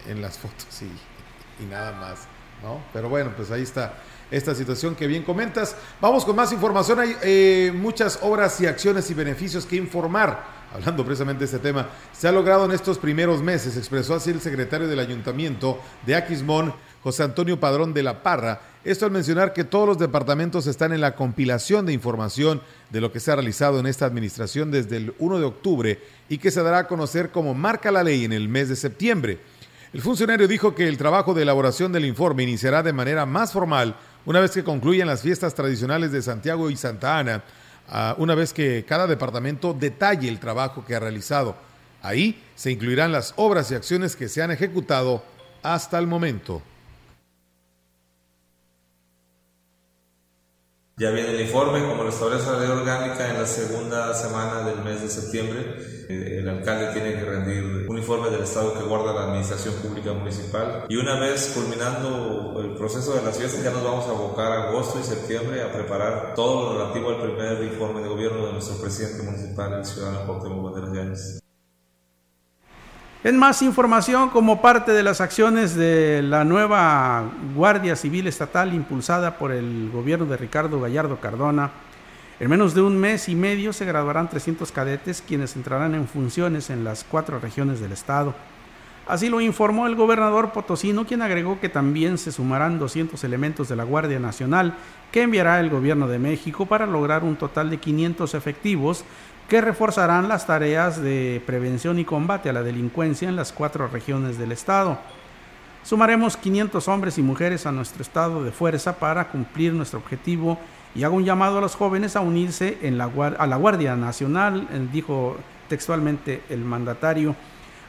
en, 0.07 0.21
las 0.21 0.37
fotos 0.37 0.67
y, 0.81 1.65
nada 1.65 1.91
más, 1.91 2.21
¿no? 2.63 2.81
Pero 2.93 3.09
bueno, 3.09 3.33
pues 3.35 3.51
ahí 3.51 3.61
está 3.61 3.93
esta 4.31 4.55
situación 4.55 4.95
que 4.95 5.07
bien 5.07 5.23
comentas. 5.23 5.75
Vamos 6.01 6.25
con 6.25 6.35
más 6.35 6.51
información. 6.51 6.99
Hay 6.99 7.15
eh, 7.21 7.71
muchas 7.75 8.19
obras 8.21 8.59
y 8.61 8.65
acciones 8.65 9.09
y 9.11 9.13
beneficios 9.13 9.65
que 9.65 9.75
informar. 9.75 10.57
Hablando 10.73 11.05
precisamente 11.05 11.39
de 11.39 11.45
este 11.45 11.59
tema, 11.59 11.87
se 12.11 12.27
ha 12.27 12.31
logrado 12.31 12.65
en 12.65 12.71
estos 12.71 12.97
primeros 12.97 13.41
meses, 13.41 13.77
expresó 13.77 14.15
así 14.15 14.31
el 14.31 14.41
secretario 14.41 14.87
del 14.87 14.99
ayuntamiento 14.99 15.79
de 16.05 16.15
Aquismón, 16.15 16.73
José 17.03 17.23
Antonio 17.23 17.59
Padrón 17.59 17.93
de 17.93 18.03
la 18.03 18.23
Parra, 18.23 18.61
esto 18.83 19.05
al 19.05 19.11
mencionar 19.11 19.53
que 19.53 19.63
todos 19.63 19.87
los 19.87 19.97
departamentos 19.97 20.67
están 20.67 20.93
en 20.93 21.01
la 21.01 21.15
compilación 21.15 21.85
de 21.85 21.93
información 21.93 22.61
de 22.89 23.01
lo 23.01 23.11
que 23.11 23.19
se 23.19 23.31
ha 23.31 23.35
realizado 23.35 23.79
en 23.79 23.85
esta 23.85 24.05
administración 24.05 24.71
desde 24.71 24.97
el 24.97 25.13
1 25.19 25.39
de 25.39 25.45
octubre 25.45 25.99
y 26.29 26.37
que 26.37 26.51
se 26.51 26.63
dará 26.63 26.79
a 26.79 26.87
conocer 26.87 27.29
como 27.29 27.53
marca 27.53 27.91
la 27.91 28.03
ley 28.03 28.25
en 28.25 28.33
el 28.33 28.49
mes 28.49 28.69
de 28.69 28.75
septiembre. 28.75 29.39
El 29.93 30.01
funcionario 30.01 30.47
dijo 30.47 30.75
que 30.75 30.87
el 30.87 30.97
trabajo 30.97 31.33
de 31.33 31.43
elaboración 31.43 31.91
del 31.91 32.05
informe 32.05 32.43
iniciará 32.43 32.83
de 32.83 32.93
manera 32.93 33.25
más 33.25 33.51
formal 33.51 33.95
una 34.25 34.41
vez 34.41 34.51
que 34.51 34.63
concluyan 34.63 35.07
las 35.07 35.21
fiestas 35.21 35.53
tradicionales 35.53 36.11
de 36.11 36.21
Santiago 36.21 36.69
y 36.69 36.75
Santa 36.75 37.17
Ana, 37.17 37.43
ah, 37.87 38.15
una 38.17 38.35
vez 38.35 38.53
que 38.53 38.83
cada 38.85 39.07
departamento 39.07 39.73
detalle 39.73 40.27
el 40.27 40.39
trabajo 40.39 40.83
que 40.83 40.95
ha 40.95 40.99
realizado. 40.99 41.55
Ahí 42.01 42.43
se 42.53 42.71
incluirán 42.71 43.13
las 43.13 43.33
obras 43.37 43.71
y 43.71 43.75
acciones 43.75 44.15
que 44.15 44.27
se 44.27 44.41
han 44.41 44.51
ejecutado 44.51 45.23
hasta 45.63 45.97
el 45.97 46.07
momento. 46.07 46.61
Ya 50.99 51.11
viene 51.11 51.29
el 51.29 51.41
informe, 51.41 51.87
como 51.87 52.01
lo 52.01 52.09
establece 52.09 52.51
la 52.51 52.57
ley 52.57 52.71
orgánica, 52.71 53.29
en 53.29 53.37
la 53.39 53.45
segunda 53.45 54.15
semana 54.15 54.67
del 54.67 54.83
mes 54.83 54.99
de 54.99 55.09
septiembre. 55.09 55.75
Eh, 56.09 56.39
el 56.39 56.49
alcalde 56.49 56.91
tiene 56.91 57.13
que 57.13 57.23
rendir 57.23 57.85
un 57.87 57.97
informe 57.99 58.31
del 58.31 58.41
estado 58.41 58.73
que 58.73 58.81
guarda 58.81 59.13
la 59.13 59.25
administración 59.25 59.75
pública 59.75 60.11
municipal. 60.13 60.85
Y 60.89 60.95
una 60.95 61.19
vez 61.19 61.51
culminando 61.53 62.59
el 62.61 62.75
proceso 62.77 63.13
de 63.13 63.21
las 63.21 63.37
fiestas, 63.37 63.63
ya 63.63 63.69
nos 63.69 63.83
vamos 63.83 64.07
a 64.07 64.09
abocar 64.09 64.51
agosto 64.51 64.99
y 64.99 65.03
septiembre 65.03 65.61
a 65.61 65.71
preparar 65.71 66.33
todo 66.33 66.73
lo 66.73 66.79
relativo 66.79 67.09
al 67.11 67.21
primer 67.21 67.61
informe 67.61 68.01
de 68.01 68.09
gobierno 68.09 68.47
de 68.47 68.53
nuestro 68.53 68.81
presidente 68.81 69.21
municipal, 69.21 69.73
el 69.73 69.85
ciudadano 69.85 70.25
Cuauhtémoc 70.25 70.63
Banderas 70.63 70.93
Yáñez. 70.95 71.46
En 73.23 73.35
más 73.35 73.63
información, 73.63 74.29
como 74.29 74.61
parte 74.61 74.91
de 74.91 75.01
las 75.01 75.21
acciones 75.21 75.75
de 75.75 76.21
la 76.21 76.43
nueva 76.43 77.23
Guardia 77.55 77.95
Civil 77.95 78.27
Estatal 78.27 78.75
impulsada 78.75 79.39
por 79.39 79.51
el 79.51 79.89
gobierno 79.91 80.27
de 80.27 80.37
Ricardo 80.37 80.79
Gallardo 80.79 81.19
Cardona, 81.19 81.71
en 82.39 82.47
menos 82.47 82.75
de 82.75 82.83
un 82.83 82.95
mes 82.95 83.27
y 83.27 83.33
medio 83.33 83.73
se 83.73 83.85
graduarán 83.85 84.29
300 84.29 84.71
cadetes 84.71 85.23
quienes 85.27 85.55
entrarán 85.55 85.95
en 85.95 86.07
funciones 86.07 86.69
en 86.69 86.83
las 86.83 87.03
cuatro 87.03 87.39
regiones 87.39 87.79
del 87.79 87.91
estado. 87.91 88.35
Así 89.07 89.29
lo 89.29 89.39
informó 89.39 89.87
el 89.87 89.95
gobernador 89.95 90.51
potosino, 90.51 91.05
quien 91.05 91.21
agregó 91.21 91.59
que 91.61 91.69
también 91.69 92.17
se 92.17 92.33
sumarán 92.33 92.77
200 92.77 93.23
elementos 93.23 93.69
de 93.69 93.77
la 93.77 93.85
Guardia 93.85 94.19
Nacional 94.19 94.73
que 95.11 95.21
enviará 95.21 95.61
el 95.61 95.69
gobierno 95.69 96.07
de 96.09 96.19
México 96.19 96.65
para 96.65 96.85
lograr 96.85 97.23
un 97.23 97.37
total 97.37 97.69
de 97.69 97.77
500 97.77 98.33
efectivos 98.33 99.05
que 99.47 99.61
reforzarán 99.61 100.27
las 100.27 100.45
tareas 100.45 101.01
de 101.01 101.41
prevención 101.45 101.99
y 101.99 102.05
combate 102.05 102.49
a 102.49 102.53
la 102.53 102.63
delincuencia 102.63 103.29
en 103.29 103.37
las 103.37 103.53
cuatro 103.53 103.87
regiones 103.87 104.37
del 104.37 104.51
estado. 104.51 104.99
Sumaremos 105.83 106.35
500 106.35 106.85
hombres 106.89 107.17
y 107.17 107.21
mujeres 107.21 107.65
a 107.65 107.71
nuestro 107.71 108.01
estado 108.01 108.43
de 108.43 108.51
fuerza 108.51 108.99
para 108.99 109.29
cumplir 109.29 109.71
nuestro 109.71 109.99
objetivo 109.99 110.59
y 110.93 111.03
hago 111.03 111.15
un 111.15 111.23
llamado 111.23 111.59
a 111.59 111.61
los 111.61 111.75
jóvenes 111.75 112.17
a 112.17 112.21
unirse 112.21 112.77
a 112.83 113.47
la 113.47 113.55
Guardia 113.55 113.95
Nacional, 113.95 114.67
eh, 114.69 114.85
dijo 114.91 115.37
textualmente 115.69 116.43
el 116.49 116.65
mandatario 116.65 117.35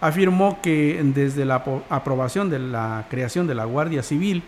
afirmó 0.01 0.61
que 0.63 1.01
desde 1.15 1.45
la 1.45 1.65
aprobación 1.89 2.51
de 2.51 2.59
la 2.59 3.07
creación 3.11 3.47
de 3.47 3.55
la 3.55 3.65
Guardia 3.65 4.03
Civil 4.03 4.43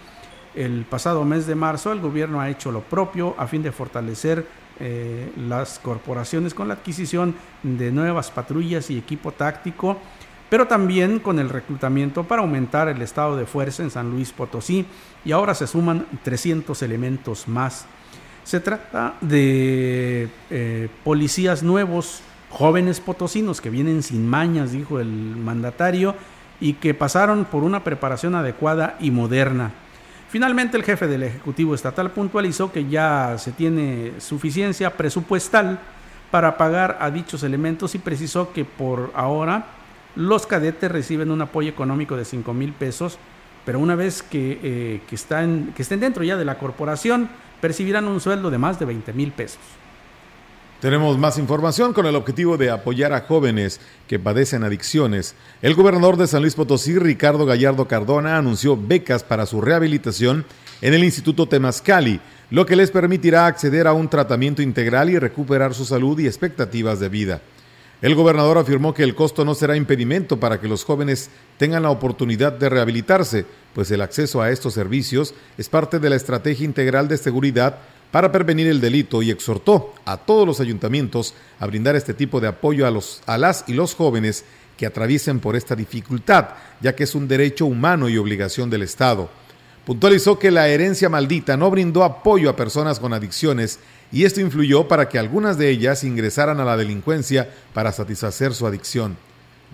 el 0.55 0.85
pasado 0.85 1.25
mes 1.25 1.47
de 1.47 1.55
marzo, 1.55 1.93
el 1.93 2.01
gobierno 2.01 2.41
ha 2.41 2.51
hecho 2.51 2.73
lo 2.73 2.81
propio 2.81 3.35
a 3.39 3.47
fin 3.47 3.63
de 3.63 3.73
fortalecer 3.73 4.47
eh, 4.81 5.31
las 5.37 5.79
corporaciones 5.79 6.55
con 6.55 6.69
la 6.69 6.75
adquisición 6.75 7.35
de 7.63 7.93
nuevas 7.93 8.31
patrullas 8.31 8.91
y 8.91 8.99
equipo 8.99 9.31
táctico, 9.33 9.99
pero 10.49 10.67
también 10.67 11.21
con 11.21 11.39
el 11.39 11.49
reclutamiento 11.49 12.25
para 12.25 12.43
aumentar 12.43 12.89
el 12.89 13.01
estado 13.01 13.37
de 13.37 13.47
fuerza 13.47 13.83
en 13.83 13.91
San 13.91 14.11
Luis 14.11 14.33
Potosí 14.33 14.87
y 15.25 15.33
ahora 15.33 15.55
se 15.55 15.67
suman 15.67 16.07
300 16.25 16.83
elementos 16.83 17.47
más. 17.47 17.87
Se 18.43 18.59
trata 18.59 19.15
de 19.21 20.29
eh, 20.51 20.89
policías 21.05 21.63
nuevos 21.63 22.23
jóvenes 22.51 23.01
potosinos 23.01 23.61
que 23.61 23.71
vienen 23.71 24.03
sin 24.03 24.29
mañas, 24.29 24.73
dijo 24.73 25.01
el 25.01 25.09
mandatario, 25.09 26.15
y 26.61 26.75
que 26.75 26.93
pasaron 26.93 27.47
por 27.47 27.63
una 27.65 27.83
preparación 27.83 28.35
adecuada 28.35 28.97
y 29.01 29.11
moderna. 29.11 29.73
Finalmente, 30.29 30.77
el 30.77 30.85
jefe 30.85 31.07
del 31.09 31.25
Ejecutivo 31.25 31.75
Estatal 31.75 32.11
puntualizó 32.13 32.71
que 32.71 32.87
ya 32.87 33.37
se 33.39 33.53
tiene 33.53 34.13
suficiencia 34.19 34.97
presupuestal 34.97 35.81
para 36.31 36.57
pagar 36.57 36.99
a 37.01 37.11
dichos 37.11 37.43
elementos 37.43 37.95
y 37.95 37.99
precisó 37.99 38.53
que 38.53 38.65
por 38.65 39.11
ahora 39.15 39.67
los 40.15 40.47
cadetes 40.47 40.91
reciben 40.91 41.31
un 41.31 41.43
apoyo 41.43 41.71
económico 41.71 42.17
de 42.17 42.25
5 42.25 42.53
mil 42.53 42.73
pesos, 42.73 43.19
pero 43.65 43.79
una 43.79 43.97
vez 43.97 44.23
que, 44.23 44.61
eh, 44.63 45.01
que, 45.09 45.17
que 45.75 45.83
estén 45.83 46.01
dentro 46.01 46.23
ya 46.23 46.37
de 46.37 46.45
la 46.45 46.59
corporación, 46.59 47.29
percibirán 47.61 48.07
un 48.07 48.21
sueldo 48.21 48.51
de 48.51 48.59
más 48.59 48.79
de 48.79 48.85
20 48.85 49.13
mil 49.13 49.33
pesos. 49.33 49.61
Tenemos 50.81 51.19
más 51.19 51.37
información 51.37 51.93
con 51.93 52.07
el 52.07 52.17
objetivo 52.17 52.57
de 52.57 52.71
apoyar 52.71 53.13
a 53.13 53.21
jóvenes 53.21 53.81
que 54.09 54.19
padecen 54.19 54.65
adicciones. 54.65 55.35
El 55.61 55.75
gobernador 55.75 56.17
de 56.17 56.27
San 56.27 56.41
Luis 56.41 56.55
Potosí, 56.55 56.99
Ricardo 56.99 57.45
Gallardo 57.45 57.87
Cardona, 57.87 58.39
anunció 58.39 58.79
becas 58.79 59.23
para 59.23 59.45
su 59.45 59.61
rehabilitación 59.61 60.47
en 60.81 60.95
el 60.95 61.05
Instituto 61.05 61.47
Temascali, 61.47 62.19
lo 62.49 62.65
que 62.65 62.77
les 62.77 62.91
permitirá 62.91 63.45
acceder 63.45 63.87
a 63.87 63.93
un 63.93 64.09
tratamiento 64.09 64.63
integral 64.63 65.11
y 65.11 65.19
recuperar 65.19 65.75
su 65.75 65.85
salud 65.85 66.19
y 66.19 66.27
expectativas 66.27 66.99
de 66.99 67.11
vida. 67.11 67.43
El 68.01 68.15
gobernador 68.15 68.57
afirmó 68.57 68.95
que 68.95 69.03
el 69.03 69.15
costo 69.15 69.45
no 69.45 69.55
será 69.55 69.77
impedimento 69.77 70.41
para 70.41 70.59
que 70.59 70.69
los 70.69 70.85
jóvenes 70.85 71.29
tengan 71.59 71.83
la 71.83 71.91
oportunidad 71.91 72.55
de 72.55 72.71
rehabilitarse, 72.71 73.45
pues 73.75 73.91
el 73.91 74.01
acceso 74.01 74.41
a 74.41 74.51
estos 74.51 74.73
servicios 74.73 75.35
es 75.59 75.69
parte 75.69 75.99
de 75.99 76.09
la 76.09 76.17
estrategia 76.17 76.65
integral 76.65 77.07
de 77.09 77.19
seguridad 77.19 77.81
para 78.11 78.33
prevenir 78.33 78.67
el 78.67 78.81
delito 78.81 79.23
y 79.23 79.31
exhortó 79.31 79.95
a 80.05 80.17
todos 80.17 80.47
los 80.47 80.61
ayuntamientos 80.61 81.35
a 81.59 81.67
brindar 81.67 81.97
este 81.97 82.15
tipo 82.15 82.41
de 82.41 82.49
apoyo 82.49 82.87
a, 82.87 82.91
los, 82.91 83.23
a 83.27 83.39
las 83.39 83.65
y 83.67 83.75
los 83.75 83.95
jóvenes 83.95 84.45
que 84.77 84.87
atraviesen 84.87 85.41
por 85.41 85.57
esta 85.57 85.77
dificultad, 85.77 86.49
ya 86.81 86.95
que 86.95 87.05
es 87.05 87.15
un 87.15 87.29
derecho 87.29 87.67
humano 87.67 88.09
y 88.09 88.17
obligación 88.17 88.71
del 88.71 88.83
Estado. 88.83 89.29
Puntualizó 89.85 90.39
que 90.39 90.51
la 90.51 90.69
herencia 90.69 91.09
maldita 91.09 91.57
no 91.57 91.71
brindó 91.71 92.05
apoyo 92.05 92.51
a 92.51 92.57
personas 92.57 92.99
con 92.99 93.13
adicciones 93.13 93.79
y 94.13 94.25
esto 94.25 94.41
influyó 94.41 94.89
para 94.89 95.09
que 95.09 95.19
algunas 95.19 95.59
de 95.59 95.71
ellas 95.71 96.05
ingresaran 96.05 96.61
a 96.61 96.65
la 96.65 96.77
delincuencia 96.77 97.49
para 97.75 97.93
satisfacer 97.93 98.55
su 98.55 98.67
adicción. 98.67 99.17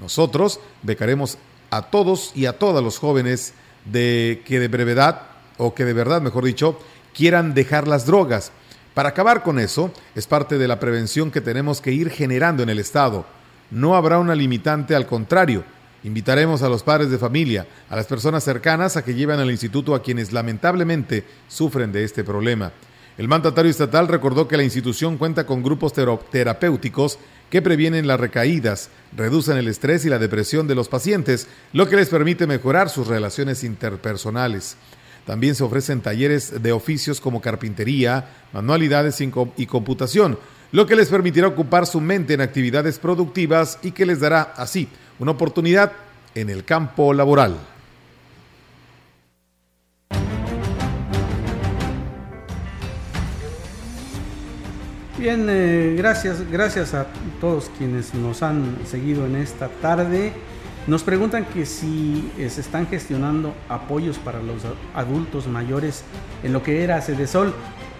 Nosotros 0.00 0.60
becaremos 0.82 1.38
a 1.70 1.82
todos 1.90 2.32
y 2.34 2.46
a 2.46 2.58
todas 2.58 2.82
los 2.82 2.98
jóvenes 2.98 3.54
de 3.84 4.42
que 4.44 4.60
de 4.60 4.68
brevedad, 4.68 5.22
o 5.58 5.74
que 5.74 5.84
de 5.84 5.92
verdad, 5.92 6.20
mejor 6.20 6.44
dicho, 6.44 6.78
quieran 7.16 7.54
dejar 7.54 7.88
las 7.88 8.04
drogas. 8.04 8.52
Para 8.94 9.10
acabar 9.10 9.42
con 9.42 9.58
eso, 9.58 9.90
es 10.14 10.26
parte 10.26 10.58
de 10.58 10.68
la 10.68 10.78
prevención 10.78 11.30
que 11.30 11.40
tenemos 11.40 11.80
que 11.80 11.92
ir 11.92 12.10
generando 12.10 12.62
en 12.62 12.68
el 12.68 12.78
Estado. 12.78 13.26
No 13.70 13.96
habrá 13.96 14.18
una 14.18 14.34
limitante, 14.34 14.94
al 14.94 15.06
contrario. 15.06 15.64
Invitaremos 16.04 16.62
a 16.62 16.68
los 16.68 16.82
padres 16.82 17.10
de 17.10 17.18
familia, 17.18 17.66
a 17.88 17.96
las 17.96 18.06
personas 18.06 18.44
cercanas 18.44 18.96
a 18.96 19.04
que 19.04 19.14
lleven 19.14 19.40
al 19.40 19.50
instituto 19.50 19.94
a 19.94 20.02
quienes 20.02 20.32
lamentablemente 20.32 21.24
sufren 21.48 21.90
de 21.90 22.04
este 22.04 22.22
problema. 22.22 22.72
El 23.18 23.28
mandatario 23.28 23.70
estatal 23.70 24.08
recordó 24.08 24.46
que 24.46 24.58
la 24.58 24.62
institución 24.62 25.16
cuenta 25.16 25.46
con 25.46 25.62
grupos 25.62 25.94
terapéuticos 26.30 27.18
que 27.50 27.62
previenen 27.62 28.06
las 28.06 28.20
recaídas, 28.20 28.90
reducen 29.16 29.56
el 29.56 29.68
estrés 29.68 30.04
y 30.04 30.10
la 30.10 30.18
depresión 30.18 30.66
de 30.66 30.74
los 30.74 30.88
pacientes, 30.88 31.48
lo 31.72 31.88
que 31.88 31.96
les 31.96 32.10
permite 32.10 32.46
mejorar 32.46 32.90
sus 32.90 33.06
relaciones 33.06 33.64
interpersonales. 33.64 34.76
También 35.26 35.56
se 35.56 35.64
ofrecen 35.64 36.00
talleres 36.00 36.62
de 36.62 36.72
oficios 36.72 37.20
como 37.20 37.40
carpintería, 37.40 38.30
manualidades 38.52 39.20
y 39.20 39.66
computación, 39.66 40.38
lo 40.70 40.86
que 40.86 40.94
les 40.94 41.08
permitirá 41.08 41.48
ocupar 41.48 41.84
su 41.86 42.00
mente 42.00 42.34
en 42.34 42.40
actividades 42.40 43.00
productivas 43.00 43.78
y 43.82 43.90
que 43.90 44.06
les 44.06 44.20
dará 44.20 44.42
así 44.56 44.88
una 45.18 45.32
oportunidad 45.32 45.92
en 46.36 46.48
el 46.48 46.64
campo 46.64 47.12
laboral. 47.12 47.56
Bien, 55.18 55.46
eh, 55.48 55.94
gracias, 55.96 56.48
gracias 56.52 56.94
a 56.94 57.06
todos 57.40 57.70
quienes 57.78 58.14
nos 58.14 58.42
han 58.42 58.76
seguido 58.86 59.26
en 59.26 59.36
esta 59.36 59.68
tarde. 59.68 60.32
Nos 60.86 61.02
preguntan 61.02 61.44
que 61.46 61.66
si 61.66 62.30
eh, 62.38 62.48
se 62.48 62.60
están 62.60 62.86
gestionando 62.86 63.54
apoyos 63.68 64.18
para 64.18 64.40
los 64.40 64.62
adultos 64.94 65.48
mayores 65.48 66.04
en 66.44 66.52
lo 66.52 66.62
que 66.62 66.84
era 66.84 67.02
Sol. 67.26 67.52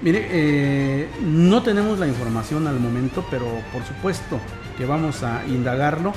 Mire, 0.02 0.28
eh, 0.30 1.08
no 1.24 1.62
tenemos 1.62 1.98
la 1.98 2.06
información 2.06 2.66
al 2.68 2.78
momento, 2.78 3.24
pero 3.28 3.46
por 3.72 3.82
supuesto 3.84 4.38
que 4.78 4.86
vamos 4.86 5.24
a 5.24 5.44
indagarlo 5.46 6.12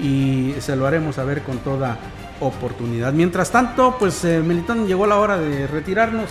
y 0.00 0.54
se 0.60 0.76
lo 0.76 0.86
haremos 0.86 1.16
saber 1.16 1.42
con 1.42 1.58
toda 1.58 1.98
oportunidad. 2.40 3.12
Mientras 3.12 3.50
tanto, 3.50 3.96
pues 3.98 4.24
eh, 4.24 4.40
Melitón 4.40 4.86
llegó 4.86 5.06
la 5.06 5.18
hora 5.18 5.36
de 5.36 5.66
retirarnos. 5.66 6.30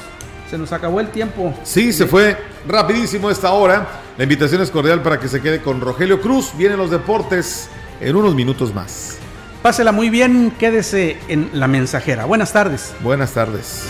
Se 0.49 0.57
nos 0.57 0.71
acabó 0.71 1.01
el 1.01 1.09
tiempo. 1.09 1.53
Sí, 1.63 1.93
se 1.93 2.07
fue 2.07 2.37
rapidísimo 2.67 3.29
esta 3.29 3.51
hora. 3.51 3.87
La 4.17 4.23
invitación 4.23 4.61
es 4.61 4.71
cordial 4.71 5.01
para 5.03 5.19
que 5.19 5.27
se 5.27 5.41
quede 5.41 5.61
con 5.61 5.81
Rogelio 5.81 6.19
Cruz. 6.19 6.51
Vienen 6.57 6.77
los 6.77 6.89
deportes 6.89 7.69
en 7.99 8.15
unos 8.15 8.33
minutos 8.33 8.73
más. 8.73 9.19
Pásela 9.63 9.93
muy 9.93 10.09
bien, 10.09 10.51
quédese 10.59 11.17
en 11.29 11.49
la 11.53 11.69
mensajera. 11.69 12.25
Buenas 12.25 12.51
tardes. 12.51 12.93
Buenas 12.99 13.31
tardes. 13.31 13.89